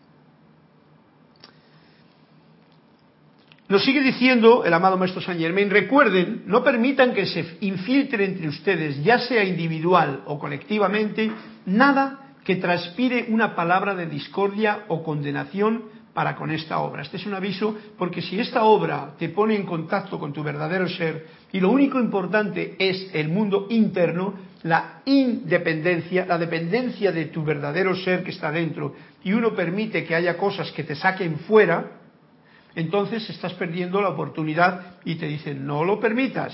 Nos 3.68 3.84
sigue 3.84 4.02
diciendo 4.02 4.64
el 4.64 4.72
amado 4.76 4.96
Maestro 4.96 5.22
Saint 5.22 5.42
Germain, 5.42 5.72
recuerden, 5.72 6.44
no 6.46 6.64
permitan 6.64 7.16
que 7.16 7.26
se 7.26 7.58
infiltre 7.62 8.24
entre 8.24 8.48
ustedes, 8.48 9.04
ya 9.04 9.18
sea 9.18 9.44
individual 9.44 10.22
o 10.28 10.38
colectivamente, 10.38 11.32
nada 11.66 12.36
que 12.44 12.58
transpire 12.58 13.26
una 13.30 13.56
palabra 13.56 13.96
de 13.96 14.06
discordia 14.06 14.86
o 14.88 15.02
condenación 15.02 15.86
para 16.14 16.36
con 16.36 16.52
esta 16.52 16.78
obra. 16.78 17.02
Este 17.02 17.18
es 17.18 17.26
un 17.26 17.34
aviso 17.34 17.76
porque 17.98 18.22
si 18.22 18.40
esta 18.40 18.66
obra 18.66 19.16
te 19.18 19.30
pone 19.30 19.56
en 19.56 19.66
contacto 19.66 20.20
con 20.20 20.32
tu 20.32 20.44
verdadero 20.44 20.88
ser 20.88 21.26
y 21.52 21.60
lo 21.60 21.72
único 21.72 22.00
importante 22.00 22.76
es 22.78 23.10
el 23.16 23.30
mundo 23.30 23.66
interno, 23.72 24.36
la 24.62 25.02
independencia, 25.06 26.28
la 26.28 26.38
dependencia 26.38 27.12
de 27.12 27.26
tu 27.26 27.44
verdadero 27.44 27.96
ser 27.96 28.24
que 28.24 28.30
está 28.30 28.52
dentro 28.52 28.94
y 29.24 29.34
uno 29.34 29.56
permite 29.56 30.06
que 30.06 30.14
haya 30.14 30.38
cosas 30.38 30.72
que 30.72 30.84
te 30.84 30.94
saquen 30.94 31.40
fuera, 31.40 32.05
entonces 32.76 33.30
estás 33.30 33.54
perdiendo 33.54 34.02
la 34.02 34.10
oportunidad 34.10 34.98
y 35.06 35.16
te 35.16 35.28
dicen, 35.28 35.66
no 35.66 35.84
lo 35.84 36.00
permitas, 36.00 36.54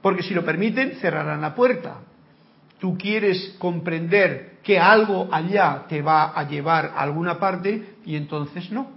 porque 0.00 0.22
si 0.22 0.34
lo 0.34 0.44
permiten, 0.44 0.92
cerrarán 1.00 1.42
la 1.42 1.54
puerta. 1.54 1.98
Tú 2.78 2.96
quieres 2.96 3.54
comprender 3.58 4.58
que 4.62 4.78
algo 4.78 5.28
allá 5.30 5.84
te 5.88 6.02
va 6.02 6.38
a 6.38 6.48
llevar 6.48 6.92
a 6.96 7.00
alguna 7.00 7.38
parte 7.38 7.96
y 8.04 8.16
entonces 8.16 8.70
no. 8.70 8.90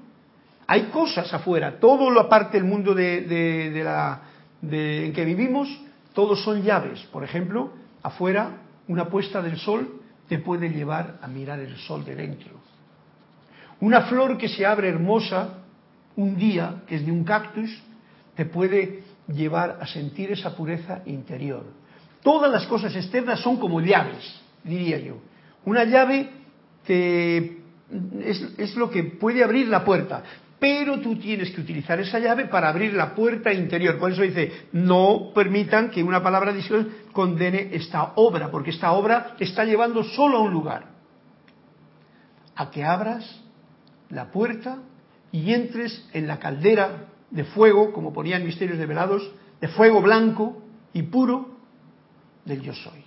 Hay 0.67 0.83
cosas 0.83 1.33
afuera, 1.33 1.79
todo 1.79 2.09
lo 2.09 2.21
aparte 2.21 2.57
del 2.57 2.67
mundo 2.67 2.93
de, 2.93 3.81
la, 3.83 4.21
en 4.61 5.13
que 5.13 5.25
vivimos, 5.25 5.69
todos 6.13 6.43
son 6.43 6.63
llaves. 6.63 6.99
Por 7.11 7.23
ejemplo, 7.23 7.71
afuera, 8.03 8.57
una 8.87 9.05
puesta 9.09 9.41
del 9.41 9.57
sol 9.57 10.01
te 10.27 10.39
puede 10.39 10.69
llevar 10.69 11.19
a 11.21 11.27
mirar 11.27 11.59
el 11.59 11.77
sol 11.77 12.03
de 12.03 12.15
dentro. 12.15 12.51
Una 13.79 14.01
flor 14.01 14.37
que 14.37 14.49
se 14.49 14.65
abre 14.65 14.89
hermosa 14.89 15.63
un 16.17 16.35
día, 16.35 16.83
que 16.87 16.95
es 16.95 17.05
de 17.05 17.11
un 17.11 17.23
cactus, 17.23 17.71
te 18.35 18.45
puede 18.45 19.03
llevar 19.27 19.77
a 19.81 19.87
sentir 19.87 20.31
esa 20.31 20.55
pureza 20.55 21.01
interior. 21.05 21.65
Todas 22.21 22.51
las 22.51 22.65
cosas 22.65 22.95
externas 22.95 23.39
son 23.39 23.57
como 23.57 23.79
llaves, 23.79 24.41
diría 24.63 24.99
yo. 24.99 25.19
Una 25.63 25.85
llave 25.85 26.29
es, 26.87 28.41
es, 28.57 28.75
lo 28.75 28.89
que 28.89 29.03
puede 29.03 29.43
abrir 29.43 29.67
la 29.67 29.83
puerta. 29.83 30.23
pero 30.59 30.99
tú 30.99 31.15
tienes 31.17 31.51
que 31.51 31.61
utilizar 31.61 31.99
esa 31.99 32.17
llave 32.17 32.45
para 32.45 32.69
abrir 32.69 32.93
la 32.93 33.13
puerta 33.13 33.53
interior. 33.53 33.99
Por 33.99 34.11
eso 34.11 34.23
dice, 34.23 34.51
no 34.71 35.31
permitan 35.35 35.91
que 35.91 36.01
una 36.01 36.23
palabra 36.23 36.51
de 36.51 36.63
Dios 36.63 36.85
condene 37.11 37.69
esta 37.73 38.13
obra, 38.15 38.49
porque 38.49 38.71
esta 38.71 38.91
obra 38.93 39.35
te 39.37 39.43
está 39.43 39.65
llevando 39.65 40.03
solo 40.03 40.37
a 40.37 40.41
un 40.41 40.51
lugar. 40.51 40.87
A 42.55 42.71
que 42.71 42.83
abras 42.83 43.39
la 44.09 44.31
puerta 44.31 44.79
y 45.31 45.53
entres 45.53 46.07
en 46.13 46.27
la 46.27 46.39
caldera 46.39 47.07
de 47.31 47.43
fuego, 47.43 47.91
como 47.91 48.13
ponían 48.13 48.45
misterios 48.45 48.77
develados, 48.77 49.29
de 49.59 49.67
fuego 49.67 50.01
blanco 50.01 50.61
y 50.93 51.03
puro 51.03 51.57
del 52.45 52.61
yo 52.61 52.73
soy. 52.73 53.03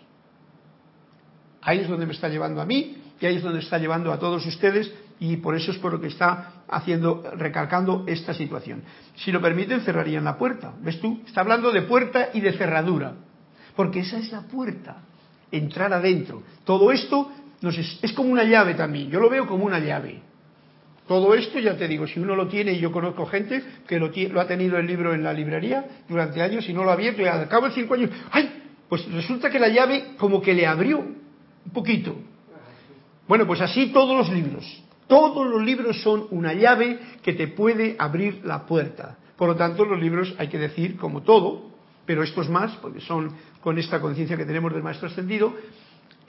Ahí 1.62 1.80
es 1.80 1.88
donde 1.88 2.06
me 2.06 2.12
está 2.12 2.28
llevando 2.28 2.60
a 2.60 2.66
mí 2.66 2.96
y 3.20 3.26
ahí 3.26 3.36
es 3.36 3.42
donde 3.42 3.60
está 3.60 3.78
llevando 3.78 4.12
a 4.12 4.18
todos 4.18 4.44
ustedes 4.46 4.92
y 5.18 5.36
por 5.36 5.54
eso 5.54 5.72
es 5.72 5.78
por 5.78 5.92
lo 5.92 6.00
que 6.00 6.06
está 6.06 6.64
haciendo, 6.68 7.22
recalcando 7.36 8.04
esta 8.06 8.32
situación. 8.32 8.82
Si 9.16 9.30
lo 9.30 9.42
permiten, 9.42 9.82
cerrarían 9.82 10.24
la 10.24 10.38
puerta. 10.38 10.72
¿Ves 10.80 11.00
tú? 11.00 11.20
Está 11.26 11.42
hablando 11.42 11.70
de 11.70 11.82
puerta 11.82 12.30
y 12.32 12.40
de 12.40 12.52
cerradura. 12.54 13.14
Porque 13.76 14.00
esa 14.00 14.18
es 14.18 14.32
la 14.32 14.42
puerta. 14.42 15.02
Entrar 15.52 15.92
adentro. 15.92 16.42
Todo 16.64 16.90
esto 16.92 17.30
nos 17.60 17.76
es, 17.76 17.98
es 18.00 18.12
como 18.14 18.30
una 18.30 18.44
llave 18.44 18.74
también. 18.74 19.10
Yo 19.10 19.20
lo 19.20 19.28
veo 19.28 19.46
como 19.46 19.66
una 19.66 19.78
llave. 19.78 20.22
Todo 21.10 21.34
esto, 21.34 21.58
ya 21.58 21.76
te 21.76 21.88
digo, 21.88 22.06
si 22.06 22.20
uno 22.20 22.36
lo 22.36 22.46
tiene, 22.46 22.70
y 22.70 22.78
yo 22.78 22.92
conozco 22.92 23.26
gente 23.26 23.60
que 23.88 23.98
lo, 23.98 24.12
lo 24.32 24.40
ha 24.40 24.46
tenido 24.46 24.78
el 24.78 24.86
libro 24.86 25.12
en 25.12 25.24
la 25.24 25.32
librería 25.32 25.84
durante 26.08 26.40
años 26.40 26.68
y 26.68 26.72
no 26.72 26.84
lo 26.84 26.90
ha 26.90 26.92
abierto, 26.92 27.20
y 27.20 27.24
al 27.24 27.48
cabo 27.48 27.66
de 27.66 27.72
cinco 27.72 27.94
años, 27.94 28.10
¡ay! 28.30 28.62
Pues 28.88 29.10
resulta 29.10 29.50
que 29.50 29.58
la 29.58 29.66
llave 29.66 30.14
como 30.18 30.40
que 30.40 30.54
le 30.54 30.68
abrió 30.68 31.00
un 31.00 31.72
poquito. 31.72 32.14
Bueno, 33.26 33.44
pues 33.44 33.60
así 33.60 33.88
todos 33.88 34.16
los 34.16 34.32
libros. 34.32 34.84
Todos 35.08 35.44
los 35.48 35.60
libros 35.64 36.00
son 36.00 36.28
una 36.30 36.54
llave 36.54 37.00
que 37.24 37.32
te 37.32 37.48
puede 37.48 37.96
abrir 37.98 38.42
la 38.44 38.64
puerta. 38.64 39.18
Por 39.36 39.48
lo 39.48 39.56
tanto, 39.56 39.84
los 39.84 39.98
libros 39.98 40.32
hay 40.38 40.46
que 40.46 40.58
decir 40.58 40.96
como 40.96 41.22
todo, 41.22 41.72
pero 42.06 42.22
estos 42.22 42.48
más, 42.48 42.76
porque 42.76 43.00
son 43.00 43.34
con 43.60 43.78
esta 43.78 44.00
conciencia 44.00 44.36
que 44.36 44.44
tenemos 44.44 44.72
del 44.72 44.84
Maestro 44.84 45.08
Ascendido, 45.08 45.56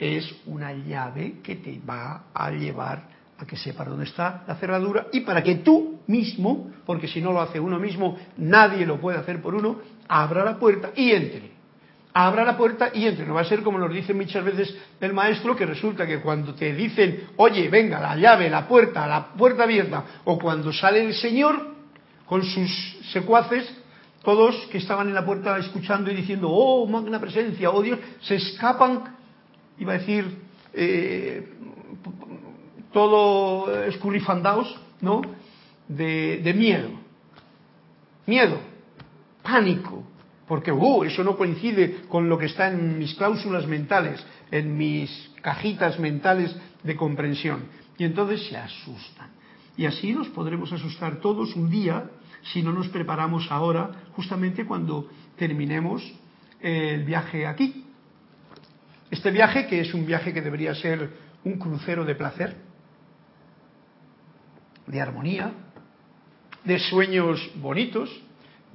es 0.00 0.34
una 0.46 0.72
llave 0.72 1.34
que 1.40 1.54
te 1.54 1.80
va 1.88 2.24
a 2.34 2.50
llevar 2.50 3.21
a 3.38 3.46
que 3.46 3.56
sepa 3.56 3.84
dónde 3.84 4.04
está 4.04 4.44
la 4.46 4.54
cerradura 4.56 5.06
y 5.12 5.20
para 5.20 5.42
que 5.42 5.56
tú 5.56 6.00
mismo, 6.06 6.70
porque 6.86 7.08
si 7.08 7.20
no 7.20 7.32
lo 7.32 7.40
hace 7.40 7.58
uno 7.58 7.78
mismo, 7.78 8.18
nadie 8.36 8.86
lo 8.86 9.00
puede 9.00 9.18
hacer 9.18 9.40
por 9.42 9.54
uno, 9.54 9.80
abra 10.08 10.44
la 10.44 10.58
puerta 10.58 10.90
y 10.94 11.10
entre. 11.10 11.52
Abra 12.14 12.44
la 12.44 12.56
puerta 12.56 12.90
y 12.92 13.06
entre. 13.06 13.26
No 13.26 13.34
va 13.34 13.40
a 13.40 13.44
ser 13.44 13.62
como 13.62 13.78
nos 13.78 13.92
dice 13.92 14.12
muchas 14.12 14.44
veces 14.44 14.76
el 15.00 15.12
maestro, 15.12 15.56
que 15.56 15.64
resulta 15.64 16.06
que 16.06 16.20
cuando 16.20 16.54
te 16.54 16.74
dicen, 16.74 17.28
oye, 17.36 17.68
venga, 17.68 18.00
la 18.00 18.16
llave, 18.16 18.50
la 18.50 18.68
puerta, 18.68 19.06
la 19.06 19.28
puerta 19.28 19.64
abierta, 19.64 20.04
o 20.24 20.38
cuando 20.38 20.72
sale 20.72 21.04
el 21.04 21.14
Señor 21.14 21.72
con 22.26 22.42
sus 22.44 22.98
secuaces, 23.12 23.70
todos 24.22 24.54
que 24.70 24.78
estaban 24.78 25.08
en 25.08 25.14
la 25.14 25.24
puerta 25.24 25.58
escuchando 25.58 26.10
y 26.10 26.14
diciendo, 26.14 26.48
oh, 26.50 26.86
magna 26.86 27.18
presencia, 27.18 27.70
oh 27.70 27.82
Dios, 27.82 27.98
se 28.20 28.36
escapan, 28.36 29.16
iba 29.78 29.94
a 29.94 29.98
decir, 29.98 30.38
eh, 30.74 31.48
todo 32.92 33.84
escurrifandaos, 33.84 34.78
¿no? 35.00 35.22
De, 35.88 36.54
miedo. 36.56 36.90
Miedo, 38.26 38.58
pánico, 39.42 40.04
porque 40.46 40.70
uh, 40.70 41.04
eso 41.04 41.24
no 41.24 41.36
coincide 41.36 42.02
con 42.08 42.28
lo 42.28 42.38
que 42.38 42.46
está 42.46 42.68
en 42.68 42.98
mis 42.98 43.14
cláusulas 43.14 43.66
mentales, 43.66 44.24
en 44.50 44.76
mis 44.76 45.30
cajitas 45.42 45.98
mentales 45.98 46.54
de 46.82 46.96
comprensión. 46.96 47.64
Y 47.98 48.04
entonces 48.04 48.46
se 48.46 48.56
asustan. 48.56 49.30
Y 49.76 49.86
así 49.86 50.12
nos 50.12 50.28
podremos 50.28 50.72
asustar 50.72 51.16
todos 51.16 51.56
un 51.56 51.70
día 51.70 52.10
si 52.42 52.62
no 52.62 52.72
nos 52.72 52.88
preparamos 52.88 53.50
ahora, 53.50 53.90
justamente 54.14 54.66
cuando 54.66 55.08
terminemos 55.36 56.02
el 56.60 57.04
viaje 57.04 57.46
aquí. 57.46 57.84
Este 59.10 59.30
viaje, 59.30 59.66
que 59.66 59.80
es 59.80 59.94
un 59.94 60.06
viaje 60.06 60.32
que 60.32 60.40
debería 60.40 60.74
ser 60.74 61.10
un 61.44 61.58
crucero 61.58 62.04
de 62.04 62.14
placer, 62.14 62.56
de 64.92 65.00
armonía, 65.00 65.50
de 66.64 66.78
sueños 66.78 67.50
bonitos, 67.56 68.10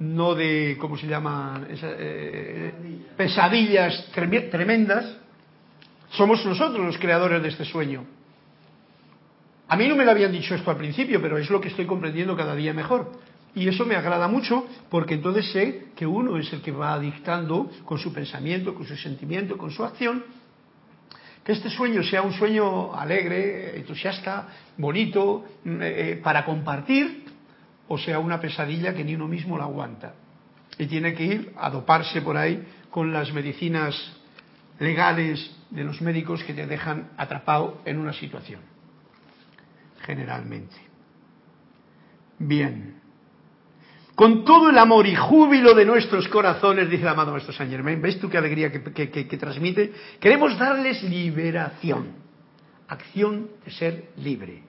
no 0.00 0.34
de, 0.34 0.76
¿cómo 0.80 0.98
se 0.98 1.06
llaman? 1.06 1.66
Eh, 1.70 2.72
pesadillas 3.16 4.10
tremendas. 4.12 5.16
Somos 6.10 6.44
nosotros 6.44 6.84
los 6.84 6.98
creadores 6.98 7.40
de 7.40 7.48
este 7.48 7.64
sueño. 7.64 8.04
A 9.68 9.76
mí 9.76 9.86
no 9.86 9.94
me 9.94 10.04
lo 10.04 10.10
habían 10.10 10.32
dicho 10.32 10.54
esto 10.54 10.70
al 10.70 10.76
principio, 10.76 11.22
pero 11.22 11.38
es 11.38 11.48
lo 11.50 11.60
que 11.60 11.68
estoy 11.68 11.86
comprendiendo 11.86 12.36
cada 12.36 12.56
día 12.56 12.74
mejor. 12.74 13.12
Y 13.54 13.68
eso 13.68 13.84
me 13.84 13.94
agrada 13.94 14.26
mucho 14.26 14.66
porque 14.90 15.14
entonces 15.14 15.50
sé 15.52 15.88
que 15.94 16.06
uno 16.06 16.36
es 16.36 16.52
el 16.52 16.62
que 16.62 16.72
va 16.72 16.98
dictando 16.98 17.70
con 17.84 17.98
su 17.98 18.12
pensamiento, 18.12 18.74
con 18.74 18.86
su 18.86 18.96
sentimiento, 18.96 19.56
con 19.56 19.70
su 19.70 19.84
acción, 19.84 20.24
este 21.48 21.70
sueño 21.70 22.02
sea 22.02 22.20
un 22.20 22.34
sueño 22.34 22.94
alegre, 22.94 23.78
entusiasta, 23.78 24.48
bonito, 24.76 25.46
mm, 25.64 25.82
eh, 25.82 26.10
eh, 26.10 26.16
para 26.22 26.44
compartir, 26.44 27.24
o 27.88 27.96
sea 27.96 28.18
una 28.18 28.38
pesadilla 28.38 28.94
que 28.94 29.02
ni 29.02 29.14
uno 29.14 29.26
mismo 29.26 29.56
la 29.56 29.64
aguanta. 29.64 30.14
Y 30.78 30.86
tiene 30.86 31.14
que 31.14 31.24
ir 31.24 31.52
a 31.56 31.70
doparse 31.70 32.20
por 32.20 32.36
ahí 32.36 32.62
con 32.90 33.12
las 33.12 33.32
medicinas 33.32 33.94
legales 34.78 35.50
de 35.70 35.84
los 35.84 36.00
médicos 36.02 36.44
que 36.44 36.52
te 36.52 36.66
dejan 36.66 37.12
atrapado 37.16 37.80
en 37.86 37.98
una 37.98 38.12
situación. 38.12 38.60
Generalmente. 40.02 40.76
Bien 42.38 43.07
con 44.18 44.44
todo 44.44 44.70
el 44.70 44.78
amor 44.78 45.06
y 45.06 45.14
júbilo 45.14 45.74
de 45.74 45.84
nuestros 45.84 46.26
corazones, 46.26 46.90
dice 46.90 47.04
el 47.04 47.08
amado 47.08 47.30
Maestro 47.30 47.52
Saint 47.52 47.70
Germain, 47.70 48.02
¿ves 48.02 48.18
tú 48.18 48.28
qué 48.28 48.36
alegría 48.36 48.72
que, 48.72 49.36
transmite? 49.38 49.92
Queremos 50.18 50.58
darles 50.58 51.04
liberación, 51.04 52.16
acción 52.88 53.48
de 53.64 53.70
ser 53.70 54.08
libre. 54.16 54.64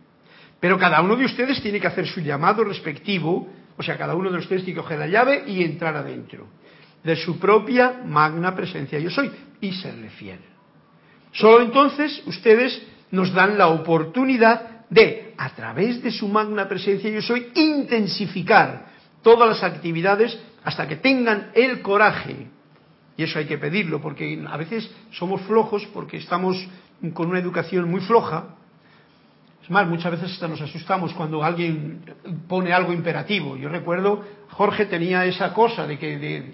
Pero 0.60 0.78
cada 0.78 1.02
uno 1.02 1.16
de 1.16 1.26
ustedes 1.26 1.60
tiene 1.64 1.80
que 1.80 1.88
hacer 1.88 2.06
su 2.06 2.22
llamado 2.22 2.64
respectivo, 2.64 3.50
o 3.76 3.82
sea, 3.82 3.98
cada 3.98 4.14
uno 4.14 4.30
de 4.30 4.38
ustedes 4.38 4.64
tiene 4.64 4.76
que 4.76 4.84
coger 4.84 5.00
la 5.00 5.08
llave 5.08 5.46
y 5.48 5.64
entrar 5.64 5.96
adentro 5.96 6.46
de 7.04 7.16
su 7.16 7.40
propia 7.40 8.02
magna 8.06 8.56
presencia 8.56 9.00
yo 9.00 9.10
soy 9.10 9.32
y 9.62 9.72
serle 9.74 10.12
fiel. 10.12 10.42
Solo 11.32 11.64
entonces 11.64 12.22
ustedes 12.28 12.80
nos 13.10 13.34
dan 13.34 13.58
la 13.58 13.70
oportunidad 13.70 14.86
de, 14.92 15.34
a 15.40 15.50
través 15.56 16.04
de 16.04 16.12
su 16.12 16.28
magna 16.28 16.68
presencia 16.68 17.10
yo 17.10 17.24
soy, 17.24 17.48
intensificar 17.56 18.89
todas 19.22 19.50
las 19.50 19.64
actividades 19.64 20.38
hasta 20.64 20.88
que 20.88 20.98
tengan 20.98 21.52
el 21.54 21.82
coraje. 21.82 22.48
Y 23.18 23.24
eso 23.24 23.40
hay 23.40 23.46
que 23.46 23.58
pedirlo, 23.58 24.02
porque 24.02 24.42
a 24.48 24.58
veces 24.58 24.90
somos 25.12 25.42
flojos 25.42 25.86
porque 25.94 26.18
estamos 26.18 26.56
con 27.14 27.28
una 27.28 27.40
educación 27.40 27.90
muy 27.90 28.02
floja. 28.02 28.56
Es 29.62 29.70
más, 29.70 29.88
muchas 29.88 30.14
veces 30.14 30.32
hasta 30.32 30.48
nos 30.48 30.62
asustamos 30.62 31.14
cuando 31.14 31.44
alguien 31.44 32.02
pone 32.48 32.72
algo 32.72 32.94
imperativo. 32.94 33.58
Yo 33.58 33.70
recuerdo, 33.70 34.24
Jorge 34.52 34.86
tenía 34.86 35.26
esa 35.26 35.54
cosa 35.54 35.86
de 35.86 36.00
que 36.00 36.54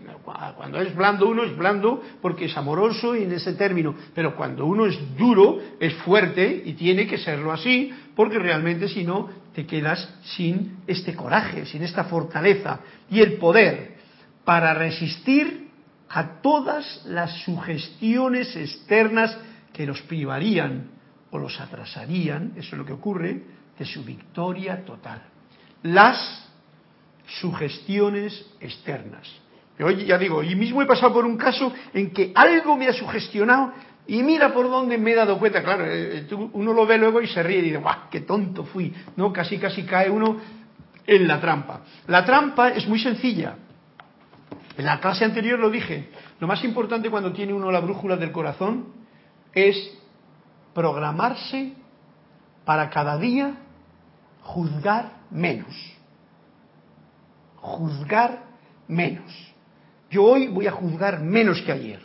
cuando 0.56 0.82
es 0.82 0.94
blando 0.96 1.30
uno 1.30 1.44
es 1.44 1.56
blando 1.56 2.02
porque 2.22 2.46
es 2.46 2.58
amoroso 2.58 3.16
en 3.16 3.32
ese 3.32 3.54
término, 3.54 3.96
pero 4.14 4.36
cuando 4.36 4.66
uno 4.66 4.86
es 4.86 5.16
duro 5.16 5.60
es 5.80 5.94
fuerte 5.98 6.64
y 6.66 6.74
tiene 6.74 7.08
que 7.08 7.18
serlo 7.18 7.52
así 7.52 7.92
porque 8.16 8.40
realmente 8.40 8.88
si 8.90 9.04
no 9.04 9.30
te 9.56 9.66
quedas 9.66 10.14
sin 10.36 10.80
este 10.86 11.16
coraje, 11.16 11.66
sin 11.66 11.82
esta 11.82 12.04
fortaleza 12.04 12.82
y 13.10 13.22
el 13.22 13.38
poder 13.38 13.96
para 14.44 14.74
resistir 14.74 15.70
a 16.10 16.42
todas 16.42 17.04
las 17.06 17.32
sugestiones 17.44 18.54
externas 18.56 19.36
que 19.74 19.86
los 19.86 20.02
privarían 20.04 20.90
o 21.32 21.40
los 21.40 21.60
atrasarían, 21.60 22.54
eso 22.58 22.76
es 22.76 22.78
lo 22.78 22.86
que 22.86 22.94
ocurre, 22.94 23.44
de 23.80 23.86
su 23.86 24.04
victoria 24.04 24.84
total. 24.86 25.22
Las 25.84 26.50
sugestiones 27.40 28.46
externas. 28.60 29.28
Hoy 29.80 30.06
ya 30.06 30.18
digo, 30.18 30.44
y 30.44 30.56
mismo 30.56 30.82
he 30.82 30.86
pasado 30.86 31.14
por 31.14 31.26
un 31.26 31.38
caso 31.38 31.74
en 31.94 32.12
que 32.12 32.32
algo 32.36 32.78
me 32.78 32.88
ha 32.88 32.94
sugestionado 32.94 33.74
y 34.08 34.22
mira 34.22 34.54
por 34.54 34.70
dónde 34.70 34.98
me 34.98 35.12
he 35.12 35.16
dado 35.16 35.40
cuenta, 35.40 35.64
claro, 35.64 35.86
eh, 35.86 36.28
eh, 36.30 36.50
uno 36.54 36.74
lo 36.74 36.86
ve 36.86 36.98
luego 36.98 37.22
y 37.22 37.28
se 37.28 37.42
ríe 37.42 37.60
y 37.60 37.62
dice, 37.62 37.78
¡guau, 37.78 38.10
qué 38.12 38.22
tonto 38.22 38.64
fui! 38.64 38.94
No, 39.16 39.34
casi 39.34 39.58
casi 39.58 39.84
cae 39.84 40.10
uno 40.10 40.38
en 41.08 41.28
la 41.28 41.40
trampa. 41.40 41.82
La 42.08 42.24
trampa 42.24 42.70
es 42.70 42.88
muy 42.88 43.00
sencilla. 43.00 43.56
En 44.78 44.86
la 44.86 45.00
clase 45.00 45.26
anterior 45.26 45.58
lo 45.60 45.70
dije. 45.70 46.10
Lo 46.40 46.48
más 46.48 46.64
importante 46.64 47.10
cuando 47.10 47.32
tiene 47.32 47.54
uno 47.54 47.72
la 47.72 47.80
brújula 47.80 48.18
del 48.18 48.32
corazón 48.32 48.88
es 49.54 49.76
programarse 50.74 51.74
para 52.66 52.90
cada 52.90 53.18
día 53.18 53.56
juzgar 54.42 55.14
menos. 55.32 55.74
Juzgar 57.56 58.44
menos. 58.88 59.32
Yo 60.12 60.24
hoy 60.24 60.48
voy 60.48 60.68
a 60.68 60.72
juzgar 60.72 61.22
menos 61.22 61.62
que 61.62 61.72
ayer. 61.72 62.05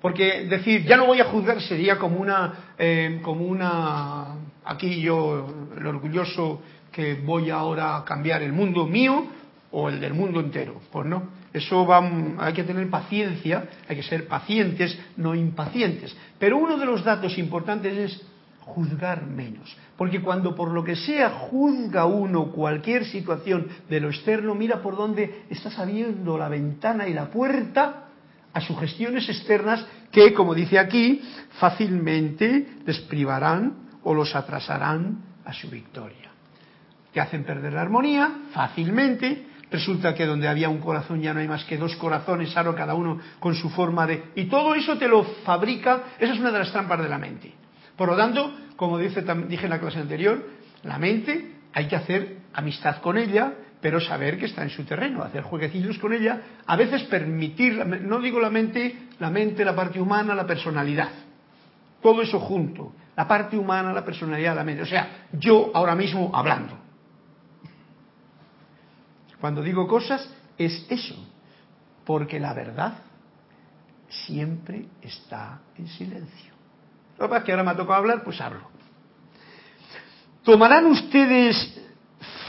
Porque 0.00 0.44
decir, 0.44 0.84
ya 0.84 0.96
no 0.96 1.06
voy 1.06 1.20
a 1.20 1.24
juzgar 1.24 1.60
sería 1.60 1.98
como 1.98 2.18
una, 2.18 2.72
eh, 2.78 3.20
como 3.22 3.44
una, 3.44 4.36
aquí 4.64 5.00
yo, 5.00 5.68
el 5.76 5.86
orgulloso 5.86 6.62
que 6.92 7.14
voy 7.14 7.50
ahora 7.50 7.96
a 7.96 8.04
cambiar 8.04 8.42
el 8.42 8.52
mundo 8.52 8.86
mío 8.86 9.26
o 9.72 9.88
el 9.88 10.00
del 10.00 10.14
mundo 10.14 10.40
entero. 10.40 10.80
Pues 10.92 11.06
no, 11.06 11.30
eso 11.52 11.84
va, 11.84 12.00
hay 12.38 12.52
que 12.52 12.62
tener 12.62 12.88
paciencia, 12.88 13.68
hay 13.88 13.96
que 13.96 14.02
ser 14.04 14.28
pacientes, 14.28 14.96
no 15.16 15.34
impacientes. 15.34 16.16
Pero 16.38 16.58
uno 16.58 16.78
de 16.78 16.86
los 16.86 17.02
datos 17.02 17.36
importantes 17.36 17.96
es 17.96 18.22
juzgar 18.60 19.26
menos. 19.26 19.76
Porque 19.96 20.20
cuando 20.20 20.54
por 20.54 20.70
lo 20.70 20.84
que 20.84 20.94
sea 20.94 21.30
juzga 21.30 22.06
uno 22.06 22.52
cualquier 22.52 23.04
situación 23.04 23.66
de 23.88 24.00
lo 24.00 24.10
externo, 24.10 24.54
mira 24.54 24.80
por 24.80 24.96
dónde 24.96 25.42
estás 25.50 25.76
abriendo 25.78 26.38
la 26.38 26.48
ventana 26.48 27.08
y 27.08 27.14
la 27.14 27.30
puerta 27.30 28.07
a 28.58 28.60
sugestiones 28.60 29.28
externas 29.28 29.86
que, 30.10 30.34
como 30.34 30.54
dice 30.54 30.78
aquí, 30.78 31.22
fácilmente 31.58 32.66
les 32.84 32.98
privarán 33.00 33.88
o 34.02 34.14
los 34.14 34.34
atrasarán 34.34 35.22
a 35.44 35.52
su 35.52 35.70
victoria. 35.70 36.30
Que 37.12 37.20
hacen 37.20 37.44
perder 37.44 37.72
la 37.72 37.82
armonía 37.82 38.30
fácilmente. 38.52 39.46
Resulta 39.70 40.14
que 40.14 40.26
donde 40.26 40.48
había 40.48 40.68
un 40.68 40.78
corazón 40.78 41.20
ya 41.20 41.32
no 41.34 41.40
hay 41.40 41.48
más 41.48 41.64
que 41.64 41.76
dos 41.76 41.94
corazones, 41.96 42.56
ahora 42.56 42.74
cada 42.74 42.94
uno 42.94 43.20
con 43.38 43.54
su 43.54 43.70
forma 43.70 44.06
de... 44.06 44.24
Y 44.34 44.46
todo 44.46 44.74
eso 44.74 44.96
te 44.96 45.06
lo 45.08 45.22
fabrica, 45.44 46.04
esa 46.18 46.32
es 46.32 46.40
una 46.40 46.50
de 46.50 46.58
las 46.58 46.72
trampas 46.72 47.02
de 47.02 47.08
la 47.08 47.18
mente. 47.18 47.52
Por 47.96 48.08
lo 48.08 48.16
tanto, 48.16 48.54
como 48.76 48.98
dice, 48.98 49.24
dije 49.46 49.64
en 49.64 49.70
la 49.70 49.78
clase 49.78 50.00
anterior, 50.00 50.42
la 50.84 50.98
mente 50.98 51.52
hay 51.74 51.86
que 51.86 51.96
hacer 51.96 52.38
amistad 52.54 53.02
con 53.02 53.18
ella, 53.18 53.52
pero 53.80 54.00
saber 54.00 54.38
que 54.38 54.46
está 54.46 54.62
en 54.62 54.70
su 54.70 54.84
terreno, 54.84 55.22
hacer 55.22 55.42
jueguecillos 55.42 55.98
con 55.98 56.12
ella, 56.12 56.40
a 56.66 56.76
veces 56.76 57.04
permitir, 57.04 57.84
no 57.86 58.20
digo 58.20 58.40
la 58.40 58.50
mente, 58.50 59.08
la 59.18 59.30
mente, 59.30 59.64
la 59.64 59.74
parte 59.74 60.00
humana, 60.00 60.34
la 60.34 60.46
personalidad, 60.46 61.10
todo 62.02 62.22
eso 62.22 62.40
junto, 62.40 62.92
la 63.16 63.26
parte 63.28 63.56
humana, 63.56 63.92
la 63.92 64.04
personalidad, 64.04 64.54
la 64.56 64.64
mente, 64.64 64.82
o 64.82 64.86
sea, 64.86 65.26
yo 65.32 65.70
ahora 65.74 65.94
mismo 65.94 66.30
hablando. 66.34 66.78
Cuando 69.40 69.62
digo 69.62 69.86
cosas 69.86 70.28
es 70.56 70.86
eso, 70.90 71.14
porque 72.04 72.40
la 72.40 72.54
verdad 72.54 72.94
siempre 74.08 74.86
está 75.02 75.60
en 75.76 75.86
silencio. 75.86 76.54
Lo 77.18 77.30
que 77.30 77.42
que 77.44 77.52
ahora 77.52 77.64
me 77.64 77.70
ha 77.70 77.76
tocado 77.76 77.98
hablar, 77.98 78.24
pues 78.24 78.40
hablo. 78.40 78.68
¿Tomarán 80.42 80.86
ustedes 80.86 81.77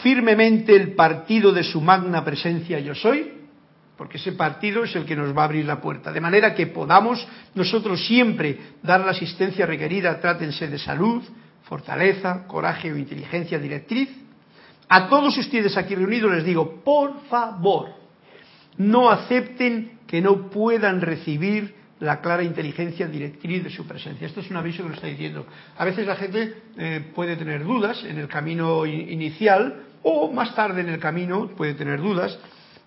firmemente 0.01 0.75
el 0.75 0.93
partido 0.93 1.51
de 1.51 1.63
su 1.63 1.81
magna 1.81 2.23
presencia 2.23 2.79
yo 2.79 2.95
soy? 2.95 3.33
Porque 3.97 4.17
ese 4.17 4.31
partido 4.31 4.85
es 4.85 4.95
el 4.95 5.05
que 5.05 5.15
nos 5.15 5.35
va 5.37 5.41
a 5.41 5.45
abrir 5.45 5.65
la 5.65 5.81
puerta. 5.81 6.11
De 6.11 6.21
manera 6.21 6.55
que 6.55 6.67
podamos 6.67 7.27
nosotros 7.53 8.05
siempre 8.07 8.57
dar 8.81 9.01
la 9.01 9.11
asistencia 9.11 9.65
requerida, 9.65 10.19
trátense 10.21 10.67
de 10.67 10.79
salud, 10.79 11.21
fortaleza, 11.63 12.47
coraje 12.47 12.91
o 12.91 12.97
inteligencia 12.97 13.59
directriz. 13.59 14.09
A 14.87 15.09
todos 15.09 15.37
ustedes 15.37 15.75
aquí 15.77 15.95
reunidos 15.95 16.31
les 16.31 16.45
digo, 16.45 16.81
por 16.83 17.25
favor, 17.25 17.89
no 18.77 19.09
acepten 19.09 19.99
que 20.07 20.21
no 20.21 20.49
puedan 20.49 21.01
recibir 21.01 21.75
la 21.99 22.21
clara 22.21 22.43
inteligencia 22.43 23.07
directriz 23.07 23.63
de 23.63 23.69
su 23.69 23.85
presencia. 23.85 24.25
Esto 24.25 24.39
es 24.39 24.49
un 24.49 24.57
aviso 24.57 24.83
que 24.83 24.89
lo 24.89 24.95
está 24.95 25.07
diciendo. 25.07 25.45
A 25.77 25.85
veces 25.85 26.07
la 26.07 26.15
gente 26.15 26.55
eh, 26.77 27.11
puede 27.13 27.35
tener 27.35 27.63
dudas 27.63 28.03
en 28.05 28.17
el 28.17 28.27
camino 28.27 28.85
inicial 28.85 29.83
o 30.03 30.31
más 30.31 30.55
tarde 30.55 30.81
en 30.81 30.89
el 30.89 30.99
camino 30.99 31.49
puede 31.55 31.73
tener 31.73 32.01
dudas 32.01 32.37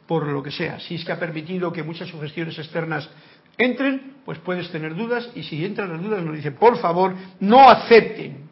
por 0.07 0.27
lo 0.27 0.43
que 0.43 0.51
sea. 0.51 0.81
Si 0.81 0.97
es 0.97 1.05
que 1.05 1.13
ha 1.13 1.19
permitido 1.19 1.73
que 1.73 1.83
muchas 1.83 2.09
sugestiones 2.09 2.59
externas 2.59 3.09
entren, 3.57 4.17
pues 4.25 4.39
puedes 4.39 4.71
tener 4.71 4.95
dudas 4.95 5.29
y 5.35 5.43
si 5.43 5.65
entran 5.65 5.91
las 5.91 6.03
dudas 6.03 6.23
nos 6.23 6.37
dice, 6.37 6.53
por 6.53 6.79
favor, 6.79 7.15
no 7.41 7.69
acepten 7.69 8.49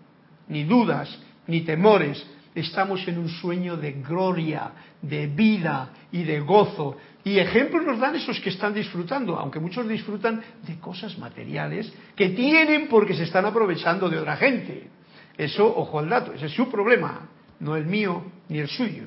ni 0.49 0.65
dudas 0.65 1.19
ni 1.47 1.63
temores. 1.63 2.25
Estamos 2.55 3.07
en 3.07 3.19
un 3.19 3.29
sueño 3.29 3.77
de 3.77 3.93
gloria, 3.93 4.73
de 5.01 5.27
vida 5.29 5.91
y 6.11 6.25
de 6.25 6.41
gozo. 6.41 6.97
Y 7.23 7.39
ejemplos 7.39 7.85
nos 7.85 8.01
dan 8.01 8.17
esos 8.17 8.41
que 8.41 8.51
están 8.51 8.75
disfrutando, 8.75 9.39
aunque 9.39 9.61
muchos 9.61 9.89
disfrutan 9.89 10.43
de 10.67 10.79
cosas 10.79 11.17
materiales 11.19 11.93
que 12.17 12.31
tienen 12.31 12.89
porque 12.89 13.15
se 13.15 13.25
están 13.25 13.45
aprovechando 13.45 14.09
de 14.09 14.19
otra 14.19 14.37
gente. 14.37 14.89
Eso, 15.37 15.65
ojo 15.77 15.99
al 16.01 16.09
dato, 16.09 16.33
ese 16.33 16.47
es 16.47 16.53
su 16.53 16.69
problema, 16.69 17.29
no 17.61 17.77
el 17.77 17.87
mío 17.87 18.25
ni 18.49 18.59
el 18.59 18.69
suyo. 18.69 19.05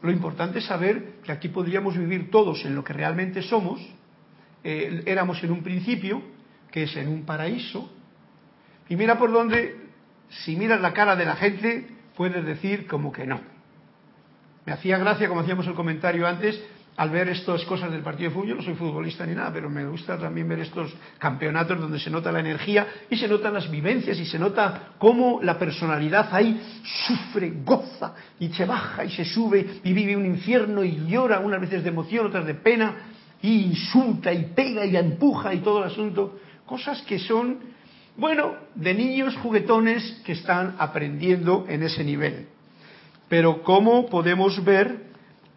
Lo 0.00 0.10
importante 0.10 0.58
es 0.58 0.64
saber 0.64 1.20
que 1.22 1.32
aquí 1.32 1.48
podríamos 1.48 1.96
vivir 1.96 2.30
todos 2.30 2.64
en 2.64 2.74
lo 2.74 2.82
que 2.82 2.92
realmente 2.92 3.42
somos. 3.42 3.80
Eh, 4.64 5.02
éramos 5.06 5.42
en 5.44 5.52
un 5.52 5.62
principio, 5.62 6.22
que 6.70 6.84
es 6.84 6.96
en 6.96 7.08
un 7.08 7.24
paraíso. 7.24 7.92
Y 8.88 8.96
mira 8.96 9.18
por 9.18 9.30
dónde, 9.30 9.76
si 10.28 10.56
miras 10.56 10.80
la 10.80 10.92
cara 10.92 11.14
de 11.14 11.24
la 11.24 11.36
gente, 11.36 11.86
puedes 12.16 12.44
decir 12.44 12.86
como 12.86 13.12
que 13.12 13.26
no. 13.26 13.40
Me 14.64 14.72
hacía 14.72 14.98
gracia, 14.98 15.28
como 15.28 15.40
hacíamos 15.40 15.66
el 15.66 15.74
comentario 15.74 16.26
antes, 16.26 16.60
al 16.96 17.08
ver 17.10 17.28
estas 17.30 17.64
cosas 17.64 17.90
del 17.90 18.02
partido 18.02 18.28
de 18.28 18.34
fútbol, 18.34 18.48
yo 18.48 18.54
no 18.56 18.62
soy 18.62 18.74
futbolista 18.74 19.24
ni 19.24 19.34
nada, 19.34 19.50
pero 19.52 19.70
me 19.70 19.86
gusta 19.86 20.18
también 20.18 20.46
ver 20.46 20.60
estos 20.60 20.92
campeonatos 21.18 21.80
donde 21.80 21.98
se 21.98 22.10
nota 22.10 22.30
la 22.30 22.40
energía 22.40 22.86
y 23.08 23.16
se 23.16 23.28
notan 23.28 23.54
las 23.54 23.70
vivencias 23.70 24.18
y 24.18 24.26
se 24.26 24.38
nota 24.38 24.90
cómo 24.98 25.40
la 25.42 25.58
personalidad 25.58 26.28
ahí 26.32 26.60
sufre, 27.06 27.52
goza 27.64 28.14
y 28.38 28.48
se 28.52 28.66
baja 28.66 29.04
y 29.04 29.10
se 29.10 29.24
sube 29.24 29.80
y 29.82 29.92
vive 29.92 30.16
un 30.16 30.26
infierno 30.26 30.84
y 30.84 31.06
llora 31.06 31.40
unas 31.40 31.62
veces 31.62 31.82
de 31.82 31.88
emoción, 31.88 32.26
otras 32.26 32.44
de 32.44 32.54
pena 32.54 32.94
y 33.40 33.62
insulta 33.62 34.32
y 34.32 34.52
pega 34.54 34.84
y 34.84 34.96
empuja 34.96 35.54
y 35.54 35.60
todo 35.60 35.78
el 35.78 35.84
asunto. 35.84 36.38
Cosas 36.66 37.00
que 37.02 37.18
son, 37.18 37.58
bueno, 38.18 38.54
de 38.74 38.92
niños 38.92 39.34
juguetones 39.36 40.20
que 40.26 40.32
están 40.32 40.76
aprendiendo 40.78 41.64
en 41.68 41.82
ese 41.82 42.04
nivel. 42.04 42.48
Pero 43.28 43.62
¿cómo 43.62 44.06
podemos 44.10 44.62
ver 44.62 45.11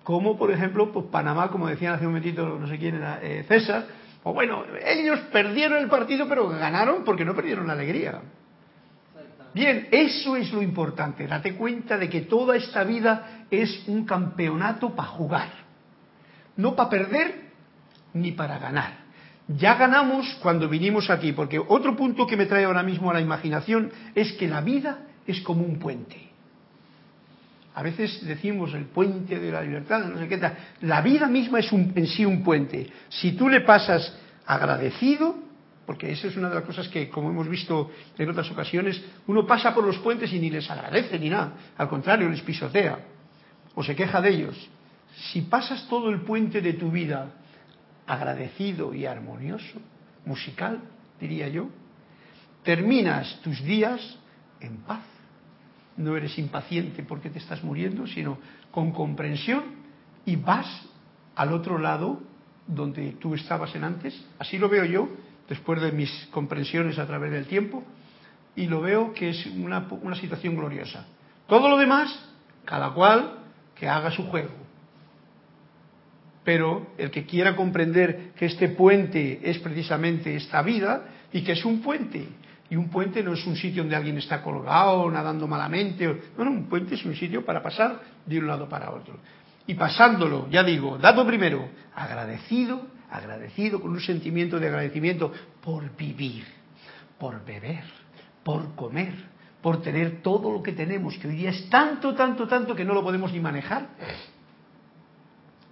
como 0.06 0.38
por 0.38 0.52
ejemplo 0.52 0.94
pues 0.94 1.08
Panamá, 1.08 1.50
como 1.50 1.68
decían 1.68 1.96
hace 1.96 2.06
un 2.06 2.12
momentito, 2.12 2.60
no 2.60 2.68
sé 2.68 2.78
quién 2.78 2.96
era, 2.96 3.20
eh, 3.24 3.44
César, 3.48 3.88
o 4.24 4.34
bueno, 4.34 4.64
ellos 4.86 5.20
perdieron 5.32 5.80
el 5.80 5.90
partido 5.90 6.30
pero 6.30 6.48
ganaron 6.48 7.04
porque 7.04 7.26
no 7.26 7.36
perdieron 7.36 7.66
la 7.66 7.74
alegría. 7.74 8.22
Bien, 9.56 9.88
eso 9.92 10.36
es 10.36 10.54
lo 10.54 10.62
importante, 10.62 11.26
date 11.26 11.56
cuenta 11.56 11.98
de 11.98 12.08
que 12.08 12.22
toda 12.22 12.56
esta 12.56 12.84
vida 12.84 13.46
es 13.50 13.84
un 13.88 14.06
campeonato 14.06 14.96
para 14.96 15.10
jugar, 15.10 15.50
no 16.56 16.76
para 16.76 16.90
perder 16.90 17.46
ni 18.14 18.32
para 18.32 18.60
ganar. 18.60 19.06
Ya 19.48 19.74
ganamos 19.74 20.38
cuando 20.42 20.70
vinimos 20.70 21.10
aquí, 21.10 21.32
porque 21.32 21.58
otro 21.58 21.96
punto 21.96 22.28
que 22.28 22.38
me 22.38 22.46
trae 22.46 22.66
ahora 22.66 22.84
mismo 22.84 23.10
a 23.10 23.16
la 23.16 23.22
imaginación 23.22 23.92
es 24.14 24.34
que 24.34 24.48
la 24.48 24.62
vida 24.62 25.00
es 25.26 25.42
como 25.42 25.64
un 25.64 25.80
puente. 25.80 26.35
A 27.76 27.84
veces 27.84 28.26
decimos 28.26 28.74
el 28.74 28.86
puente 28.86 29.38
de 29.38 29.52
la 29.52 29.62
libertad, 29.62 30.06
no 30.06 30.18
sé 30.18 30.30
qué 30.30 30.38
tal. 30.38 30.56
La 30.82 31.02
vida 31.02 31.28
misma 31.28 31.60
es 31.60 31.72
en 31.74 32.08
sí 32.08 32.26
un 32.26 32.42
puente. 32.42 32.90
Si 33.10 33.34
tú 33.34 33.50
le 33.50 33.62
pasas 33.62 34.18
agradecido, 34.46 35.36
porque 35.86 36.10
eso 36.10 36.30
es 36.30 36.38
una 36.38 36.48
de 36.48 36.56
las 36.56 36.64
cosas 36.64 36.88
que, 36.88 37.10
como 37.10 37.30
hemos 37.30 37.50
visto 37.50 37.92
en 38.18 38.30
otras 38.30 38.50
ocasiones, 38.50 39.04
uno 39.28 39.46
pasa 39.46 39.76
por 39.76 39.84
los 39.84 39.98
puentes 39.98 40.32
y 40.32 40.40
ni 40.40 40.50
les 40.50 40.72
agradece 40.72 41.20
ni 41.20 41.30
nada. 41.30 41.52
Al 41.78 41.90
contrario, 41.90 42.30
les 42.30 42.42
pisotea 42.42 42.98
o 43.76 43.84
se 43.84 43.94
queja 43.94 44.22
de 44.22 44.30
ellos. 44.30 44.70
Si 45.34 45.42
pasas 45.42 45.86
todo 45.90 46.10
el 46.10 46.22
puente 46.22 46.62
de 46.62 46.74
tu 46.74 46.90
vida 46.90 47.28
agradecido 48.08 48.94
y 48.94 49.06
armonioso, 49.06 49.82
musical, 50.24 50.80
diría 51.20 51.50
yo, 51.50 51.68
terminas 52.64 53.42
tus 53.42 53.62
días 53.62 54.18
en 54.62 54.78
paz 54.78 55.15
no 55.98 56.18
eres 56.18 56.38
impaciente 56.38 57.04
porque 57.04 57.30
te 57.30 57.40
estás 57.40 57.64
muriendo, 57.64 58.08
sino 58.08 58.38
con 58.72 58.92
comprensión 58.92 59.64
y 60.26 60.36
vas 60.36 60.68
al 61.36 61.54
otro 61.54 61.78
lado 61.78 62.22
donde 62.68 63.12
tú 63.14 63.36
estabas 63.36 63.74
en 63.76 63.84
antes. 63.84 64.26
Así 64.40 64.58
lo 64.58 64.70
veo 64.70 64.86
yo, 64.86 65.10
después 65.48 65.82
de 65.82 65.92
mis 65.92 66.12
comprensiones 66.32 66.98
a 66.98 67.06
través 67.06 67.32
del 67.32 67.46
tiempo, 67.46 67.84
y 68.56 68.68
lo 68.68 68.82
veo 68.82 69.14
que 69.14 69.30
es 69.30 69.46
una, 69.48 69.88
una 70.02 70.16
situación 70.16 70.56
gloriosa. 70.56 71.06
Todo 71.48 71.70
lo 71.70 71.78
demás, 71.78 72.10
cada 72.64 72.92
cual 72.92 73.40
que 73.76 73.88
haga 73.88 74.12
su 74.12 74.24
juego. 74.28 74.54
Pero 76.44 76.88
el 76.98 77.12
que 77.12 77.26
quiera 77.26 77.56
comprender 77.56 78.32
que 78.36 78.46
este 78.46 78.70
puente 78.70 79.42
es 79.44 79.60
precisamente 79.60 80.36
esta 80.36 80.62
vida 80.62 81.06
y 81.34 81.44
que 81.44 81.54
es 81.54 81.66
un 81.66 81.82
puente 81.82 82.28
y 82.70 82.76
un 82.76 82.90
puente 82.90 83.22
no 83.22 83.34
es 83.34 83.46
un 83.46 83.56
sitio 83.56 83.84
donde 83.84 83.96
alguien 83.96 84.18
está 84.18 84.42
colgado, 84.42 85.10
nadando 85.12 85.48
malamente. 85.48 86.06
No, 86.38 86.46
no, 86.46 86.52
un 86.52 86.68
puente 86.68 86.96
es 86.96 87.06
un 87.06 87.16
sitio 87.16 87.46
para 87.46 87.62
pasar 87.62 88.02
de 88.26 88.40
un 88.40 88.48
lado 88.48 88.68
para 88.68 88.92
otro. 88.92 89.20
Y 89.68 89.76
pasándolo, 89.76 90.48
ya 90.50 90.64
digo, 90.64 90.98
dado 90.98 91.26
primero, 91.26 91.70
agradecido, 91.96 92.88
agradecido, 93.10 93.82
con 93.82 93.92
un 93.92 94.02
sentimiento 94.02 94.60
de 94.60 94.68
agradecimiento 94.68 95.32
por 95.62 95.96
vivir, 95.96 96.44
por 97.20 97.44
beber, 97.46 97.84
por 98.44 98.74
comer, 98.76 99.14
por 99.62 99.82
tener 99.82 100.22
todo 100.22 100.52
lo 100.52 100.64
que 100.64 100.72
tenemos, 100.72 101.18
que 101.18 101.28
hoy 101.28 101.36
día 101.36 101.52
es 101.52 101.70
tanto, 101.70 102.14
tanto, 102.16 102.48
tanto 102.48 102.76
que 102.76 102.86
no 102.86 102.94
lo 102.94 103.04
podemos 103.04 103.32
ni 103.32 103.40
manejar. 103.40 103.90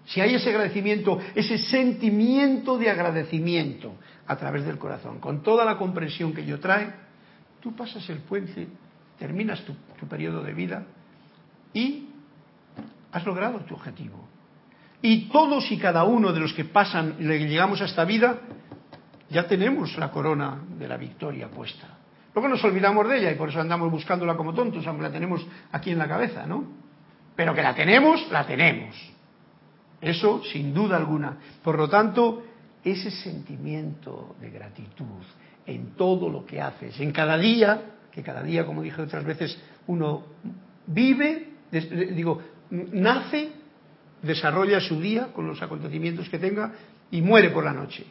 Si 0.06 0.22
hay 0.22 0.36
ese 0.36 0.50
agradecimiento, 0.50 1.20
ese 1.34 1.58
sentimiento 1.58 2.78
de 2.78 2.90
agradecimiento 2.90 3.96
a 4.28 4.36
través 4.36 4.66
del 4.66 4.78
corazón, 4.78 5.20
con 5.20 5.44
toda 5.44 5.66
la 5.66 5.78
comprensión 5.78 6.34
que 6.34 6.42
ello 6.42 6.60
trae, 6.60 6.94
tú 7.60 7.76
pasas 7.76 8.08
el 8.10 8.20
puente, 8.20 8.68
terminas 9.18 9.64
tu, 9.66 9.74
periodo 10.08 10.44
de 10.44 10.54
vida 10.54 10.84
y 11.74 12.10
has 13.12 13.26
logrado 13.26 13.60
tu 13.60 13.74
objetivo. 13.74 14.28
Y 15.02 15.30
todos 15.30 15.72
y 15.72 15.78
cada 15.78 16.04
uno 16.04 16.32
de 16.32 16.40
los 16.40 16.54
que 16.54 16.66
pasan 16.66 17.16
y 17.20 17.24
llegamos 17.24 17.82
a 17.82 17.86
esta 17.86 18.06
vida, 18.06 18.40
ya 19.30 19.48
tenemos 19.48 19.98
la 19.98 20.12
corona 20.12 20.62
de 20.78 20.88
la 20.88 20.98
victoria 20.98 21.50
puesta. 21.50 21.88
Luego 22.34 22.50
nos 22.50 22.64
olvidamos 22.64 23.08
de 23.08 23.20
ella 23.20 23.32
y 23.32 23.36
por 23.36 23.50
eso 23.50 23.62
andamos 23.62 23.92
buscándola 23.92 24.36
como 24.36 24.54
tontos, 24.54 24.86
aunque 24.88 25.04
la 25.04 25.12
tenemos 25.12 25.46
aquí 25.72 25.92
en 25.92 26.00
la 26.00 26.08
cabeza, 26.08 26.46
¿no? 26.46 26.66
Pero 27.36 27.54
que 27.54 27.62
la 27.62 27.76
tenemos, 27.76 28.30
la 28.32 28.46
tenemos. 28.46 28.96
Eso 30.02 30.44
sin 30.44 30.74
duda 30.74 30.98
alguna. 30.98 31.38
Por 31.64 31.78
lo 31.78 31.90
tanto, 31.90 32.44
ese 32.84 33.12
sentimiento 33.12 34.36
de 34.40 34.50
gratitud 34.50 35.24
en 35.66 35.96
todo 35.96 36.30
lo 36.30 36.46
que 36.46 36.62
haces, 36.62 37.00
en 37.00 37.12
cada 37.12 37.38
día, 37.38 37.82
que 38.12 38.22
cada 38.22 38.44
día, 38.44 38.66
como 38.66 38.82
dije 38.82 39.02
otras 39.02 39.24
veces, 39.24 39.58
uno 39.88 40.24
vive, 40.88 41.50
digo, 41.72 42.42
nace, 42.70 43.52
desarrolla 44.22 44.80
su 44.80 45.00
día 45.00 45.28
con 45.34 45.48
los 45.48 45.62
acontecimientos 45.62 46.30
que 46.30 46.40
tenga 46.40 46.74
y 47.12 47.22
muere 47.22 47.50
por 47.50 47.64
la 47.64 47.74
noche. 47.74 48.06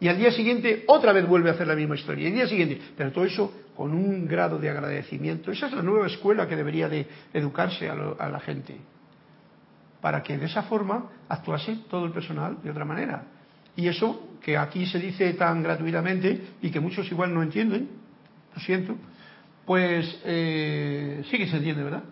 Y 0.00 0.08
al 0.08 0.16
día 0.16 0.30
siguiente 0.30 0.84
otra 0.86 1.12
vez 1.12 1.26
vuelve 1.26 1.50
a 1.50 1.54
hacer 1.54 1.66
la 1.66 1.74
misma 1.74 1.96
historia. 1.96 2.24
Y 2.24 2.28
el 2.28 2.34
día 2.34 2.46
siguiente, 2.46 2.80
pero 2.96 3.10
todo 3.10 3.24
eso 3.24 3.52
con 3.74 3.92
un 3.92 4.26
grado 4.26 4.58
de 4.58 4.70
agradecimiento. 4.70 5.50
Esa 5.50 5.66
es 5.66 5.72
la 5.72 5.82
nueva 5.82 6.06
escuela 6.06 6.46
que 6.46 6.56
debería 6.56 6.88
de 6.88 7.06
educarse 7.32 7.88
a, 7.88 7.94
a 8.18 8.28
la 8.28 8.40
gente. 8.40 8.76
Para 10.00 10.22
que 10.22 10.38
de 10.38 10.46
esa 10.46 10.62
forma 10.62 11.10
actuase 11.28 11.80
todo 11.90 12.04
el 12.04 12.12
personal 12.12 12.58
de 12.62 12.70
otra 12.70 12.84
manera. 12.84 13.24
Y 13.78 13.86
eso 13.86 14.20
que 14.42 14.58
aquí 14.58 14.86
se 14.86 14.98
dice 14.98 15.32
tan 15.34 15.62
gratuitamente 15.62 16.48
y 16.60 16.70
que 16.70 16.80
muchos 16.80 17.08
igual 17.12 17.32
no 17.32 17.44
entienden, 17.44 17.88
lo 18.52 18.60
siento, 18.60 18.96
pues 19.64 20.20
eh, 20.24 21.22
sí 21.30 21.38
que 21.38 21.46
se 21.46 21.58
entiende, 21.58 21.84
¿verdad? 21.84 22.02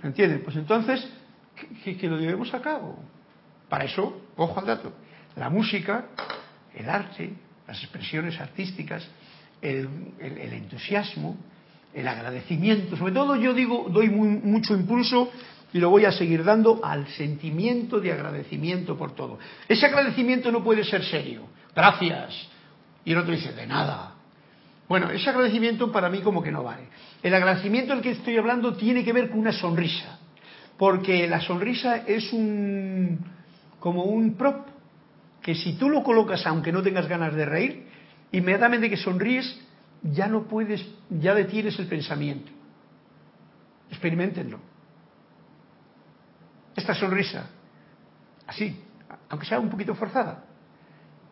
¿Se 0.00 0.06
entiende? 0.08 0.38
Pues 0.38 0.56
entonces, 0.56 1.08
que, 1.84 2.08
lo 2.08 2.18
llevemos 2.18 2.52
a 2.52 2.60
cabo. 2.60 2.98
Para 3.68 3.84
eso, 3.84 4.22
ojo 4.34 4.58
al 4.58 4.66
dato, 4.66 4.92
la 5.36 5.50
música, 5.50 6.06
el 6.74 6.90
arte, 6.90 7.32
las 7.68 7.80
expresiones 7.84 8.40
artísticas, 8.40 9.06
el, 9.62 9.88
entusiasmo, 10.18 11.36
el 11.94 12.08
agradecimiento, 12.08 12.96
sobre 12.96 13.12
todo 13.12 13.36
yo 13.36 13.54
digo, 13.54 13.86
doy 13.88 14.10
mucho 14.10 14.74
impulso 14.74 15.30
y 15.74 15.80
lo 15.80 15.90
voy 15.90 16.04
a 16.04 16.12
seguir 16.12 16.44
dando 16.44 16.80
al 16.84 17.08
sentimiento 17.08 17.98
de 17.98 18.12
agradecimiento 18.12 18.96
por 18.96 19.12
todo. 19.12 19.40
Ese 19.68 19.86
agradecimiento 19.86 20.52
no 20.52 20.62
puede 20.62 20.84
ser 20.84 21.04
serio. 21.04 21.48
Gracias. 21.74 22.48
Y 23.04 23.10
el 23.10 23.18
otro 23.18 23.32
dice, 23.32 23.52
de 23.52 23.66
nada. 23.66 24.14
Bueno, 24.88 25.10
ese 25.10 25.28
agradecimiento 25.28 25.90
para 25.90 26.08
mí 26.08 26.20
como 26.20 26.44
que 26.44 26.52
no 26.52 26.62
vale. 26.62 26.84
El 27.24 27.34
agradecimiento 27.34 27.92
del 27.92 28.02
que 28.02 28.12
estoy 28.12 28.36
hablando 28.36 28.74
tiene 28.76 29.02
que 29.02 29.12
ver 29.12 29.30
con 29.30 29.40
una 29.40 29.50
sonrisa, 29.50 30.20
porque 30.78 31.26
la 31.26 31.40
sonrisa 31.40 32.04
es 32.06 32.32
un 32.32 33.18
como 33.80 34.04
un 34.04 34.34
prop 34.34 34.68
que 35.42 35.56
si 35.56 35.72
tú 35.72 35.90
lo 35.90 36.04
colocas 36.04 36.46
aunque 36.46 36.70
no 36.70 36.82
tengas 36.82 37.08
ganas 37.08 37.34
de 37.34 37.46
reír, 37.46 37.86
inmediatamente 38.30 38.88
que 38.88 38.96
sonríes 38.96 39.60
ya 40.02 40.28
no 40.28 40.44
puedes, 40.44 40.86
ya 41.10 41.34
detienes 41.34 41.76
el 41.80 41.86
pensamiento. 41.88 42.52
Experimentenlo. 43.90 44.73
Esta 46.84 46.94
sonrisa, 46.94 47.48
así, 48.46 48.78
aunque 49.30 49.46
sea 49.46 49.58
un 49.58 49.70
poquito 49.70 49.94
forzada, 49.94 50.44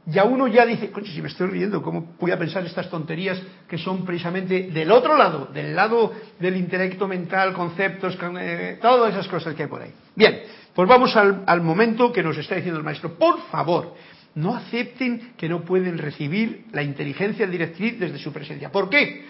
ya 0.06 0.24
uno 0.24 0.48
ya 0.48 0.64
dice, 0.64 0.90
coño, 0.90 1.08
si 1.08 1.20
me 1.20 1.28
estoy 1.28 1.48
riendo, 1.48 1.82
¿cómo 1.82 2.16
voy 2.18 2.30
a 2.30 2.38
pensar 2.38 2.64
estas 2.64 2.88
tonterías 2.88 3.38
que 3.68 3.76
son 3.76 4.06
precisamente 4.06 4.70
del 4.70 4.90
otro 4.90 5.14
lado, 5.14 5.50
del 5.52 5.76
lado 5.76 6.10
del 6.40 6.56
intelecto 6.56 7.06
mental, 7.06 7.52
conceptos, 7.52 8.16
eh, 8.40 8.78
todas 8.80 9.12
esas 9.12 9.28
cosas 9.28 9.54
que 9.54 9.64
hay 9.64 9.68
por 9.68 9.82
ahí? 9.82 9.92
Bien, 10.16 10.40
pues 10.74 10.88
vamos 10.88 11.14
al, 11.16 11.44
al 11.46 11.60
momento 11.60 12.10
que 12.10 12.22
nos 12.22 12.38
está 12.38 12.54
diciendo 12.54 12.78
el 12.78 12.84
maestro. 12.84 13.12
Por 13.18 13.42
favor, 13.50 13.94
no 14.34 14.56
acepten 14.56 15.34
que 15.36 15.50
no 15.50 15.66
pueden 15.66 15.98
recibir 15.98 16.64
la 16.72 16.82
inteligencia 16.82 17.46
directriz 17.46 18.00
desde 18.00 18.16
su 18.16 18.32
presencia. 18.32 18.72
¿Por 18.72 18.88
qué? 18.88 19.26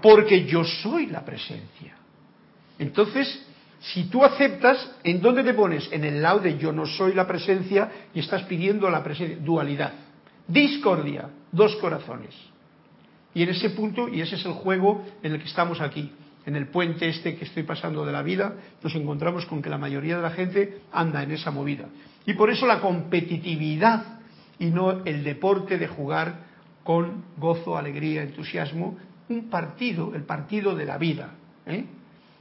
Porque 0.00 0.44
yo 0.44 0.62
soy 0.62 1.06
la 1.06 1.24
presencia. 1.24 1.96
Entonces, 2.78 3.44
si 3.92 4.04
tú 4.04 4.24
aceptas, 4.24 4.90
¿en 5.04 5.20
dónde 5.20 5.44
te 5.44 5.54
pones? 5.54 5.88
En 5.92 6.04
el 6.04 6.20
lado 6.20 6.40
de 6.40 6.58
yo 6.58 6.72
no 6.72 6.86
soy 6.86 7.14
la 7.14 7.26
presencia 7.26 8.08
y 8.12 8.20
estás 8.20 8.42
pidiendo 8.44 8.90
la 8.90 9.04
presencia, 9.04 9.36
dualidad. 9.40 9.92
Discordia, 10.48 11.28
dos 11.52 11.76
corazones. 11.76 12.34
Y 13.32 13.42
en 13.42 13.50
ese 13.50 13.70
punto, 13.70 14.08
y 14.08 14.20
ese 14.20 14.36
es 14.36 14.44
el 14.44 14.52
juego 14.52 15.04
en 15.22 15.32
el 15.32 15.38
que 15.38 15.46
estamos 15.46 15.80
aquí, 15.80 16.10
en 16.46 16.56
el 16.56 16.68
puente 16.68 17.08
este 17.08 17.36
que 17.36 17.44
estoy 17.44 17.62
pasando 17.62 18.04
de 18.04 18.12
la 18.12 18.22
vida, 18.22 18.54
nos 18.82 18.94
encontramos 18.94 19.46
con 19.46 19.62
que 19.62 19.70
la 19.70 19.78
mayoría 19.78 20.16
de 20.16 20.22
la 20.22 20.30
gente 20.30 20.78
anda 20.92 21.22
en 21.22 21.30
esa 21.30 21.50
movida. 21.50 21.86
Y 22.24 22.34
por 22.34 22.50
eso 22.50 22.66
la 22.66 22.80
competitividad 22.80 24.20
y 24.58 24.66
no 24.66 25.04
el 25.04 25.22
deporte 25.22 25.78
de 25.78 25.86
jugar 25.86 26.46
con 26.82 27.24
gozo, 27.36 27.76
alegría, 27.76 28.22
entusiasmo, 28.22 28.96
un 29.28 29.48
partido, 29.48 30.14
el 30.14 30.22
partido 30.22 30.74
de 30.74 30.86
la 30.86 30.98
vida. 30.98 31.34
¿eh? 31.66 31.84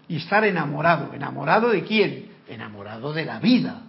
Y 0.07 0.17
estar 0.17 0.43
enamorado. 0.43 1.13
¿Enamorado 1.13 1.69
de 1.69 1.83
quién? 1.83 2.31
Enamorado 2.47 3.13
de 3.13 3.25
la 3.25 3.39
vida. 3.39 3.81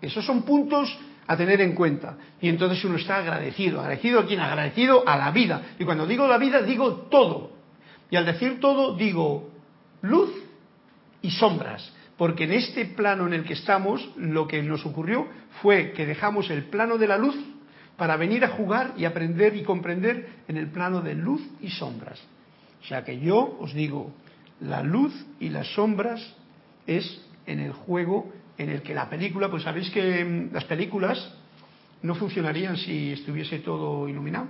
Esos 0.00 0.24
son 0.24 0.42
puntos 0.42 0.96
a 1.26 1.36
tener 1.36 1.60
en 1.60 1.74
cuenta. 1.74 2.16
Y 2.40 2.48
entonces 2.48 2.84
uno 2.84 2.96
está 2.96 3.16
agradecido. 3.16 3.80
¿Agradecido 3.80 4.20
a 4.20 4.26
quién? 4.26 4.40
Agradecido 4.40 5.06
a 5.06 5.16
la 5.16 5.30
vida. 5.30 5.62
Y 5.78 5.84
cuando 5.84 6.06
digo 6.06 6.26
la 6.26 6.38
vida, 6.38 6.62
digo 6.62 6.92
todo. 7.10 7.52
Y 8.10 8.16
al 8.16 8.24
decir 8.24 8.60
todo, 8.60 8.96
digo 8.96 9.50
luz 10.02 10.30
y 11.22 11.30
sombras. 11.30 11.92
Porque 12.16 12.44
en 12.44 12.52
este 12.52 12.86
plano 12.86 13.26
en 13.26 13.34
el 13.34 13.44
que 13.44 13.54
estamos, 13.54 14.08
lo 14.16 14.46
que 14.46 14.62
nos 14.62 14.86
ocurrió 14.86 15.26
fue 15.60 15.92
que 15.92 16.06
dejamos 16.06 16.48
el 16.50 16.64
plano 16.64 16.96
de 16.96 17.08
la 17.08 17.18
luz 17.18 17.36
para 17.96 18.16
venir 18.16 18.44
a 18.44 18.48
jugar 18.48 18.94
y 18.96 19.04
aprender 19.04 19.56
y 19.56 19.62
comprender 19.62 20.28
en 20.48 20.56
el 20.56 20.68
plano 20.68 21.00
de 21.00 21.14
luz 21.14 21.42
y 21.60 21.70
sombras. 21.70 22.20
O 22.82 22.86
sea 22.86 23.04
que 23.04 23.18
yo 23.18 23.58
os 23.60 23.74
digo, 23.74 24.12
la 24.60 24.82
luz 24.82 25.12
y 25.40 25.48
las 25.48 25.66
sombras 25.74 26.20
es 26.86 27.20
en 27.46 27.60
el 27.60 27.72
juego 27.72 28.32
en 28.58 28.70
el 28.70 28.82
que 28.82 28.94
la 28.94 29.10
película, 29.10 29.50
pues 29.50 29.62
sabéis 29.62 29.90
que 29.90 30.24
mm, 30.24 30.54
las 30.54 30.64
películas 30.64 31.32
no 32.02 32.14
funcionarían 32.14 32.76
si 32.76 33.12
estuviese 33.12 33.58
todo 33.58 34.08
iluminado. 34.08 34.46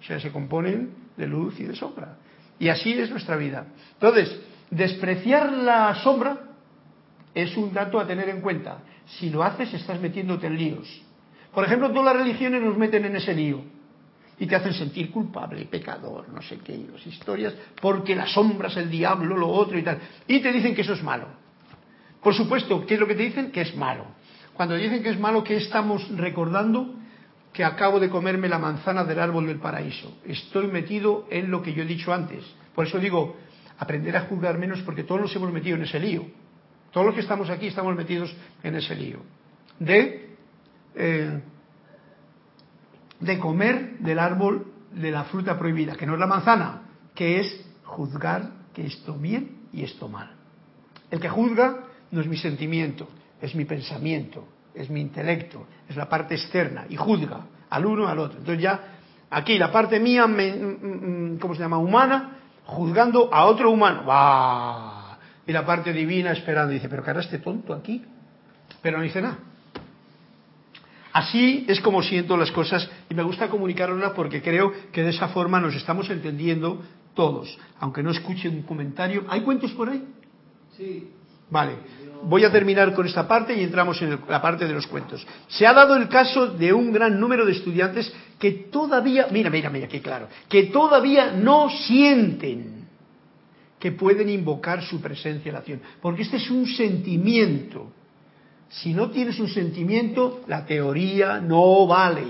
O 0.00 0.02
sea, 0.02 0.18
se 0.18 0.30
componen 0.32 0.90
de 1.16 1.26
luz 1.26 1.58
y 1.60 1.64
de 1.64 1.76
sombra. 1.76 2.16
Y 2.58 2.68
así 2.68 2.92
es 2.92 3.10
nuestra 3.10 3.36
vida. 3.36 3.66
Entonces, 3.94 4.40
despreciar 4.70 5.52
la 5.52 5.94
sombra 5.96 6.38
es 7.34 7.56
un 7.56 7.72
dato 7.72 8.00
a 8.00 8.06
tener 8.06 8.28
en 8.28 8.40
cuenta. 8.40 8.78
Si 9.06 9.30
lo 9.30 9.42
haces, 9.42 9.72
estás 9.74 10.00
metiéndote 10.00 10.46
en 10.46 10.56
líos. 10.56 11.02
Por 11.52 11.64
ejemplo, 11.64 11.90
todas 11.90 12.14
las 12.14 12.24
religiones 12.24 12.62
nos 12.62 12.78
meten 12.78 13.04
en 13.04 13.16
ese 13.16 13.34
lío 13.34 13.62
y 14.40 14.46
te 14.46 14.56
hacen 14.56 14.72
sentir 14.72 15.10
culpable, 15.10 15.66
pecador, 15.66 16.30
no 16.30 16.40
sé 16.40 16.58
qué, 16.58 16.76
las 16.90 17.06
historias, 17.06 17.54
porque 17.80 18.16
la 18.16 18.26
sombra 18.26 18.68
es 18.68 18.76
el 18.78 18.90
diablo, 18.90 19.36
lo 19.36 19.48
otro 19.48 19.78
y 19.78 19.82
tal. 19.82 19.98
Y 20.26 20.40
te 20.40 20.50
dicen 20.50 20.74
que 20.74 20.80
eso 20.80 20.94
es 20.94 21.02
malo. 21.02 21.28
Por 22.22 22.34
supuesto, 22.34 22.86
¿qué 22.86 22.94
es 22.94 23.00
lo 23.00 23.06
que 23.06 23.14
te 23.14 23.22
dicen? 23.22 23.52
Que 23.52 23.60
es 23.60 23.76
malo. 23.76 24.06
Cuando 24.54 24.76
dicen 24.76 25.02
que 25.02 25.10
es 25.10 25.18
malo, 25.18 25.44
¿qué 25.44 25.56
estamos 25.56 26.08
recordando? 26.16 26.94
Que 27.52 27.64
acabo 27.64 28.00
de 28.00 28.08
comerme 28.08 28.48
la 28.48 28.58
manzana 28.58 29.04
del 29.04 29.18
árbol 29.18 29.46
del 29.46 29.58
paraíso. 29.58 30.18
Estoy 30.24 30.68
metido 30.68 31.26
en 31.30 31.50
lo 31.50 31.60
que 31.60 31.74
yo 31.74 31.82
he 31.82 31.86
dicho 31.86 32.12
antes. 32.12 32.42
Por 32.74 32.86
eso 32.86 32.98
digo, 32.98 33.36
aprender 33.78 34.16
a 34.16 34.22
juzgar 34.22 34.56
menos 34.56 34.80
porque 34.80 35.04
todos 35.04 35.20
nos 35.20 35.36
hemos 35.36 35.52
metido 35.52 35.76
en 35.76 35.82
ese 35.82 36.00
lío. 36.00 36.24
Todos 36.92 37.06
los 37.06 37.14
que 37.14 37.20
estamos 37.20 37.50
aquí 37.50 37.66
estamos 37.66 37.94
metidos 37.94 38.34
en 38.62 38.74
ese 38.74 38.94
lío. 38.94 39.18
De, 39.78 40.30
eh, 40.94 41.40
de 43.20 43.38
comer 43.38 43.98
del 43.98 44.18
árbol 44.18 44.72
de 44.92 45.10
la 45.10 45.24
fruta 45.24 45.58
prohibida, 45.58 45.94
que 45.94 46.06
no 46.06 46.14
es 46.14 46.20
la 46.20 46.26
manzana, 46.26 46.82
que 47.14 47.40
es 47.40 47.66
juzgar 47.84 48.50
que 48.74 48.86
esto 48.86 49.14
bien 49.14 49.66
y 49.72 49.84
esto 49.84 50.08
mal. 50.08 50.30
El 51.10 51.20
que 51.20 51.28
juzga 51.28 51.84
no 52.10 52.20
es 52.20 52.26
mi 52.26 52.36
sentimiento, 52.36 53.08
es 53.40 53.54
mi 53.54 53.64
pensamiento, 53.64 54.46
es 54.74 54.90
mi 54.90 55.00
intelecto, 55.00 55.66
es 55.88 55.96
la 55.96 56.08
parte 56.08 56.34
externa 56.34 56.86
y 56.88 56.96
juzga 56.96 57.46
al 57.68 57.86
uno 57.86 58.08
al 58.08 58.18
otro. 58.18 58.38
Entonces 58.38 58.62
ya 58.62 58.80
aquí 59.30 59.58
la 59.58 59.70
parte 59.70 60.00
mía, 60.00 60.26
mm, 60.26 60.32
mm, 60.32 61.32
mm, 61.34 61.38
¿cómo 61.38 61.54
se 61.54 61.60
llama? 61.60 61.78
Humana, 61.78 62.38
juzgando 62.64 63.32
a 63.32 63.44
otro 63.44 63.70
humano. 63.70 64.04
¡Bah! 64.04 65.18
Y 65.46 65.52
la 65.52 65.64
parte 65.64 65.92
divina 65.92 66.32
esperando. 66.32 66.72
Y 66.72 66.76
dice, 66.76 66.88
pero 66.88 67.02
cara 67.02 67.20
este 67.20 67.38
tonto 67.38 67.74
aquí. 67.74 68.04
Pero 68.82 68.98
no 68.98 69.04
dice 69.04 69.20
nada. 69.20 69.38
Así 71.12 71.64
es 71.68 71.80
como 71.80 72.02
siento 72.02 72.36
las 72.36 72.52
cosas 72.52 72.88
y 73.08 73.14
me 73.14 73.22
gusta 73.22 73.48
comunicarlas 73.48 74.12
porque 74.12 74.42
creo 74.42 74.72
que 74.92 75.02
de 75.02 75.10
esa 75.10 75.28
forma 75.28 75.60
nos 75.60 75.74
estamos 75.74 76.08
entendiendo 76.10 76.82
todos. 77.14 77.58
Aunque 77.80 78.02
no 78.02 78.10
escuche 78.10 78.48
un 78.48 78.62
comentario. 78.62 79.24
¿Hay 79.28 79.40
cuentos 79.40 79.72
por 79.72 79.88
ahí? 79.88 80.04
Sí. 80.76 81.10
Vale, 81.50 81.72
voy 82.22 82.44
a 82.44 82.52
terminar 82.52 82.94
con 82.94 83.06
esta 83.06 83.26
parte 83.26 83.54
y 83.54 83.64
entramos 83.64 84.00
en 84.02 84.20
la 84.28 84.40
parte 84.40 84.66
de 84.66 84.72
los 84.72 84.86
cuentos. 84.86 85.26
Se 85.48 85.66
ha 85.66 85.72
dado 85.72 85.96
el 85.96 86.08
caso 86.08 86.46
de 86.46 86.72
un 86.72 86.92
gran 86.92 87.18
número 87.18 87.44
de 87.44 87.52
estudiantes 87.52 88.12
que 88.38 88.52
todavía, 88.52 89.26
mira, 89.32 89.50
mira, 89.50 89.68
mira, 89.68 89.88
qué 89.88 90.00
claro, 90.00 90.28
que 90.48 90.64
todavía 90.64 91.32
no 91.32 91.68
sienten 91.68 92.80
que 93.80 93.92
pueden 93.92 94.28
invocar 94.28 94.82
su 94.82 95.00
presencia 95.00 95.48
en 95.48 95.54
la 95.54 95.58
acción. 95.60 95.80
Porque 96.00 96.22
este 96.22 96.36
es 96.36 96.50
un 96.50 96.66
sentimiento. 96.66 97.90
Si 98.70 98.94
no 98.94 99.10
tienes 99.10 99.38
un 99.40 99.48
sentimiento, 99.48 100.42
la 100.46 100.64
teoría 100.64 101.40
no 101.40 101.86
vale. 101.86 102.24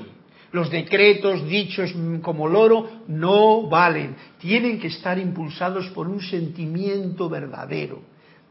Los 0.52 0.70
decretos 0.70 1.46
dichos 1.46 1.94
como 2.22 2.48
loro 2.48 3.02
no 3.06 3.68
valen. 3.68 4.16
Tienen 4.38 4.80
que 4.80 4.88
estar 4.88 5.18
impulsados 5.18 5.88
por 5.90 6.08
un 6.08 6.20
sentimiento 6.20 7.28
verdadero 7.28 8.02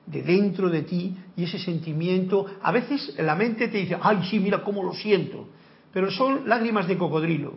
de 0.10 0.24
dentro 0.24 0.70
de 0.70 0.82
ti 0.82 1.16
y 1.36 1.44
ese 1.44 1.60
sentimiento, 1.60 2.46
a 2.64 2.72
veces 2.72 3.14
la 3.20 3.36
mente 3.36 3.68
te 3.68 3.78
dice, 3.78 3.98
ay, 4.02 4.28
sí, 4.30 4.40
mira 4.40 4.64
cómo 4.64 4.84
lo 4.84 4.94
siento, 4.94 5.48
pero 5.94 6.10
son 6.10 6.50
lágrimas 6.50 6.88
de 6.88 6.98
cocodrilo, 6.98 7.54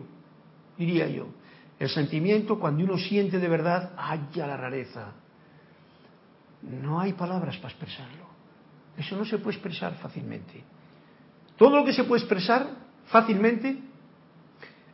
diría 0.77 1.07
yo. 1.07 1.27
El 1.79 1.89
sentimiento, 1.89 2.59
cuando 2.59 2.83
uno 2.83 2.97
siente 2.97 3.39
de 3.39 3.47
verdad, 3.47 3.93
ay, 3.97 4.19
la 4.35 4.55
rareza. 4.55 5.13
No 6.61 6.99
hay 6.99 7.13
palabras 7.13 7.57
para 7.57 7.69
expresarlo. 7.69 8.22
Eso 8.97 9.15
no 9.15 9.25
se 9.25 9.37
puede 9.37 9.57
expresar 9.57 9.95
fácilmente. 9.95 10.63
Todo 11.57 11.77
lo 11.77 11.85
que 11.85 11.93
se 11.93 12.03
puede 12.03 12.21
expresar 12.21 12.67
fácilmente 13.07 13.77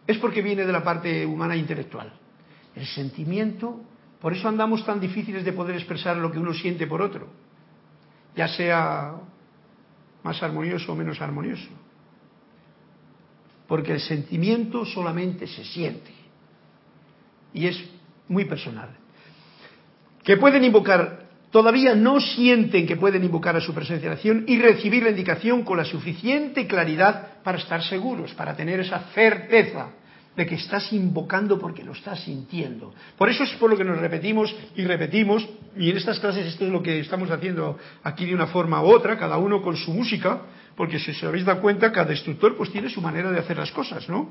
es 0.07 0.17
porque 0.17 0.41
viene 0.41 0.65
de 0.65 0.71
la 0.71 0.83
parte 0.83 1.25
humana 1.25 1.55
e 1.55 1.59
intelectual. 1.59 2.11
El 2.75 2.85
sentimiento, 2.85 3.81
por 4.21 4.33
eso 4.33 4.47
andamos 4.47 4.85
tan 4.85 4.99
difíciles 4.99 5.43
de 5.43 5.53
poder 5.53 5.75
expresar 5.75 6.17
lo 6.17 6.31
que 6.31 6.39
uno 6.39 6.53
siente 6.53 6.87
por 6.87 7.01
otro 7.01 7.27
ya 8.39 8.47
sea 8.47 9.15
más 10.23 10.41
armonioso 10.41 10.93
o 10.93 10.95
menos 10.95 11.19
armonioso. 11.21 11.69
Porque 13.67 13.91
el 13.91 13.99
sentimiento 13.99 14.85
solamente 14.85 15.45
se 15.45 15.63
siente 15.63 16.11
y 17.53 17.67
es 17.67 17.83
muy 18.29 18.45
personal. 18.45 18.95
Que 20.23 20.37
pueden 20.37 20.63
invocar, 20.63 21.18
todavía 21.51 21.95
no 21.95 22.19
sienten 22.19 22.85
que 22.85 22.95
pueden 22.95 23.23
invocar 23.23 23.55
a 23.55 23.61
su 23.61 23.73
presencia 23.73 24.09
de 24.09 24.15
acción 24.15 24.43
y 24.47 24.59
recibir 24.59 25.03
la 25.03 25.09
indicación 25.09 25.63
con 25.63 25.77
la 25.77 25.85
suficiente 25.85 26.67
claridad 26.67 27.41
para 27.43 27.57
estar 27.57 27.83
seguros, 27.83 28.33
para 28.33 28.55
tener 28.55 28.79
esa 28.79 28.99
certeza 29.13 29.89
de 30.35 30.45
que 30.45 30.55
estás 30.55 30.93
invocando 30.93 31.59
porque 31.59 31.83
lo 31.83 31.91
estás 31.91 32.21
sintiendo. 32.21 32.93
Por 33.17 33.29
eso 33.29 33.43
es 33.43 33.51
por 33.55 33.69
lo 33.69 33.77
que 33.77 33.83
nos 33.83 33.99
repetimos 33.99 34.55
y 34.75 34.85
repetimos, 34.85 35.47
y 35.75 35.89
en 35.89 35.97
estas 35.97 36.19
clases 36.19 36.45
esto 36.45 36.65
es 36.65 36.71
lo 36.71 36.81
que 36.81 36.99
estamos 36.99 37.29
haciendo 37.29 37.77
aquí 38.03 38.25
de 38.25 38.35
una 38.35 38.47
forma 38.47 38.81
u 38.81 38.85
otra, 38.85 39.17
cada 39.17 39.37
uno 39.37 39.61
con 39.61 39.75
su 39.75 39.91
música, 39.91 40.43
porque 40.77 40.99
si 40.99 41.11
os 41.11 41.23
habéis 41.23 41.45
dado 41.45 41.61
cuenta, 41.61 41.91
cada 41.91 42.11
instructor 42.13 42.55
pues 42.55 42.71
tiene 42.71 42.89
su 42.89 43.01
manera 43.01 43.31
de 43.31 43.39
hacer 43.39 43.57
las 43.57 43.71
cosas, 43.71 44.07
¿no? 44.07 44.29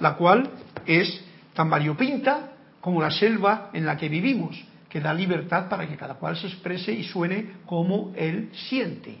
La 0.00 0.14
cual 0.14 0.48
es 0.86 1.22
tan 1.52 1.68
variopinta 1.68 2.52
como 2.80 3.02
la 3.02 3.10
selva 3.10 3.70
en 3.74 3.84
la 3.84 3.96
que 3.96 4.08
vivimos, 4.08 4.56
que 4.92 5.00
da 5.00 5.14
libertad 5.14 5.70
para 5.70 5.88
que 5.88 5.96
cada 5.96 6.16
cual 6.20 6.36
se 6.36 6.48
exprese 6.48 6.92
y 6.92 7.02
suene 7.04 7.52
como 7.64 8.12
él 8.14 8.50
siente 8.52 9.16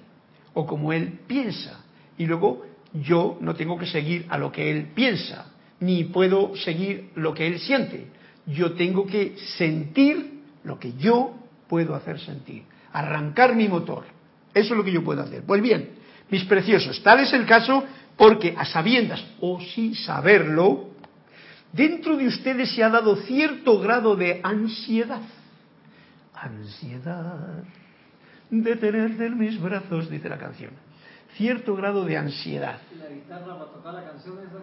o 0.52 0.66
como 0.66 0.92
él 0.92 1.20
piensa. 1.26 1.82
Y 2.18 2.26
luego 2.26 2.66
yo 2.92 3.38
no 3.40 3.54
tengo 3.54 3.78
que 3.78 3.86
seguir 3.86 4.26
a 4.28 4.36
lo 4.36 4.52
que 4.52 4.70
él 4.70 4.88
piensa, 4.94 5.46
ni 5.80 6.04
puedo 6.04 6.54
seguir 6.56 7.08
lo 7.14 7.32
que 7.32 7.46
él 7.46 7.58
siente. 7.58 8.08
Yo 8.44 8.74
tengo 8.74 9.06
que 9.06 9.34
sentir 9.56 10.42
lo 10.62 10.78
que 10.78 10.92
yo 10.98 11.38
puedo 11.68 11.94
hacer 11.94 12.20
sentir, 12.20 12.64
arrancar 12.92 13.56
mi 13.56 13.66
motor. 13.66 14.04
Eso 14.52 14.74
es 14.74 14.76
lo 14.76 14.84
que 14.84 14.92
yo 14.92 15.02
puedo 15.02 15.22
hacer. 15.22 15.42
Pues 15.44 15.62
bien, 15.62 15.88
mis 16.28 16.44
preciosos, 16.44 17.02
tal 17.02 17.20
es 17.20 17.32
el 17.32 17.46
caso 17.46 17.82
porque 18.18 18.54
a 18.58 18.66
sabiendas 18.66 19.24
o 19.40 19.58
sin 19.58 19.94
saberlo, 19.94 20.90
dentro 21.72 22.18
de 22.18 22.26
ustedes 22.26 22.74
se 22.74 22.82
ha 22.82 22.90
dado 22.90 23.16
cierto 23.16 23.80
grado 23.80 24.16
de 24.16 24.38
ansiedad. 24.42 25.22
Ansiedad 26.42 27.64
de 28.50 28.76
tenerte 28.76 29.26
en 29.26 29.38
mis 29.38 29.60
brazos, 29.60 30.10
dice 30.10 30.28
la 30.28 30.38
canción 30.38 30.72
cierto 31.36 31.74
grado 31.74 32.04
de 32.04 32.16
ansiedad. 32.16 32.78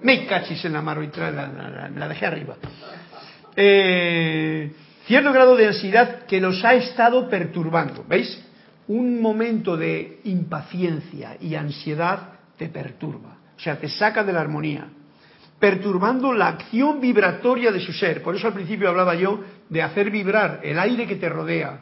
Me 0.02 0.26
cachis 0.28 0.64
en 0.66 0.74
la 0.74 0.82
mano 0.82 1.04
y 1.04 1.10
la, 1.16 1.90
la, 1.96 2.08
dejé 2.08 2.26
arriba. 2.26 2.56
Eh, 3.56 4.72
cierto 5.06 5.34
grado 5.34 5.56
de 5.56 5.68
ansiedad 5.68 6.26
que 6.26 6.40
los 6.40 6.64
ha 6.64 6.76
estado 6.76 7.30
perturbando. 7.30 8.06
¿Veis? 8.08 8.46
Un 8.88 9.22
momento 9.22 9.78
de 9.78 10.20
impaciencia 10.24 11.38
y 11.40 11.56
ansiedad 11.56 12.34
te 12.58 12.70
perturba. 12.70 13.38
O 13.56 13.60
sea, 13.60 13.80
te 13.80 13.90
saca 13.90 14.24
de 14.24 14.34
la 14.34 14.42
armonía. 14.42 14.88
Perturbando 15.60 16.34
la 16.34 16.48
acción 16.48 17.02
vibratoria 17.02 17.72
de 17.72 17.82
su 17.82 17.92
ser. 17.92 18.22
Por 18.22 18.36
eso 18.36 18.48
al 18.48 18.54
principio 18.54 18.90
hablaba 18.90 19.16
yo 19.16 19.44
de 19.70 19.82
hacer 19.82 20.10
vibrar 20.10 20.62
el 20.64 20.80
aire 20.80 21.06
que 21.06 21.16
te 21.16 21.30
rodea 21.30 21.82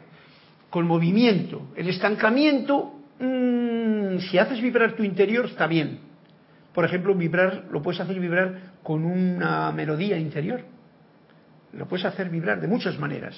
con 0.70 0.86
movimiento. 0.86 1.68
El 1.76 1.88
estancamiento 1.88 2.98
Mm, 3.18 4.18
si 4.18 4.38
haces 4.38 4.60
vibrar 4.60 4.92
tu 4.92 5.02
interior, 5.02 5.46
está 5.46 5.66
bien. 5.66 6.00
Por 6.72 6.84
ejemplo, 6.84 7.14
vibrar, 7.14 7.64
lo 7.70 7.82
puedes 7.82 8.00
hacer 8.00 8.18
vibrar 8.20 8.74
con 8.82 9.04
una 9.04 9.72
melodía 9.72 10.16
interior. 10.18 10.62
Lo 11.72 11.86
puedes 11.86 12.06
hacer 12.06 12.30
vibrar 12.30 12.60
de 12.60 12.68
muchas 12.68 12.98
maneras. 12.98 13.36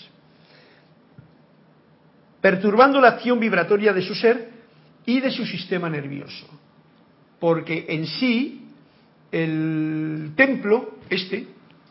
Perturbando 2.41 3.01
la 3.01 3.09
acción 3.09 3.41
vibratoria 3.41 3.93
de 3.93 4.03
su 4.03 4.15
ser 4.15 4.51
y 5.07 5.21
de 5.21 5.31
su 5.31 5.45
sistema 5.47 5.89
nervioso. 5.89 6.47
Porque 7.39 7.87
en 7.89 8.07
sí, 8.07 8.60
el 9.33 10.33
templo, 10.37 10.95
este, 11.09 11.47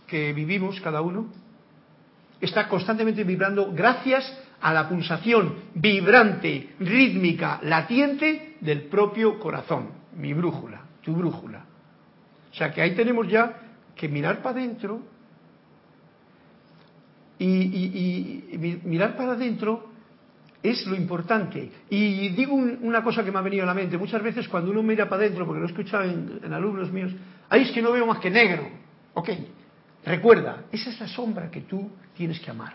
que 0.08 0.34
vivimos 0.34 0.80
cada 0.82 1.02
uno, 1.02 1.28
está 2.42 2.68
constantemente 2.68 3.24
vibrando 3.24 3.72
gracias 3.72 4.38
a 4.62 4.74
la 4.74 4.90
pulsación 4.90 5.56
vibrante, 5.74 6.76
rítmica, 6.80 7.60
latiente 7.64 8.58
del 8.60 8.84
propio 8.84 9.40
corazón, 9.40 9.90
mi 10.18 10.34
brújula, 10.34 10.82
tu 11.02 11.16
brújula. 11.16 11.66
O 12.52 12.56
sea 12.56 12.72
que 12.72 12.82
ahí 12.82 12.96
tenemos 12.96 13.28
ya 13.28 13.60
que 13.96 14.08
mirar 14.08 14.42
para 14.42 14.60
adentro 14.60 15.02
y, 17.38 18.80
mirar 18.84 19.16
para 19.16 19.34
adentro 19.34 19.89
es 20.62 20.86
lo 20.86 20.96
importante. 20.96 21.72
Y 21.90 22.30
digo 22.30 22.54
una 22.54 23.04
cosa 23.04 23.24
que 23.24 23.32
me 23.32 23.40
ha 23.40 23.42
venido 23.42 23.64
a 23.64 23.68
la 23.68 23.74
mente. 23.74 23.98
Muchas 23.98 24.22
veces 24.22 24.48
cuando 24.48 24.72
uno 24.72 24.84
mira 24.84 25.08
para 25.08 25.24
adentro, 25.24 25.46
porque 25.46 25.60
lo 25.60 25.66
he 25.68 25.70
escuchado 25.70 26.04
en, 26.04 26.40
en 26.44 26.54
alumnos 26.54 26.92
míos, 26.92 27.12
ahí 27.50 27.62
es 27.62 27.72
que 27.72 27.82
no 27.82 27.92
veo 27.92 28.06
más 28.06 28.20
que 28.20 28.30
negro. 28.30 28.68
Ok, 29.14 29.30
recuerda, 30.06 30.66
esa 30.72 30.90
es 30.90 31.00
la 31.00 31.08
sombra 31.08 31.50
que 31.50 31.62
tú 31.62 31.90
tienes 32.16 32.40
que 32.40 32.52
amar. 32.52 32.74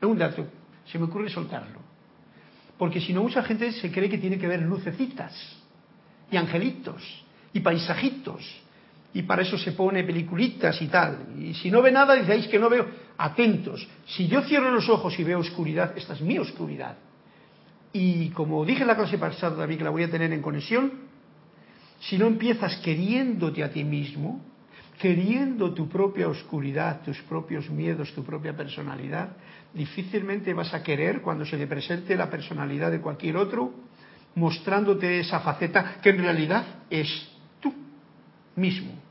Es 0.00 0.08
un 0.08 0.18
dato, 0.18 0.46
se 0.86 0.98
me 0.98 1.04
ocurre 1.04 1.28
soltarlo. 1.28 1.80
Porque 2.78 3.00
si 3.00 3.12
no, 3.12 3.22
mucha 3.22 3.42
gente 3.42 3.70
se 3.72 3.90
cree 3.92 4.08
que 4.08 4.18
tiene 4.18 4.38
que 4.38 4.48
ver 4.48 4.62
lucecitas 4.62 5.32
y 6.30 6.36
angelitos 6.36 7.24
y 7.52 7.60
paisajitos. 7.60 8.42
Y 9.14 9.22
para 9.22 9.42
eso 9.42 9.58
se 9.58 9.72
pone 9.72 10.04
peliculitas 10.04 10.80
y 10.80 10.86
tal. 10.86 11.26
Y 11.38 11.54
si 11.54 11.70
no 11.70 11.82
ve 11.82 11.92
nada, 11.92 12.14
dice, 12.14 12.48
que 12.48 12.58
no 12.58 12.70
veo. 12.70 12.86
Atentos. 13.18 13.86
Si 14.06 14.26
yo 14.26 14.42
cierro 14.42 14.70
los 14.70 14.88
ojos 14.88 15.18
y 15.18 15.24
veo 15.24 15.38
oscuridad, 15.38 15.92
esta 15.96 16.14
es 16.14 16.22
mi 16.22 16.38
oscuridad. 16.38 16.96
Y 17.92 18.30
como 18.30 18.64
dije 18.64 18.82
en 18.82 18.88
la 18.88 18.96
clase 18.96 19.18
pasada 19.18 19.56
también 19.56 19.78
que 19.78 19.84
la 19.84 19.90
voy 19.90 20.04
a 20.04 20.10
tener 20.10 20.32
en 20.32 20.40
conexión, 20.40 20.92
si 22.00 22.16
no 22.16 22.26
empiezas 22.26 22.76
queriéndote 22.78 23.62
a 23.62 23.70
ti 23.70 23.84
mismo, 23.84 24.40
queriendo 24.98 25.74
tu 25.74 25.88
propia 25.88 26.28
oscuridad, 26.28 27.02
tus 27.02 27.20
propios 27.22 27.68
miedos, 27.68 28.12
tu 28.14 28.24
propia 28.24 28.56
personalidad, 28.56 29.36
difícilmente 29.74 30.54
vas 30.54 30.72
a 30.72 30.82
querer 30.82 31.20
cuando 31.20 31.44
se 31.44 31.56
le 31.56 31.66
presente 31.66 32.16
la 32.16 32.30
personalidad 32.30 32.90
de 32.90 33.00
cualquier 33.00 33.36
otro, 33.36 33.72
mostrándote 34.34 35.20
esa 35.20 35.40
faceta 35.40 35.96
que 36.00 36.10
en 36.10 36.18
realidad 36.18 36.64
es 36.88 37.28
tú 37.60 37.74
mismo. 38.56 39.01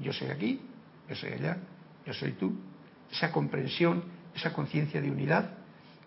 Yo 0.00 0.12
soy 0.12 0.28
aquí, 0.28 0.60
yo 1.08 1.14
soy 1.14 1.32
allá, 1.32 1.58
yo 2.06 2.12
soy 2.14 2.32
tú. 2.32 2.52
Esa 3.10 3.32
comprensión, 3.32 4.04
esa 4.34 4.52
conciencia 4.52 5.00
de 5.00 5.10
unidad 5.10 5.50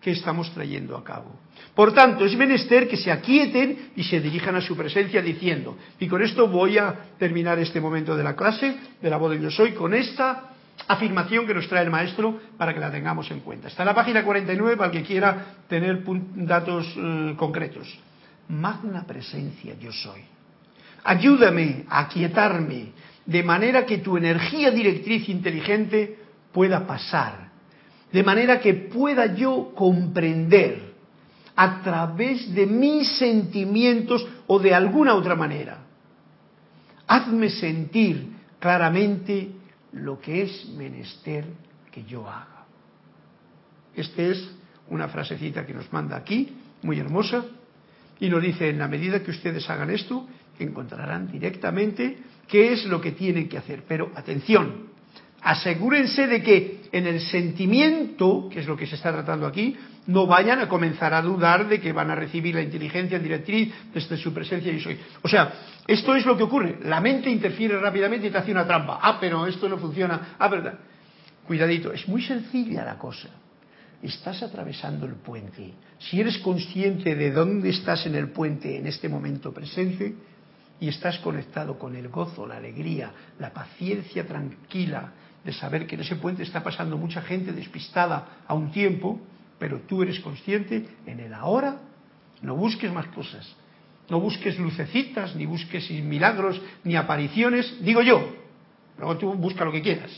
que 0.00 0.10
estamos 0.10 0.52
trayendo 0.52 0.96
a 0.96 1.02
cabo. 1.02 1.34
Por 1.74 1.94
tanto, 1.94 2.26
es 2.26 2.36
menester 2.36 2.86
que 2.86 2.96
se 2.98 3.10
aquieten 3.10 3.92
y 3.96 4.04
se 4.04 4.20
dirijan 4.20 4.54
a 4.54 4.60
su 4.60 4.76
presencia 4.76 5.22
diciendo, 5.22 5.78
y 5.98 6.06
con 6.08 6.22
esto 6.22 6.46
voy 6.46 6.76
a 6.76 6.94
terminar 7.18 7.58
este 7.58 7.80
momento 7.80 8.14
de 8.14 8.22
la 8.22 8.36
clase, 8.36 8.76
de 9.00 9.10
la 9.10 9.16
voz 9.16 9.30
de 9.30 9.40
yo 9.40 9.50
soy, 9.50 9.72
con 9.72 9.94
esta 9.94 10.50
afirmación 10.88 11.46
que 11.46 11.54
nos 11.54 11.68
trae 11.68 11.84
el 11.84 11.90
maestro 11.90 12.38
para 12.58 12.74
que 12.74 12.80
la 12.80 12.90
tengamos 12.90 13.30
en 13.30 13.40
cuenta. 13.40 13.68
Está 13.68 13.82
en 13.82 13.88
la 13.88 13.94
página 13.94 14.22
49 14.22 14.76
para 14.76 14.92
el 14.92 14.98
que 14.98 15.06
quiera 15.06 15.56
tener 15.68 16.02
datos 16.34 16.86
eh, 16.96 17.34
concretos. 17.38 17.98
Magna 18.48 19.06
presencia 19.06 19.74
yo 19.80 19.90
soy. 19.90 20.20
Ayúdame 21.04 21.84
a 21.88 22.00
aquietarme 22.00 22.92
de 23.26 23.42
manera 23.42 23.86
que 23.86 23.98
tu 23.98 24.16
energía 24.16 24.70
directriz 24.70 25.28
inteligente 25.28 26.18
pueda 26.52 26.86
pasar 26.86 27.44
de 28.14 28.22
manera 28.22 28.60
que 28.60 28.74
pueda 28.74 29.34
yo 29.34 29.72
comprender 29.74 30.94
a 31.56 31.82
través 31.82 32.54
de 32.54 32.64
mis 32.64 33.08
sentimientos 33.18 34.24
o 34.46 34.60
de 34.60 34.72
alguna 34.72 35.16
otra 35.16 35.34
manera. 35.34 35.78
Hazme 37.08 37.50
sentir 37.50 38.28
claramente 38.60 39.50
lo 39.94 40.20
que 40.20 40.42
es 40.42 40.68
menester 40.76 41.44
que 41.90 42.04
yo 42.04 42.28
haga. 42.28 42.66
Esta 43.96 44.22
es 44.22 44.48
una 44.90 45.08
frasecita 45.08 45.66
que 45.66 45.74
nos 45.74 45.92
manda 45.92 46.16
aquí, 46.16 46.56
muy 46.82 47.00
hermosa, 47.00 47.44
y 48.20 48.28
nos 48.28 48.40
dice, 48.40 48.68
en 48.68 48.78
la 48.78 48.86
medida 48.86 49.24
que 49.24 49.32
ustedes 49.32 49.68
hagan 49.68 49.90
esto, 49.90 50.24
encontrarán 50.60 51.32
directamente 51.32 52.16
qué 52.48 52.72
es 52.72 52.84
lo 52.86 53.00
que 53.00 53.12
tienen 53.12 53.48
que 53.48 53.58
hacer. 53.58 53.84
Pero 53.86 54.10
atención, 54.14 54.88
asegúrense 55.40 56.26
de 56.26 56.42
que 56.42 56.80
en 56.92 57.06
el 57.06 57.20
sentimiento, 57.20 58.48
que 58.50 58.60
es 58.60 58.66
lo 58.66 58.76
que 58.76 58.86
se 58.86 58.96
está 58.96 59.12
tratando 59.12 59.46
aquí, 59.46 59.76
no 60.06 60.26
vayan 60.26 60.60
a 60.60 60.68
comenzar 60.68 61.14
a 61.14 61.22
dudar 61.22 61.68
de 61.68 61.80
que 61.80 61.92
van 61.92 62.10
a 62.10 62.14
recibir 62.14 62.54
la 62.54 62.62
inteligencia 62.62 63.18
directriz 63.18 63.72
desde 63.92 64.16
su 64.16 64.32
presencia 64.32 64.72
y 64.72 64.80
soy. 64.80 64.98
O 65.22 65.28
sea, 65.28 65.52
esto 65.86 66.14
es 66.14 66.26
lo 66.26 66.36
que 66.36 66.42
ocurre. 66.42 66.78
La 66.84 67.00
mente 67.00 67.30
interfiere 67.30 67.78
rápidamente 67.78 68.26
y 68.26 68.30
te 68.30 68.38
hace 68.38 68.52
una 68.52 68.66
trampa. 68.66 68.98
Ah, 69.00 69.18
pero 69.20 69.46
esto 69.46 69.68
no 69.68 69.78
funciona. 69.78 70.36
Ah, 70.38 70.48
verdad. 70.48 70.78
Cuidadito, 71.46 71.92
es 71.92 72.06
muy 72.08 72.22
sencilla 72.22 72.84
la 72.84 72.98
cosa. 72.98 73.28
Estás 74.02 74.42
atravesando 74.42 75.06
el 75.06 75.14
puente. 75.14 75.72
Si 75.98 76.20
eres 76.20 76.38
consciente 76.38 77.14
de 77.14 77.30
dónde 77.30 77.70
estás 77.70 78.06
en 78.06 78.14
el 78.14 78.28
puente 78.28 78.76
en 78.76 78.86
este 78.86 79.08
momento 79.08 79.52
presente 79.52 80.14
y 80.80 80.88
estás 80.88 81.18
conectado 81.18 81.78
con 81.78 81.96
el 81.96 82.08
gozo, 82.08 82.46
la 82.46 82.56
alegría, 82.56 83.12
la 83.38 83.52
paciencia 83.52 84.26
tranquila 84.26 85.12
de 85.44 85.52
saber 85.52 85.86
que 85.86 85.94
en 85.94 86.00
ese 86.00 86.16
puente 86.16 86.42
está 86.42 86.62
pasando 86.62 86.96
mucha 86.96 87.22
gente 87.22 87.52
despistada 87.52 88.42
a 88.46 88.54
un 88.54 88.72
tiempo, 88.72 89.20
pero 89.58 89.80
tú 89.80 90.02
eres 90.02 90.20
consciente 90.20 90.86
en 91.06 91.20
el 91.20 91.34
ahora, 91.34 91.80
no 92.42 92.56
busques 92.56 92.92
más 92.92 93.06
cosas, 93.08 93.54
no 94.08 94.20
busques 94.20 94.58
lucecitas, 94.58 95.34
ni 95.36 95.46
busques 95.46 95.90
milagros, 95.90 96.60
ni 96.82 96.96
apariciones, 96.96 97.76
digo 97.80 98.02
yo, 98.02 98.34
luego 98.98 99.16
tú 99.18 99.32
busca 99.34 99.64
lo 99.64 99.72
que 99.72 99.82
quieras, 99.82 100.10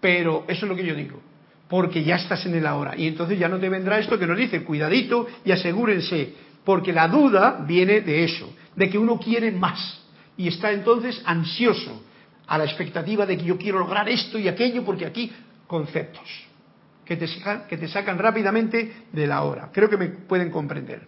pero 0.00 0.44
eso 0.48 0.64
es 0.64 0.68
lo 0.68 0.76
que 0.76 0.86
yo 0.86 0.94
digo, 0.94 1.20
porque 1.68 2.04
ya 2.04 2.16
estás 2.16 2.46
en 2.46 2.54
el 2.54 2.66
ahora, 2.66 2.96
y 2.96 3.06
entonces 3.08 3.38
ya 3.38 3.48
no 3.48 3.58
te 3.58 3.68
vendrá 3.68 3.98
esto 3.98 4.18
que 4.18 4.26
nos 4.26 4.38
dice, 4.38 4.64
cuidadito 4.64 5.26
y 5.44 5.50
asegúrense, 5.50 6.34
porque 6.66 6.92
la 6.92 7.06
duda 7.06 7.64
viene 7.64 8.00
de 8.00 8.24
eso, 8.24 8.52
de 8.74 8.90
que 8.90 8.98
uno 8.98 9.20
quiere 9.20 9.52
más, 9.52 10.02
y 10.36 10.48
está 10.48 10.72
entonces 10.72 11.22
ansioso, 11.24 12.02
a 12.48 12.58
la 12.58 12.64
expectativa 12.64 13.24
de 13.24 13.38
que 13.38 13.44
yo 13.44 13.56
quiero 13.56 13.78
lograr 13.78 14.08
esto 14.08 14.36
y 14.36 14.48
aquello, 14.48 14.84
porque 14.84 15.06
aquí 15.06 15.32
conceptos 15.68 16.28
que 17.04 17.16
te, 17.16 17.28
sacan, 17.88 18.18
rápidamente 18.18 19.04
de 19.12 19.26
la 19.28 19.42
hora. 19.44 19.70
Creo 19.72 19.88
que 19.88 19.96
me 19.96 20.08
pueden 20.08 20.50
comprender. 20.50 21.02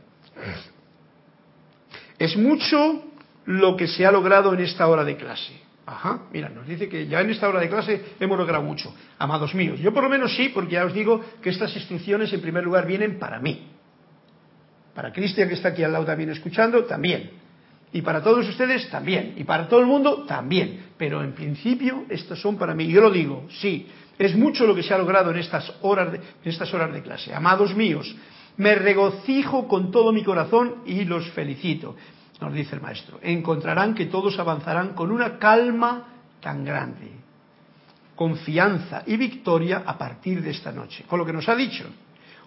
Es 2.18 2.36
mucho 2.36 3.04
lo 3.46 3.76
que 3.76 3.88
se 3.88 4.06
ha 4.06 4.12
logrado 4.12 4.54
en 4.54 4.60
esta 4.60 4.86
hora 4.86 5.02
de 5.02 5.16
clase. 5.16 5.60
Ajá, 5.86 6.20
mira, 6.32 6.50
nos 6.50 6.68
dice 6.68 6.88
que 6.88 7.08
ya 7.08 7.20
en 7.20 7.30
esta 7.30 7.48
hora 7.48 7.58
de 7.58 7.68
clase 7.68 8.14
hemos 8.20 8.38
logrado 8.38 8.62
mucho. 8.62 8.94
Amados 9.18 9.54
míos, 9.56 9.80
yo 9.80 9.92
por 9.92 10.04
lo 10.04 10.08
menos 10.08 10.36
sí, 10.36 10.50
porque 10.50 10.74
ya 10.74 10.84
os 10.84 10.94
digo 10.94 11.20
que 11.42 11.50
estas 11.50 11.74
instrucciones 11.74 12.32
en 12.32 12.40
primer 12.40 12.62
lugar 12.62 12.86
vienen 12.86 13.18
para 13.18 13.40
mí. 13.40 13.67
Para 14.98 15.12
Cristian 15.12 15.46
que 15.46 15.54
está 15.54 15.68
aquí 15.68 15.84
al 15.84 15.92
lado 15.92 16.04
también 16.04 16.30
escuchando, 16.30 16.82
también. 16.82 17.30
Y 17.92 18.02
para 18.02 18.20
todos 18.20 18.48
ustedes 18.48 18.90
también. 18.90 19.34
Y 19.36 19.44
para 19.44 19.68
todo 19.68 19.78
el 19.78 19.86
mundo 19.86 20.24
también. 20.24 20.86
Pero 20.98 21.22
en 21.22 21.34
principio 21.34 22.04
estas 22.08 22.40
son 22.40 22.56
para 22.56 22.74
mí. 22.74 22.88
Yo 22.88 23.00
lo 23.00 23.08
digo, 23.08 23.46
sí. 23.60 23.86
Es 24.18 24.34
mucho 24.34 24.66
lo 24.66 24.74
que 24.74 24.82
se 24.82 24.92
ha 24.92 24.98
logrado 24.98 25.30
en 25.30 25.36
estas 25.36 25.72
horas 25.82 26.10
de, 26.10 26.18
en 26.18 26.50
estas 26.50 26.74
horas 26.74 26.92
de 26.92 27.00
clase. 27.00 27.32
Amados 27.32 27.76
míos, 27.76 28.12
me 28.56 28.74
regocijo 28.74 29.68
con 29.68 29.92
todo 29.92 30.12
mi 30.12 30.24
corazón 30.24 30.82
y 30.84 31.04
los 31.04 31.30
felicito. 31.30 31.94
Nos 32.40 32.52
dice 32.52 32.74
el 32.74 32.82
maestro. 32.82 33.20
Encontrarán 33.22 33.94
que 33.94 34.06
todos 34.06 34.36
avanzarán 34.40 34.94
con 34.94 35.12
una 35.12 35.38
calma 35.38 36.08
tan 36.40 36.64
grande. 36.64 37.12
Confianza 38.16 39.04
y 39.06 39.16
victoria 39.16 39.84
a 39.86 39.96
partir 39.96 40.42
de 40.42 40.50
esta 40.50 40.72
noche. 40.72 41.04
Con 41.06 41.20
lo 41.20 41.24
que 41.24 41.32
nos 41.32 41.48
ha 41.48 41.54
dicho 41.54 41.84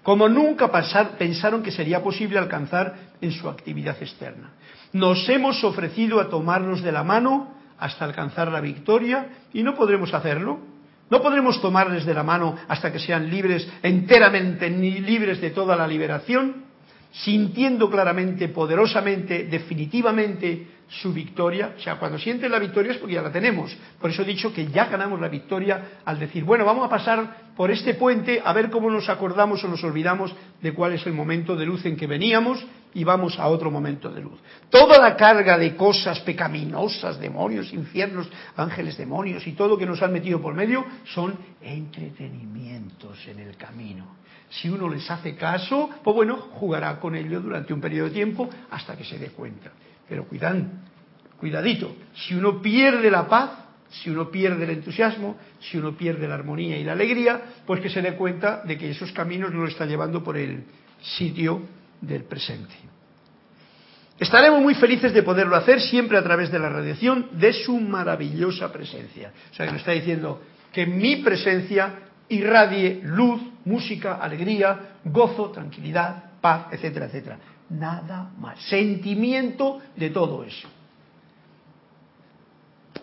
como 0.03 0.27
nunca 0.27 0.71
pensaron 1.17 1.63
que 1.63 1.71
sería 1.71 2.01
posible 2.01 2.39
alcanzar 2.39 2.95
en 3.21 3.31
su 3.31 3.49
actividad 3.49 3.97
externa. 4.01 4.51
Nos 4.93 5.27
hemos 5.29 5.63
ofrecido 5.63 6.19
a 6.19 6.29
tomarnos 6.29 6.81
de 6.81 6.91
la 6.91 7.03
mano 7.03 7.55
hasta 7.77 8.05
alcanzar 8.05 8.51
la 8.51 8.61
victoria 8.61 9.29
y 9.53 9.63
no 9.63 9.75
podremos 9.75 10.13
hacerlo 10.13 10.71
no 11.11 11.21
podremos 11.21 11.61
tomarles 11.61 12.05
de 12.05 12.13
la 12.13 12.23
mano 12.23 12.55
hasta 12.69 12.89
que 12.89 12.97
sean 12.97 13.29
libres 13.29 13.67
enteramente 13.83 14.69
libres 14.69 15.41
de 15.41 15.49
toda 15.49 15.75
la 15.75 15.85
liberación, 15.85 16.63
sintiendo 17.11 17.89
claramente, 17.89 18.47
poderosamente, 18.49 19.45
definitivamente 19.45 20.67
su 20.87 21.13
victoria. 21.13 21.75
O 21.77 21.81
sea, 21.81 21.97
cuando 21.97 22.17
sienten 22.17 22.51
la 22.51 22.59
victoria 22.59 22.91
es 22.91 22.97
porque 22.97 23.15
ya 23.15 23.21
la 23.21 23.31
tenemos. 23.31 23.75
Por 23.99 24.09
eso 24.09 24.23
he 24.23 24.25
dicho 24.25 24.53
que 24.53 24.67
ya 24.67 24.85
ganamos 24.85 25.19
la 25.19 25.29
victoria 25.29 26.01
al 26.05 26.19
decir, 26.19 26.43
bueno, 26.43 26.65
vamos 26.65 26.85
a 26.85 26.89
pasar 26.89 27.51
por 27.55 27.71
este 27.71 27.93
puente 27.93 28.41
a 28.43 28.53
ver 28.53 28.69
cómo 28.69 28.89
nos 28.89 29.09
acordamos 29.09 29.63
o 29.63 29.67
nos 29.67 29.83
olvidamos 29.83 30.33
de 30.61 30.73
cuál 30.73 30.93
es 30.93 31.05
el 31.05 31.13
momento 31.13 31.55
de 31.55 31.65
luz 31.65 31.85
en 31.85 31.95
que 31.95 32.07
veníamos 32.07 32.65
y 32.93 33.03
vamos 33.03 33.39
a 33.39 33.47
otro 33.47 33.71
momento 33.71 34.09
de 34.09 34.21
luz. 34.21 34.39
Toda 34.69 34.99
la 34.99 35.15
carga 35.15 35.57
de 35.57 35.75
cosas 35.75 36.19
pecaminosas, 36.21 37.19
demonios, 37.19 37.73
infiernos, 37.73 38.29
ángeles, 38.57 38.97
demonios 38.97 39.47
y 39.47 39.53
todo 39.53 39.77
que 39.77 39.85
nos 39.85 40.01
han 40.01 40.11
metido 40.11 40.41
por 40.41 40.53
medio 40.53 40.85
son 41.05 41.37
entretenimientos 41.61 43.17
en 43.27 43.39
el 43.39 43.55
camino. 43.55 44.20
Si 44.51 44.69
uno 44.69 44.89
les 44.89 45.09
hace 45.09 45.35
caso, 45.35 45.89
pues 46.03 46.13
bueno, 46.13 46.35
jugará 46.35 46.99
con 46.99 47.15
ello 47.15 47.39
durante 47.39 47.73
un 47.73 47.79
periodo 47.79 48.09
de 48.09 48.15
tiempo 48.15 48.49
hasta 48.69 48.97
que 48.97 49.05
se 49.05 49.17
dé 49.17 49.29
cuenta. 49.29 49.71
Pero 50.09 50.25
cuidan, 50.25 50.83
cuidadito, 51.37 51.95
si 52.13 52.35
uno 52.35 52.61
pierde 52.61 53.09
la 53.09 53.27
paz, 53.29 53.51
si 53.89 54.09
uno 54.09 54.29
pierde 54.29 54.65
el 54.65 54.71
entusiasmo, 54.71 55.37
si 55.61 55.77
uno 55.77 55.95
pierde 55.95 56.27
la 56.27 56.35
armonía 56.35 56.77
y 56.77 56.83
la 56.83 56.91
alegría, 56.91 57.41
pues 57.65 57.79
que 57.79 57.89
se 57.89 58.01
dé 58.01 58.15
cuenta 58.15 58.61
de 58.63 58.77
que 58.77 58.89
esos 58.89 59.13
caminos 59.13 59.53
no 59.53 59.61
lo 59.61 59.67
está 59.67 59.85
llevando 59.85 60.21
por 60.21 60.35
el 60.35 60.65
sitio 61.01 61.61
del 62.01 62.25
presente. 62.25 62.75
Estaremos 64.19 64.61
muy 64.61 64.75
felices 64.75 65.13
de 65.13 65.23
poderlo 65.23 65.55
hacer 65.55 65.79
siempre 65.79 66.17
a 66.17 66.23
través 66.23 66.51
de 66.51 66.59
la 66.59 66.69
radiación 66.69 67.29
de 67.31 67.53
su 67.53 67.79
maravillosa 67.79 68.71
presencia. 68.71 69.31
O 69.51 69.55
sea 69.55 69.65
que 69.65 69.71
nos 69.71 69.81
está 69.81 69.93
diciendo 69.93 70.41
que 70.73 70.85
mi 70.85 71.17
presencia 71.23 72.10
irradie 72.31 73.01
luz, 73.03 73.41
música, 73.65 74.15
alegría, 74.15 74.97
gozo, 75.05 75.51
tranquilidad, 75.51 76.31
paz, 76.41 76.67
etcétera, 76.71 77.05
etcétera. 77.05 77.37
Nada 77.69 78.31
más. 78.37 78.59
Sentimiento 78.63 79.79
de 79.95 80.09
todo 80.09 80.43
eso. 80.43 80.67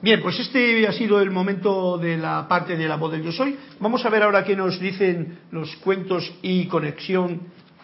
Bien, 0.01 0.23
pues 0.23 0.39
este 0.39 0.87
ha 0.87 0.93
sido 0.93 1.21
el 1.21 1.31
momento 1.31 1.99
de 1.99 2.17
la 2.17 2.47
parte 2.47 2.77
de 2.77 2.87
la 2.87 2.97
voz 2.97 3.13
del 3.13 3.23
yo 3.23 3.33
soy. 3.33 3.57
Vamos 3.81 4.05
a 4.05 4.11
ver 4.11 4.23
ahora 4.23 4.45
qué 4.45 4.55
nos 4.55 4.79
dicen 4.79 5.41
los 5.51 5.75
cuentos 5.77 6.33
y 6.43 6.67
conexión 6.67 7.41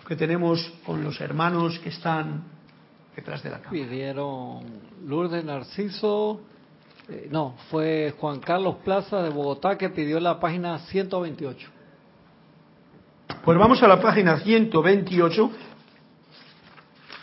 que 0.07 0.15
tenemos 0.15 0.73
con 0.85 1.03
los 1.03 1.21
hermanos 1.21 1.79
que 1.81 1.89
están 1.89 2.45
detrás 3.17 3.43
de 3.43 3.51
la 3.51 3.59
cámara. 3.59 3.83
Pidieron 3.83 4.65
Lourdes 5.07 5.45
Narciso, 5.45 6.41
eh, 7.09 7.29
no, 7.31 7.57
fue 7.71 8.15
Juan 8.19 8.41
Carlos 8.41 8.77
Plaza 8.85 9.23
de 9.23 9.31
Bogotá 9.31 9.77
que 9.77 9.91
pidió 9.91 10.19
la 10.21 10.41
página 10.41 10.79
128. 10.79 11.69
Pues 13.45 13.59
vamos 13.59 13.83
a 13.83 13.89
la 13.89 14.01
página 14.01 14.39
128 14.41 15.51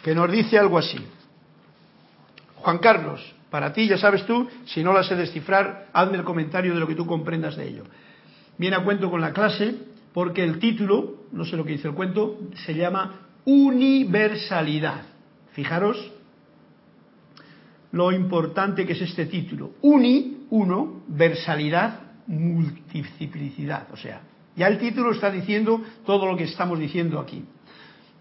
que 0.03 0.13
nos 0.13 0.32
dice 0.32 0.57
algo 0.57 0.77
así. 0.77 0.97
Juan 2.57 2.77
Carlos, 2.77 3.21
para 3.49 3.73
ti 3.73 3.88
ya 3.88 3.97
sabes 3.97 4.25
tú, 4.25 4.47
si 4.65 4.84
no 4.84 4.93
la 4.93 5.03
sé 5.03 5.15
descifrar, 5.15 5.88
hazme 5.93 6.17
el 6.17 6.23
comentario 6.23 6.73
de 6.73 6.79
lo 6.79 6.88
que 6.88 6.95
tú 6.95 7.07
comprendas 7.07 7.55
de 7.55 7.67
ello. 7.67 7.84
Viene 8.57 8.75
a 8.75 8.84
cuento 8.84 9.09
con 9.09 9.21
la 9.21 9.34
clase 9.34 9.75
porque 10.13 10.43
el 10.43 10.59
título, 10.59 11.23
no 11.32 11.43
sé 11.45 11.57
lo 11.57 11.65
que 11.65 11.71
dice 11.71 11.88
el 11.88 11.95
cuento, 11.95 12.38
se 12.65 12.75
llama 12.75 13.21
Universalidad. 13.45 15.01
Fijaros 15.53 16.11
lo 17.92 18.12
importante 18.12 18.86
que 18.86 18.94
es 18.94 19.02
este 19.02 19.26
título. 19.26 19.72
Uni, 19.82 20.46
uno, 20.50 21.04
versalidad, 21.08 22.00
multiplicidad. 22.28 23.88
O 23.92 23.98
sea, 23.98 24.22
ya 24.56 24.68
el 24.68 24.78
título 24.78 25.12
está 25.12 25.30
diciendo 25.30 25.82
todo 26.06 26.26
lo 26.26 26.38
que 26.38 26.46
estamos 26.46 26.80
diciendo 26.80 27.20
aquí. 27.20 27.44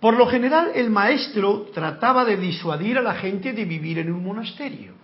Por 0.01 0.17
lo 0.17 0.27
general, 0.27 0.73
el 0.75 0.91
maestro 0.91 1.69
trataba 1.75 2.25
de 2.25 2.37
disuadir 2.37 2.99
a 2.99 3.03
la 3.03 3.15
gente 3.15 3.53
de 3.53 3.65
vivir 3.65 3.99
en 3.99 4.11
un 4.11 4.25
monasterio. 4.25 4.95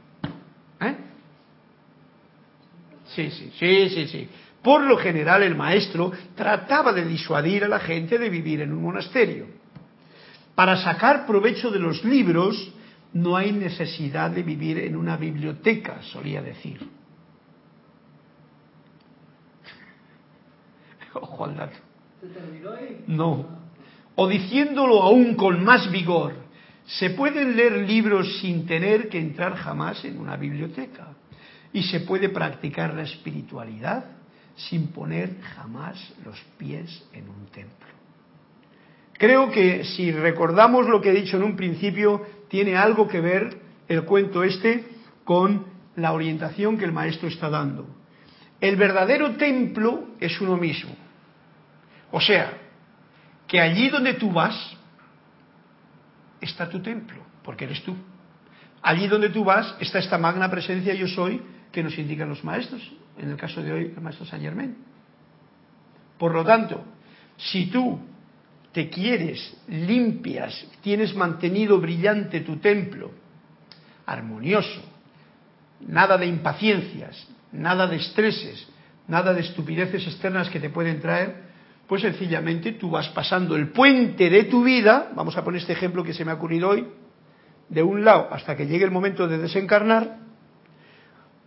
¿Eh? 0.81 0.97
Sí, 3.15 3.31
sí, 3.31 3.53
sí, 3.59 3.89
sí, 3.91 4.07
sí. 4.09 4.29
Por 4.63 4.83
lo 4.83 4.97
general 4.97 5.43
el 5.43 5.55
maestro 5.55 6.11
trataba 6.35 6.93
de 6.93 7.05
disuadir 7.05 7.65
a 7.65 7.69
la 7.69 7.79
gente 7.79 8.19
de 8.19 8.29
vivir 8.29 8.63
en 8.63 8.73
un 8.73 8.83
monasterio. 8.83 9.47
Para 10.55 10.77
sacar 10.79 11.27
provecho 11.27 11.71
de 11.71 11.79
los 11.79 12.03
libros 12.05 12.73
no 13.13 13.37
hay 13.37 13.53
necesidad 13.53 14.31
de 14.31 14.43
vivir 14.43 14.79
en 14.79 14.97
una 14.97 15.17
biblioteca, 15.17 16.03
solía 16.03 16.43
decir. 16.43 16.81
Ojo 21.15 21.45
al 21.45 21.57
dato. 21.57 21.77
No. 23.07 23.47
O 24.15 24.29
diciéndolo 24.29 25.03
aún 25.03 25.35
con 25.35 25.65
más 25.65 25.91
vigor, 25.91 26.35
se 26.87 27.11
pueden 27.11 27.57
leer 27.57 27.89
libros 27.89 28.39
sin 28.41 28.67
tener 28.67 29.09
que 29.09 29.19
entrar 29.19 29.57
jamás 29.57 30.05
en 30.05 30.19
una 30.19 30.37
biblioteca. 30.37 31.09
Y 31.73 31.83
se 31.83 32.01
puede 32.01 32.29
practicar 32.29 32.95
la 32.95 33.03
espiritualidad 33.03 34.05
sin 34.57 34.89
poner 34.89 35.41
jamás 35.41 36.15
los 36.25 36.39
pies 36.57 37.05
en 37.13 37.29
un 37.29 37.47
templo. 37.47 37.87
Creo 39.19 39.51
que 39.51 39.85
si 39.85 40.13
recordamos 40.13 40.89
lo 40.89 41.01
que 41.01 41.11
he 41.11 41.15
dicho 41.15 41.37
en 41.37 41.43
un 41.43 41.57
principio, 41.57 42.23
tiene 42.49 42.77
algo 42.77 43.09
que 43.09 43.21
ver 43.21 43.59
el 43.89 44.05
cuento 44.05 44.43
este 44.45 44.85
con 45.25 45.67
la 45.97 46.13
orientación 46.13 46.79
que 46.79 46.85
el 46.85 46.93
maestro 46.93 47.29
está 47.29 47.49
dando. 47.49 47.87
El 48.61 48.77
verdadero 48.77 49.37
templo 49.37 50.11
es 50.21 50.41
uno 50.41 50.57
mismo. 50.57 50.95
O 52.11 52.21
sea, 52.21 52.53
que 53.47 53.61
allí 53.61 53.89
donde 53.89 54.15
tú 54.15 54.33
vas 54.33 54.77
está 56.41 56.69
tu 56.69 56.81
templo, 56.81 57.23
porque 57.43 57.65
eres 57.65 57.83
tú. 57.83 57.97
Allí 58.83 59.09
donde 59.09 59.31
tú 59.31 59.45
vas 59.45 59.75
está 59.81 59.99
esta 59.99 60.19
magna 60.19 60.51
presencia 60.51 60.95
yo 60.95 61.09
soy 61.09 61.43
que 61.73 61.83
nos 61.83 61.99
indican 61.99 62.29
los 62.29 62.45
maestros, 62.45 62.93
en 63.19 63.31
el 63.31 63.37
caso 63.37 63.63
de 63.63 63.73
hoy 63.73 63.93
el 63.97 64.01
maestro 64.01 64.25
Saint 64.25 64.45
Germain. 64.45 64.77
Por 66.19 66.33
lo 66.33 66.45
tanto, 66.45 66.85
si 67.37 67.67
tú 67.67 68.01
te 68.77 68.91
quieres, 68.91 69.57
limpias, 69.69 70.67
tienes 70.83 71.17
mantenido 71.17 71.81
brillante 71.81 72.41
tu 72.41 72.59
templo, 72.59 73.11
armonioso, 74.05 74.83
nada 75.89 76.19
de 76.19 76.27
impaciencias, 76.27 77.27
nada 77.53 77.87
de 77.87 77.97
estreses, 77.97 78.69
nada 79.09 79.33
de 79.33 79.41
estupideces 79.41 80.07
externas 80.07 80.51
que 80.51 80.61
te 80.61 80.69
pueden 80.69 81.01
traer, 81.01 81.45
pues 81.87 82.03
sencillamente 82.03 82.73
tú 82.73 82.91
vas 82.91 83.09
pasando 83.09 83.57
el 83.57 83.69
puente 83.69 84.29
de 84.29 84.45
tu 84.45 84.63
vida, 84.63 85.11
vamos 85.17 85.39
a 85.39 85.43
poner 85.43 85.63
este 85.63 85.73
ejemplo 85.73 86.05
que 86.05 86.13
se 86.13 86.27
me 86.27 86.33
ha 86.33 86.35
ocurrido 86.35 86.69
hoy, 86.69 86.87
de 87.71 87.83
un 87.83 88.05
lado 88.05 88.29
hasta 88.31 88.59
que 88.59 88.67
llegue 88.67 88.85
el 88.85 88.91
momento 88.91 89.27
de 89.27 89.39
desencarnar, 89.39 90.19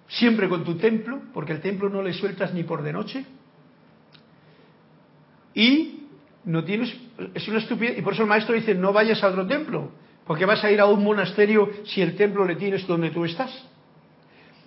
siempre 0.08 0.50
con 0.50 0.64
tu 0.64 0.78
templo, 0.78 1.22
porque 1.32 1.52
el 1.52 1.62
templo 1.62 1.90
no 1.90 2.02
le 2.02 2.14
sueltas 2.14 2.56
ni 2.56 2.64
por 2.64 2.82
de 2.82 2.92
noche, 2.92 3.24
y 5.54 5.99
no 6.46 6.64
tienes, 6.64 6.96
es 7.34 7.48
una 7.48 7.60
estupidez, 7.60 7.98
y 7.98 8.02
por 8.02 8.14
eso 8.14 8.24
el 8.24 8.30
maestro 8.30 8.56
dice, 8.56 8.74
no 8.76 8.94
vayas 8.94 9.24
a 9.24 9.28
otro 9.28 9.46
templo, 9.46 9.92
porque 10.26 10.46
vas 10.46 10.64
a 10.64 10.72
ir 10.72 10.80
a 10.80 10.86
un 10.86 11.04
monasterio 11.04 11.70
si 11.86 12.02
el 12.02 12.16
templo 12.16 12.46
le 12.46 12.56
tienes 12.56 12.86
donde 12.88 13.12
tú 13.12 13.26
estás. 13.26 13.52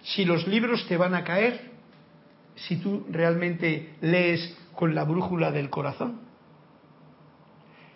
Si 0.03 0.25
los 0.25 0.47
libros 0.47 0.87
te 0.89 0.97
van 0.97 1.15
a 1.15 1.25
caer, 1.25 1.71
si 2.55 2.77
tú 2.77 3.07
realmente 3.11 3.95
lees 4.01 4.57
con 4.75 4.95
la 4.95 5.05
brújula 5.05 5.51
del 5.51 5.71
corazón, 5.71 6.21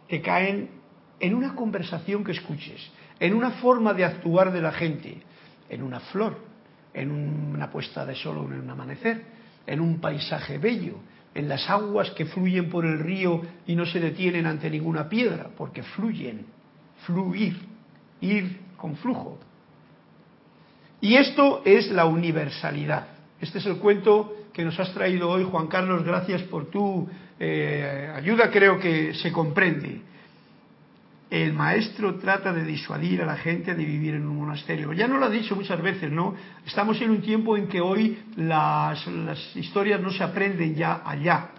te 0.08 0.22
caen 0.22 0.70
en 1.18 1.34
una 1.34 1.54
conversación 1.54 2.22
que 2.24 2.32
escuches, 2.32 2.90
en 3.18 3.34
una 3.34 3.52
forma 3.52 3.94
de 3.94 4.04
actuar 4.04 4.52
de 4.52 4.62
la 4.62 4.72
gente, 4.72 5.22
en 5.68 5.82
una 5.82 6.00
flor, 6.00 6.38
en 6.94 7.10
una 7.10 7.70
puesta 7.70 8.06
de 8.06 8.14
sol 8.14 8.38
o 8.38 8.44
en 8.44 8.60
un 8.60 8.70
amanecer, 8.70 9.24
en 9.66 9.80
un 9.80 10.00
paisaje 10.00 10.58
bello, 10.58 11.00
en 11.36 11.48
las 11.48 11.68
aguas 11.68 12.10
que 12.12 12.24
fluyen 12.24 12.70
por 12.70 12.86
el 12.86 12.98
río 12.98 13.42
y 13.66 13.76
no 13.76 13.84
se 13.84 14.00
detienen 14.00 14.46
ante 14.46 14.70
ninguna 14.70 15.08
piedra, 15.08 15.50
porque 15.56 15.82
fluyen, 15.82 16.46
fluir, 17.04 17.56
ir 18.22 18.58
con 18.76 18.96
flujo. 18.96 19.38
Y 21.00 21.14
esto 21.14 21.62
es 21.64 21.90
la 21.90 22.06
universalidad. 22.06 23.08
Este 23.40 23.58
es 23.58 23.66
el 23.66 23.76
cuento 23.76 24.34
que 24.52 24.64
nos 24.64 24.80
has 24.80 24.92
traído 24.94 25.28
hoy, 25.28 25.44
Juan 25.44 25.66
Carlos. 25.66 26.04
Gracias 26.04 26.42
por 26.44 26.70
tu 26.70 27.06
eh, 27.38 28.10
ayuda, 28.14 28.50
creo 28.50 28.78
que 28.78 29.12
se 29.14 29.30
comprende 29.30 30.00
el 31.30 31.52
maestro 31.52 32.16
trata 32.16 32.52
de 32.52 32.64
disuadir 32.64 33.22
a 33.22 33.26
la 33.26 33.36
gente 33.36 33.74
de 33.74 33.84
vivir 33.84 34.14
en 34.14 34.26
un 34.26 34.36
monasterio. 34.36 34.92
Ya 34.92 35.08
no 35.08 35.18
lo 35.18 35.26
ha 35.26 35.30
dicho 35.30 35.56
muchas 35.56 35.82
veces, 35.82 36.10
¿no? 36.10 36.34
Estamos 36.64 37.00
en 37.00 37.10
un 37.10 37.20
tiempo 37.20 37.56
en 37.56 37.66
que 37.66 37.80
hoy 37.80 38.18
las, 38.36 39.04
historias 39.56 40.00
no 40.00 40.10
se 40.10 40.22
aprenden 40.22 40.74
ya 40.76 41.02
allá. 41.04 41.50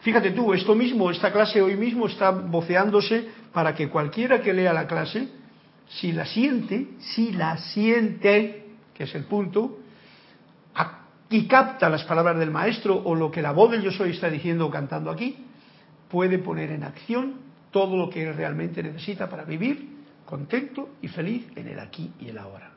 Fíjate 0.00 0.32
tú, 0.32 0.52
esto 0.52 0.74
mismo, 0.74 1.10
esta 1.10 1.32
clase 1.32 1.62
hoy 1.62 1.76
mismo 1.76 2.06
está 2.06 2.30
voceándose 2.30 3.26
para 3.52 3.74
que 3.74 3.88
cualquiera 3.88 4.42
que 4.42 4.52
lea 4.52 4.72
la 4.72 4.86
clase, 4.86 5.28
si 5.88 6.12
la 6.12 6.26
siente, 6.26 6.88
si 6.98 7.32
la 7.32 7.56
siente, 7.56 8.66
que 8.92 9.04
es 9.04 9.14
el 9.14 9.24
punto, 9.24 9.78
y 11.30 11.46
capta 11.46 11.88
las 11.88 12.04
palabras 12.04 12.38
del 12.38 12.50
maestro 12.50 13.00
o 13.02 13.14
lo 13.14 13.30
que 13.30 13.40
la 13.40 13.52
voz 13.52 13.70
del 13.70 13.80
yo 13.80 13.90
soy 13.90 14.10
está 14.10 14.28
diciendo 14.28 14.66
o 14.66 14.70
cantando 14.70 15.10
aquí, 15.10 15.46
puede 16.10 16.38
poner 16.38 16.70
en 16.72 16.84
acción 16.84 17.51
todo 17.72 17.96
lo 17.96 18.08
que 18.08 18.32
realmente 18.32 18.82
necesita 18.82 19.28
para 19.28 19.44
vivir 19.44 19.88
contento 20.24 20.90
y 21.02 21.08
feliz 21.08 21.46
en 21.56 21.68
el 21.68 21.80
aquí 21.80 22.12
y 22.20 22.28
el 22.28 22.38
ahora. 22.38 22.70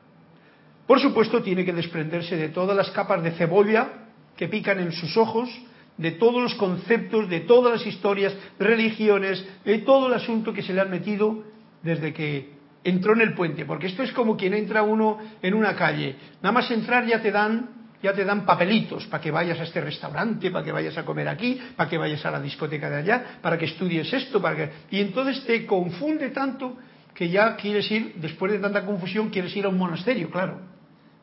Por 0.86 1.00
supuesto, 1.00 1.42
tiene 1.42 1.64
que 1.64 1.72
desprenderse 1.72 2.36
de 2.36 2.48
todas 2.48 2.76
las 2.76 2.90
capas 2.90 3.22
de 3.22 3.32
cebolla 3.32 3.88
que 4.36 4.48
pican 4.48 4.80
en 4.80 4.92
sus 4.92 5.16
ojos, 5.16 5.48
de 5.96 6.12
todos 6.12 6.42
los 6.42 6.54
conceptos, 6.54 7.28
de 7.28 7.40
todas 7.40 7.72
las 7.72 7.86
historias, 7.86 8.36
religiones, 8.58 9.44
de 9.64 9.78
todo 9.78 10.08
el 10.08 10.14
asunto 10.14 10.52
que 10.52 10.62
se 10.62 10.74
le 10.74 10.80
han 10.80 10.90
metido 10.90 11.44
desde 11.82 12.12
que 12.12 12.50
entró 12.84 13.14
en 13.14 13.22
el 13.22 13.34
puente. 13.34 13.64
Porque 13.64 13.86
esto 13.86 14.02
es 14.02 14.12
como 14.12 14.36
quien 14.36 14.54
entra 14.54 14.82
uno 14.82 15.18
en 15.42 15.54
una 15.54 15.74
calle. 15.74 16.16
Nada 16.42 16.52
más 16.52 16.70
entrar 16.70 17.06
ya 17.06 17.20
te 17.20 17.30
dan 17.30 17.75
ya 18.06 18.14
te 18.14 18.24
dan 18.24 18.46
papelitos 18.46 19.04
para 19.06 19.20
que 19.20 19.32
vayas 19.32 19.58
a 19.58 19.64
este 19.64 19.80
restaurante, 19.80 20.52
para 20.52 20.64
que 20.64 20.70
vayas 20.70 20.96
a 20.96 21.04
comer 21.04 21.26
aquí, 21.28 21.60
para 21.74 21.90
que 21.90 21.98
vayas 21.98 22.24
a 22.24 22.30
la 22.30 22.40
discoteca 22.40 22.88
de 22.88 22.96
allá, 22.98 23.38
para 23.42 23.58
que 23.58 23.64
estudies 23.64 24.12
esto, 24.12 24.40
para 24.40 24.54
que... 24.54 24.70
Y 24.92 25.00
entonces 25.00 25.44
te 25.44 25.66
confunde 25.66 26.30
tanto 26.30 26.76
que 27.12 27.28
ya 27.28 27.56
quieres 27.56 27.90
ir, 27.90 28.14
después 28.16 28.52
de 28.52 28.60
tanta 28.60 28.86
confusión, 28.86 29.28
quieres 29.30 29.56
ir 29.56 29.64
a 29.64 29.70
un 29.70 29.78
monasterio, 29.78 30.30
claro. 30.30 30.60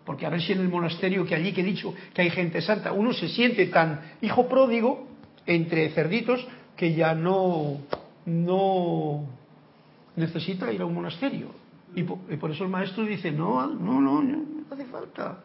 Porque 0.04 0.26
a 0.26 0.30
ver 0.30 0.42
si 0.42 0.52
en 0.52 0.60
el 0.60 0.68
monasterio 0.68 1.26
que 1.26 1.36
allí 1.36 1.54
que 1.54 1.62
he 1.62 1.64
dicho 1.64 1.94
que 2.14 2.22
hay 2.22 2.30
gente 2.30 2.62
santa, 2.62 2.92
uno 2.92 3.14
se 3.14 3.30
siente 3.30 3.68
tan 3.68 4.02
hijo 4.22 4.50
pródigo 4.50 5.08
entre 5.46 5.90
cerditos 5.92 6.46
que 6.76 6.94
ya 6.94 7.16
no, 7.16 7.78
no 8.26 9.26
necesita 10.18 10.70
ir 10.74 10.82
a 10.82 10.86
un 10.86 10.96
monasterio. 10.96 11.48
Y 11.96 12.04
por, 12.04 12.52
eso 12.52 12.66
el 12.66 12.70
maestro 12.70 13.06
dice, 13.06 13.32
no, 13.32 13.68
no, 13.68 14.02
no, 14.02 14.22
no 14.22 14.44
hace 14.70 14.84
falta 14.86 15.38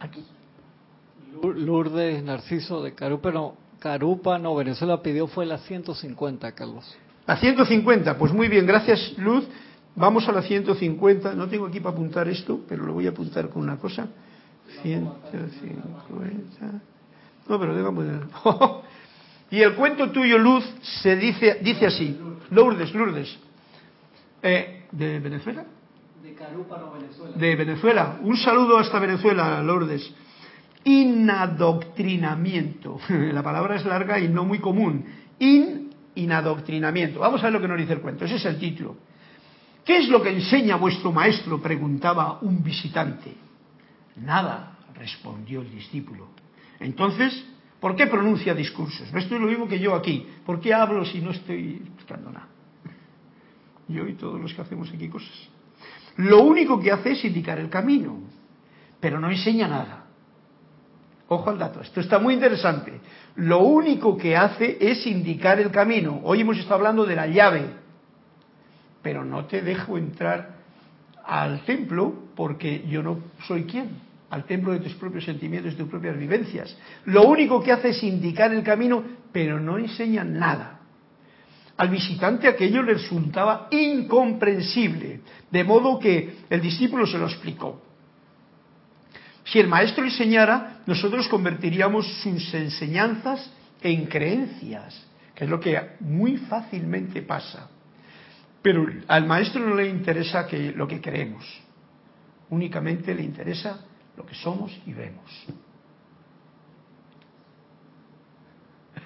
aquí. 0.00 0.24
Lourdes 1.42 2.22
Narciso 2.22 2.82
de 2.82 2.94
Carúpano, 2.94 3.54
Carúpano, 3.78 4.54
Venezuela 4.54 5.02
pidió 5.02 5.26
fue 5.26 5.46
la 5.46 5.58
150, 5.58 6.52
Carlos. 6.52 6.96
La 7.26 7.36
150, 7.36 8.16
pues 8.18 8.32
muy 8.32 8.48
bien, 8.48 8.66
gracias 8.66 9.14
Luz. 9.18 9.46
Vamos 9.94 10.28
a 10.28 10.32
la 10.32 10.42
150. 10.42 11.34
No 11.34 11.48
tengo 11.48 11.66
aquí 11.66 11.80
para 11.80 11.94
apuntar 11.94 12.28
esto, 12.28 12.60
pero 12.68 12.84
lo 12.84 12.92
voy 12.92 13.06
a 13.06 13.10
apuntar 13.10 13.48
con 13.48 13.62
una 13.62 13.78
cosa. 13.78 14.06
150. 14.82 16.80
No, 17.48 17.58
pero 17.58 17.76
digamos. 17.76 18.04
y 19.50 19.60
el 19.60 19.74
cuento 19.74 20.10
tuyo, 20.12 20.38
Luz, 20.38 20.64
se 21.02 21.16
dice, 21.16 21.58
dice 21.62 21.86
así. 21.86 22.16
Lourdes, 22.50 22.94
Lourdes. 22.94 23.36
Eh, 24.42 24.86
¿De 24.92 25.18
Venezuela? 25.18 25.64
De 27.36 27.56
Venezuela. 27.56 28.18
Un 28.22 28.36
saludo 28.36 28.78
hasta 28.78 28.98
Venezuela, 28.98 29.62
Lourdes. 29.62 30.12
Inadoctrinamiento. 30.84 32.98
La 33.08 33.42
palabra 33.42 33.76
es 33.76 33.84
larga 33.84 34.18
y 34.18 34.28
no 34.28 34.44
muy 34.44 34.58
común. 34.58 35.04
In, 35.38 35.90
inadoctrinamiento. 36.14 37.20
Vamos 37.20 37.42
a 37.42 37.44
ver 37.44 37.54
lo 37.54 37.60
que 37.60 37.68
nos 37.68 37.78
dice 37.78 37.92
el 37.94 38.00
cuento. 38.00 38.24
Ese 38.24 38.36
es 38.36 38.44
el 38.46 38.58
título. 38.58 38.96
¿Qué 39.84 39.98
es 39.98 40.08
lo 40.08 40.22
que 40.22 40.30
enseña 40.30 40.76
vuestro 40.76 41.12
maestro? 41.12 41.60
preguntaba 41.60 42.38
un 42.42 42.62
visitante. 42.62 43.34
Nada, 44.16 44.78
respondió 44.94 45.62
el 45.62 45.70
discípulo. 45.70 46.28
Entonces, 46.80 47.44
¿por 47.80 47.96
qué 47.96 48.06
pronuncia 48.06 48.54
discursos? 48.54 49.08
Esto 49.14 49.34
es 49.34 49.40
lo 49.40 49.46
mismo 49.46 49.68
que 49.68 49.78
yo 49.78 49.94
aquí. 49.94 50.26
¿Por 50.44 50.60
qué 50.60 50.74
hablo 50.74 51.04
si 51.04 51.20
no 51.20 51.30
estoy 51.30 51.82
buscando 51.94 52.30
nada? 52.30 52.48
Yo 53.88 54.06
y 54.06 54.14
todos 54.14 54.40
los 54.40 54.52
que 54.52 54.60
hacemos 54.60 54.90
aquí 54.92 55.08
cosas. 55.08 55.48
Lo 56.18 56.42
único 56.42 56.80
que 56.80 56.90
hace 56.90 57.12
es 57.12 57.24
indicar 57.24 57.58
el 57.58 57.70
camino, 57.70 58.18
pero 59.00 59.20
no 59.20 59.30
enseña 59.30 59.68
nada. 59.68 60.04
Ojo 61.28 61.50
al 61.50 61.58
dato, 61.58 61.80
esto 61.80 62.00
está 62.00 62.18
muy 62.18 62.34
interesante. 62.34 63.00
Lo 63.36 63.60
único 63.60 64.16
que 64.16 64.36
hace 64.36 64.78
es 64.80 65.06
indicar 65.06 65.60
el 65.60 65.70
camino. 65.70 66.20
Hoy 66.24 66.40
hemos 66.40 66.58
estado 66.58 66.76
hablando 66.76 67.04
de 67.04 67.14
la 67.14 67.28
llave, 67.28 67.66
pero 69.00 69.24
no 69.24 69.44
te 69.44 69.62
dejo 69.62 69.96
entrar 69.96 70.56
al 71.24 71.64
templo 71.64 72.30
porque 72.34 72.84
yo 72.88 73.02
no 73.02 73.18
soy 73.46 73.64
quien, 73.64 73.90
al 74.30 74.44
templo 74.44 74.72
de 74.72 74.80
tus 74.80 74.94
propios 74.94 75.24
sentimientos, 75.24 75.72
de 75.72 75.78
tus 75.78 75.88
propias 75.88 76.18
vivencias. 76.18 76.76
Lo 77.04 77.28
único 77.28 77.62
que 77.62 77.70
hace 77.70 77.90
es 77.90 78.02
indicar 78.02 78.52
el 78.52 78.64
camino, 78.64 79.04
pero 79.30 79.60
no 79.60 79.78
enseña 79.78 80.24
nada. 80.24 80.77
Al 81.78 81.90
visitante 81.90 82.48
aquello 82.48 82.82
le 82.82 82.94
resultaba 82.94 83.68
incomprensible, 83.70 85.20
de 85.48 85.64
modo 85.64 85.98
que 85.98 86.38
el 86.50 86.60
discípulo 86.60 87.06
se 87.06 87.18
lo 87.18 87.26
explicó. 87.26 87.80
Si 89.44 89.60
el 89.60 89.68
maestro 89.68 90.04
enseñara, 90.04 90.82
nosotros 90.86 91.28
convertiríamos 91.28 92.06
sus 92.20 92.52
enseñanzas 92.52 93.50
en 93.80 94.06
creencias, 94.06 95.06
que 95.36 95.44
es 95.44 95.50
lo 95.50 95.60
que 95.60 95.80
muy 96.00 96.36
fácilmente 96.36 97.22
pasa. 97.22 97.70
Pero 98.60 98.84
al 99.06 99.26
maestro 99.26 99.64
no 99.64 99.76
le 99.76 99.88
interesa 99.88 100.48
que, 100.48 100.72
lo 100.72 100.88
que 100.88 101.00
creemos, 101.00 101.44
únicamente 102.50 103.14
le 103.14 103.22
interesa 103.22 103.86
lo 104.16 104.26
que 104.26 104.34
somos 104.34 104.76
y 104.84 104.92
vemos. 104.92 105.46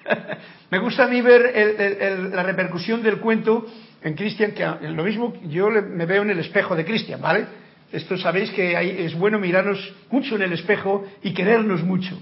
me 0.71 0.79
gusta 0.79 1.05
a 1.05 1.07
mí 1.07 1.21
ver 1.21 2.31
la 2.33 2.43
repercusión 2.43 3.01
del 3.01 3.19
cuento 3.19 3.65
en 4.01 4.15
Cristian, 4.15 4.51
que 4.51 4.65
lo 4.89 5.03
mismo 5.03 5.33
yo 5.47 5.69
me 5.69 6.05
veo 6.05 6.23
en 6.23 6.31
el 6.31 6.39
espejo 6.39 6.75
de 6.75 6.85
Cristian, 6.85 7.21
¿vale? 7.21 7.45
Esto 7.91 8.17
sabéis 8.17 8.49
que 8.51 9.05
es 9.05 9.13
bueno 9.13 9.39
mirarnos 9.39 9.93
mucho 10.09 10.35
en 10.35 10.41
el 10.41 10.53
espejo 10.53 11.05
y 11.21 11.33
querernos 11.33 11.83
mucho. 11.83 12.19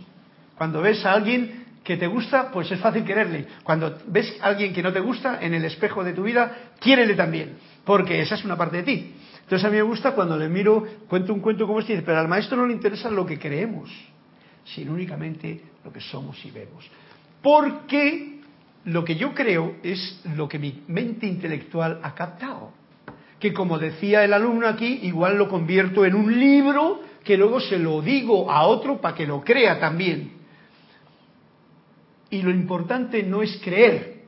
Cuando 0.58 0.82
ves 0.82 1.06
a 1.06 1.14
alguien 1.14 1.66
que 1.84 1.98
te 1.98 2.08
gusta, 2.08 2.52
pues 2.52 2.72
es 2.72 2.80
fácil 2.80 3.04
quererle. 3.04 3.48
Cuando 3.64 3.98
ves 4.08 4.38
a 4.42 4.48
alguien 4.48 4.74
que 4.74 4.84
no 4.84 4.94
te 4.94 5.00
gusta 5.00 5.40
en 5.42 5.54
el 5.54 5.66
espejo 5.66 6.04
de 6.04 6.14
tu 6.14 6.24
vida, 6.24 6.74
quiérele 6.80 7.16
también, 7.16 7.58
porque 7.86 8.22
esa 8.22 8.36
es 8.36 8.46
una 8.46 8.58
parte 8.58 8.78
de 8.78 8.84
ti. 8.84 9.16
Entonces 9.44 9.66
a 9.66 9.70
mí 9.70 9.78
me 9.78 9.82
gusta 9.82 10.12
cuando 10.12 10.38
le 10.38 10.48
miro, 10.48 10.86
cuento 11.08 11.34
un 11.34 11.40
cuento 11.40 11.66
como 11.66 11.80
este, 11.80 12.02
pero 12.04 12.20
al 12.20 12.28
maestro 12.28 12.58
no 12.58 12.68
le 12.68 12.74
interesa 12.74 13.10
lo 13.10 13.26
que 13.26 13.40
creemos, 13.40 13.90
sino 14.64 14.94
únicamente 14.94 15.62
lo 15.84 15.92
que 15.92 16.00
somos 16.00 16.44
y 16.46 16.52
vemos. 16.52 16.90
Porque 17.42 18.40
lo 18.86 19.04
que 19.04 19.16
yo 19.16 19.34
creo 19.34 19.76
es 19.84 20.22
lo 20.36 20.48
que 20.48 20.60
mi 20.60 20.84
mente 20.88 21.28
intelectual 21.28 22.00
ha 22.04 22.14
captado. 22.14 22.72
Que 23.40 23.54
como 23.54 23.80
decía 23.80 24.24
el 24.24 24.34
alumno 24.34 24.68
aquí, 24.68 25.00
igual 25.04 25.38
lo 25.38 25.50
convierto 25.50 26.06
en 26.06 26.16
un 26.16 26.40
libro 26.40 27.02
que 27.24 27.38
luego 27.38 27.60
se 27.60 27.78
lo 27.78 28.02
digo 28.02 28.52
a 28.52 28.66
otro 28.66 29.00
para 29.00 29.16
que 29.16 29.28
lo 29.28 29.44
crea 29.44 29.80
también. 29.80 30.34
Y 32.30 32.42
lo 32.42 32.52
importante 32.52 33.24
no 33.24 33.42
es 33.42 33.60
creer, 33.64 34.24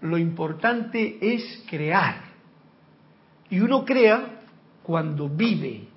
lo 0.00 0.16
importante 0.16 1.18
es 1.20 1.64
crear. 1.68 2.24
Y 3.50 3.60
uno 3.60 3.84
crea 3.84 4.40
cuando 4.82 5.28
vive, 5.28 5.88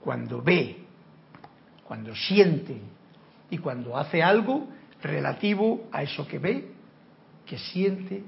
cuando 0.00 0.42
ve, 0.42 0.78
cuando 1.84 2.14
siente 2.14 2.80
y 3.50 3.58
cuando 3.58 3.96
hace 3.96 4.22
algo 4.22 4.68
relativo 5.02 5.88
a 5.92 6.02
eso 6.02 6.26
que 6.26 6.38
ve, 6.38 6.72
que 7.46 7.58
siente, 7.58 8.22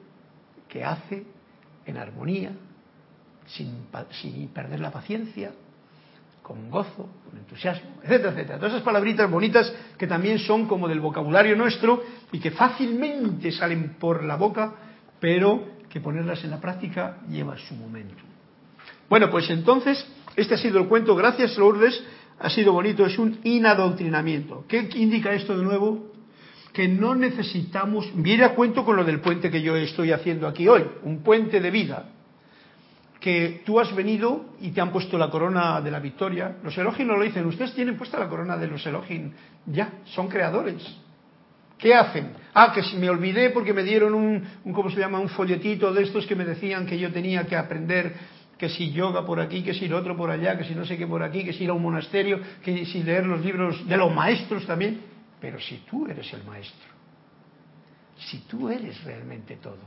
que 0.68 0.84
hace 0.84 1.24
en 1.86 1.96
armonía, 1.96 2.52
sin, 3.46 3.86
sin 4.10 4.48
perder 4.48 4.80
la 4.80 4.90
paciencia, 4.90 5.52
con 6.42 6.70
gozo, 6.70 7.08
con 7.28 7.38
entusiasmo, 7.38 7.98
etcétera, 8.02 8.30
etcétera. 8.30 8.58
Todas 8.58 8.72
esas 8.72 8.84
palabritas 8.84 9.30
bonitas 9.30 9.72
que 9.96 10.06
también 10.06 10.38
son 10.38 10.66
como 10.66 10.88
del 10.88 11.00
vocabulario 11.00 11.56
nuestro 11.56 12.02
y 12.32 12.40
que 12.40 12.50
fácilmente 12.50 13.52
salen 13.52 13.94
por 13.98 14.24
la 14.24 14.36
boca, 14.36 14.74
pero 15.20 15.68
que 15.88 16.00
ponerlas 16.00 16.42
en 16.42 16.50
la 16.50 16.60
práctica 16.60 17.18
lleva 17.28 17.56
su 17.58 17.74
momento. 17.74 18.22
Bueno, 19.08 19.30
pues 19.30 19.48
entonces, 19.50 20.04
este 20.36 20.54
ha 20.54 20.58
sido 20.58 20.80
el 20.80 20.88
cuento. 20.88 21.14
Gracias, 21.14 21.56
Lourdes. 21.58 22.02
Ha 22.40 22.50
sido 22.50 22.72
bonito. 22.72 23.06
Es 23.06 23.18
un 23.18 23.38
inadoctrinamiento. 23.44 24.64
¿Qué 24.66 24.88
indica 24.94 25.32
esto 25.32 25.56
de 25.56 25.62
nuevo? 25.62 26.11
Que 26.72 26.88
no 26.88 27.14
necesitamos. 27.14 28.10
Viene 28.14 28.44
a 28.44 28.54
cuento 28.54 28.84
con 28.84 28.96
lo 28.96 29.04
del 29.04 29.20
puente 29.20 29.50
que 29.50 29.62
yo 29.62 29.76
estoy 29.76 30.12
haciendo 30.12 30.46
aquí 30.46 30.66
hoy. 30.68 30.84
Un 31.02 31.22
puente 31.22 31.60
de 31.60 31.70
vida 31.70 32.06
que 33.22 33.62
tú 33.64 33.78
has 33.78 33.94
venido 33.94 34.46
y 34.60 34.72
te 34.72 34.80
han 34.80 34.90
puesto 34.90 35.16
la 35.16 35.30
corona 35.30 35.80
de 35.80 35.90
la 35.92 36.00
victoria. 36.00 36.56
Los 36.62 36.76
Elohim 36.76 37.06
no 37.06 37.16
lo 37.16 37.22
dicen, 37.22 37.46
ustedes 37.46 37.72
tienen 37.72 37.96
puesta 37.96 38.18
la 38.18 38.28
corona 38.28 38.56
de 38.56 38.66
los 38.66 38.84
Elohim, 38.84 39.30
ya, 39.64 40.00
son 40.06 40.28
creadores. 40.28 40.82
¿Qué 41.78 41.94
hacen? 41.94 42.32
Ah, 42.52 42.72
que 42.74 42.82
me 42.96 43.08
olvidé 43.08 43.50
porque 43.50 43.72
me 43.72 43.84
dieron 43.84 44.14
un, 44.14 44.44
¿cómo 44.72 44.90
se 44.90 44.98
llama? 44.98 45.20
Un 45.20 45.28
folletito 45.28 45.92
de 45.92 46.02
estos 46.02 46.26
que 46.26 46.34
me 46.34 46.44
decían 46.44 46.84
que 46.84 46.98
yo 46.98 47.12
tenía 47.12 47.46
que 47.46 47.56
aprender 47.56 48.12
que 48.58 48.68
si 48.68 48.92
yoga 48.92 49.24
por 49.24 49.40
aquí, 49.40 49.62
que 49.62 49.74
si 49.74 49.88
lo 49.88 49.98
otro 49.98 50.16
por 50.16 50.30
allá, 50.30 50.58
que 50.58 50.64
si 50.64 50.74
no 50.74 50.84
sé 50.84 50.96
qué 50.96 51.06
por 51.06 51.22
aquí, 51.22 51.44
que 51.44 51.52
si 51.52 51.64
ir 51.64 51.70
a 51.70 51.72
un 51.72 51.82
monasterio, 51.82 52.40
que 52.62 52.84
si 52.86 53.02
leer 53.02 53.26
los 53.26 53.44
libros 53.44 53.88
de 53.88 53.96
los 53.96 54.12
maestros 54.14 54.66
también. 54.66 55.11
Pero 55.42 55.58
si 55.60 55.78
tú 55.78 56.06
eres 56.06 56.32
el 56.32 56.44
maestro, 56.44 56.88
si 58.16 58.38
tú 58.46 58.68
eres 58.68 59.02
realmente 59.02 59.56
todo, 59.56 59.80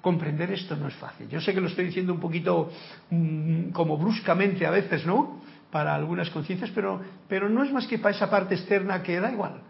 comprender 0.00 0.50
esto 0.50 0.74
no 0.74 0.88
es 0.88 0.94
fácil. 0.94 1.28
Yo 1.28 1.38
sé 1.38 1.52
que 1.52 1.60
lo 1.60 1.68
estoy 1.68 1.84
diciendo 1.84 2.14
un 2.14 2.18
poquito 2.18 2.70
mm, 3.10 3.68
como 3.72 3.98
bruscamente 3.98 4.64
a 4.64 4.70
veces, 4.70 5.04
¿no? 5.04 5.42
Para 5.70 5.94
algunas 5.94 6.30
conciencias, 6.30 6.70
pero, 6.74 6.98
pero 7.28 7.50
no 7.50 7.62
es 7.62 7.70
más 7.70 7.86
que 7.86 7.98
para 7.98 8.16
esa 8.16 8.30
parte 8.30 8.54
externa 8.54 9.02
que 9.02 9.20
da 9.20 9.30
igual. 9.30 9.60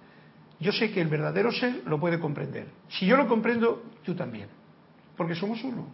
Yo 0.60 0.70
sé 0.70 0.92
que 0.92 1.00
el 1.00 1.08
verdadero 1.08 1.50
ser 1.50 1.82
lo 1.84 1.98
puede 1.98 2.20
comprender. 2.20 2.68
Si 2.88 3.04
yo 3.04 3.16
lo 3.16 3.26
comprendo, 3.26 3.82
tú 4.04 4.14
también. 4.14 4.46
Porque 5.16 5.34
somos 5.34 5.62
uno. 5.64 5.88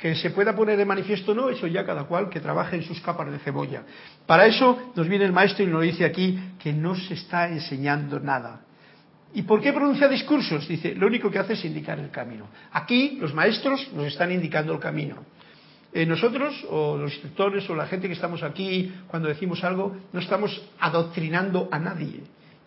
Que 0.00 0.14
se 0.14 0.30
pueda 0.30 0.56
poner 0.56 0.78
de 0.78 0.86
manifiesto 0.86 1.34
no, 1.34 1.50
eso 1.50 1.66
ya 1.66 1.84
cada 1.84 2.04
cual 2.04 2.30
que 2.30 2.40
trabaje 2.40 2.76
en 2.76 2.82
sus 2.82 3.00
capas 3.00 3.30
de 3.30 3.38
cebolla. 3.38 3.82
Para 4.26 4.46
eso 4.46 4.92
nos 4.96 5.06
viene 5.06 5.26
el 5.26 5.32
maestro 5.32 5.62
y 5.62 5.66
nos 5.66 5.82
dice 5.82 6.06
aquí 6.06 6.38
que 6.58 6.72
no 6.72 6.96
se 6.96 7.14
está 7.14 7.48
enseñando 7.48 8.18
nada. 8.18 8.62
¿Y 9.34 9.42
por 9.42 9.60
qué 9.60 9.72
pronuncia 9.72 10.08
discursos? 10.08 10.66
Dice, 10.66 10.94
lo 10.94 11.06
único 11.06 11.30
que 11.30 11.38
hace 11.38 11.52
es 11.52 11.64
indicar 11.64 11.98
el 11.98 12.10
camino. 12.10 12.48
Aquí 12.72 13.18
los 13.20 13.34
maestros 13.34 13.92
nos 13.94 14.06
están 14.06 14.32
indicando 14.32 14.72
el 14.72 14.80
camino. 14.80 15.24
Eh, 15.92 16.06
nosotros, 16.06 16.54
o 16.70 16.96
los 16.96 17.12
instructores, 17.12 17.68
o 17.68 17.74
la 17.74 17.86
gente 17.86 18.06
que 18.06 18.14
estamos 18.14 18.42
aquí, 18.42 18.92
cuando 19.06 19.28
decimos 19.28 19.62
algo, 19.64 19.96
no 20.12 20.20
estamos 20.20 20.62
adoctrinando 20.80 21.68
a 21.70 21.78
nadie. 21.78 22.22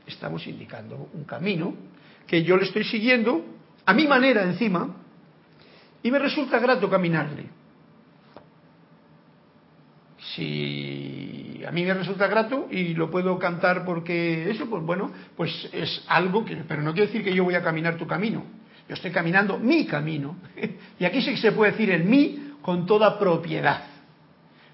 Estamos 0.05 0.45
indicando 0.45 1.09
un 1.13 1.23
camino 1.23 1.73
que 2.27 2.43
yo 2.43 2.57
le 2.57 2.63
estoy 2.63 2.83
siguiendo, 2.83 3.43
a 3.85 3.93
mi 3.93 4.07
manera 4.07 4.43
encima, 4.43 5.02
y 6.03 6.11
me 6.11 6.19
resulta 6.19 6.59
grato 6.59 6.89
caminarle. 6.89 7.45
Si 10.35 11.63
a 11.65 11.71
mí 11.71 11.83
me 11.83 11.93
resulta 11.93 12.27
grato 12.27 12.67
y 12.69 12.93
lo 12.93 13.09
puedo 13.09 13.39
cantar 13.39 13.85
porque 13.85 14.49
eso, 14.49 14.69
pues 14.69 14.83
bueno, 14.83 15.11
pues 15.35 15.69
es 15.71 16.03
algo 16.07 16.43
que, 16.43 16.57
pero 16.67 16.81
no 16.81 16.93
quiere 16.93 17.07
decir 17.07 17.23
que 17.23 17.33
yo 17.33 17.43
voy 17.43 17.55
a 17.55 17.63
caminar 17.63 17.97
tu 17.97 18.05
camino. 18.05 18.43
Yo 18.87 18.95
estoy 18.95 19.11
caminando 19.11 19.57
mi 19.57 19.85
camino. 19.85 20.37
Y 20.99 21.05
aquí 21.05 21.21
sí 21.21 21.31
que 21.31 21.37
se 21.37 21.51
puede 21.51 21.71
decir 21.71 21.89
el 21.89 22.03
mí 22.03 22.53
con 22.61 22.85
toda 22.85 23.17
propiedad. 23.17 23.83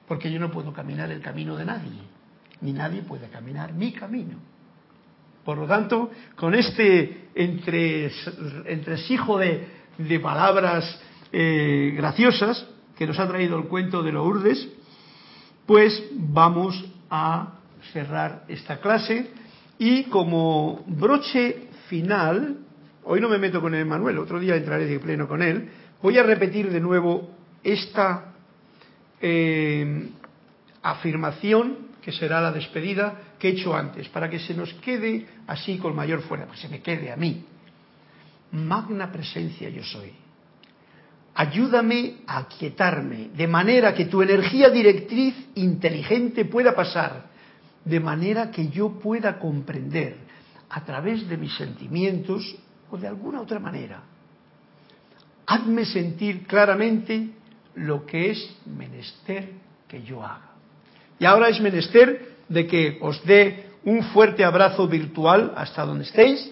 Porque 0.07 0.31
yo 0.31 0.39
no 0.39 0.51
puedo 0.51 0.73
caminar 0.73 1.11
el 1.11 1.21
camino 1.21 1.55
de 1.55 1.65
nadie. 1.65 2.01
Ni 2.61 2.73
nadie 2.73 3.03
puede 3.03 3.29
caminar 3.29 3.73
mi 3.73 3.91
camino. 3.91 4.37
Por 5.45 5.57
lo 5.57 5.67
tanto, 5.67 6.11
con 6.35 6.53
este 6.53 7.29
entre, 7.35 8.11
entresijo 8.65 9.37
de, 9.37 9.67
de 9.97 10.19
palabras 10.19 10.99
eh, 11.31 11.93
graciosas 11.95 12.65
que 12.97 13.07
nos 13.07 13.19
ha 13.19 13.27
traído 13.27 13.57
el 13.57 13.65
cuento 13.65 14.03
de 14.03 14.11
Lourdes, 14.11 14.67
pues 15.65 16.03
vamos 16.13 16.83
a 17.09 17.59
cerrar 17.93 18.45
esta 18.47 18.79
clase 18.79 19.31
y 19.77 20.03
como 20.05 20.83
broche 20.87 21.69
final, 21.87 22.57
hoy 23.03 23.21
no 23.21 23.29
me 23.29 23.37
meto 23.37 23.61
con 23.61 23.73
el 23.73 23.85
Manuel, 23.85 24.17
otro 24.17 24.39
día 24.39 24.55
entraré 24.55 24.85
de 24.85 24.99
pleno 24.99 25.27
con 25.27 25.41
él, 25.41 25.69
voy 26.01 26.17
a 26.17 26.23
repetir 26.23 26.71
de 26.71 26.81
nuevo 26.81 27.29
esta 27.63 28.33
eh, 29.21 30.09
afirmación 30.81 31.89
que 32.01 32.11
será 32.11 32.41
la 32.41 32.51
despedida 32.51 33.35
que 33.37 33.49
he 33.49 33.51
hecho 33.51 33.75
antes, 33.75 34.09
para 34.09 34.29
que 34.29 34.39
se 34.39 34.53
nos 34.53 34.73
quede 34.75 35.27
así 35.47 35.77
con 35.77 35.95
mayor 35.95 36.21
fuerza, 36.21 36.47
que 36.51 36.57
se 36.57 36.69
me 36.69 36.81
quede 36.81 37.11
a 37.11 37.15
mí. 37.15 37.45
Magna 38.51 39.11
presencia 39.11 39.69
yo 39.69 39.83
soy 39.83 40.11
ayúdame 41.39 42.17
a 42.27 42.39
aquietarme, 42.39 43.29
de 43.33 43.47
manera 43.47 43.93
que 43.93 44.11
tu 44.11 44.21
energía 44.21 44.69
directriz 44.69 45.33
inteligente 45.55 46.43
pueda 46.43 46.75
pasar, 46.75 47.31
de 47.85 47.99
manera 48.01 48.51
que 48.51 48.67
yo 48.67 48.99
pueda 48.99 49.39
comprender 49.39 50.17
a 50.69 50.83
través 50.83 51.29
de 51.29 51.37
mis 51.37 51.55
sentimientos 51.55 52.43
o 52.91 52.97
de 52.97 53.07
alguna 53.07 53.39
otra 53.39 53.57
manera. 53.57 54.03
Hazme 55.45 55.85
sentir 55.85 56.45
claramente 56.45 57.29
lo 57.75 58.05
que 58.05 58.31
es 58.31 58.57
menester 58.65 59.47
que 59.87 60.03
yo 60.03 60.21
haga. 60.21 60.51
Y 61.19 61.25
ahora 61.25 61.47
es 61.47 61.61
menester 61.61 62.35
de 62.49 62.67
que 62.67 62.97
os 62.99 63.23
dé 63.23 63.63
un 63.85 64.03
fuerte 64.11 64.43
abrazo 64.43 64.89
virtual 64.89 65.53
hasta 65.55 65.85
donde 65.85 66.03
estéis, 66.03 66.51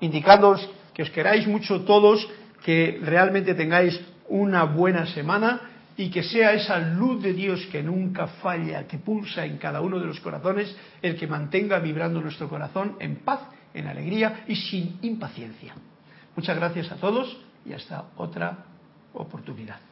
indicándoos 0.00 0.70
que 0.94 1.02
os 1.02 1.10
queráis 1.10 1.48
mucho 1.48 1.80
todos, 1.82 2.28
que 2.62 3.00
realmente 3.02 3.54
tengáis 3.54 3.98
una 4.30 4.64
buena 4.64 5.06
semana 5.06 5.60
y 5.96 6.10
que 6.10 6.22
sea 6.22 6.54
esa 6.54 6.78
luz 6.78 7.22
de 7.22 7.34
Dios 7.34 7.66
que 7.70 7.82
nunca 7.82 8.26
falla, 8.26 8.86
que 8.86 8.98
pulsa 8.98 9.44
en 9.44 9.58
cada 9.58 9.82
uno 9.82 9.98
de 9.98 10.06
los 10.06 10.18
corazones, 10.20 10.74
el 11.02 11.16
que 11.16 11.26
mantenga 11.26 11.78
vibrando 11.78 12.20
nuestro 12.20 12.48
corazón 12.48 12.96
en 13.00 13.16
paz, 13.16 13.40
en 13.74 13.86
alegría 13.86 14.44
y 14.48 14.56
sin 14.56 14.98
impaciencia. 15.02 15.74
Muchas 16.34 16.56
gracias 16.56 16.90
a 16.90 16.96
todos 16.96 17.36
y 17.66 17.72
hasta 17.72 18.04
otra 18.16 18.64
oportunidad. 19.12 19.89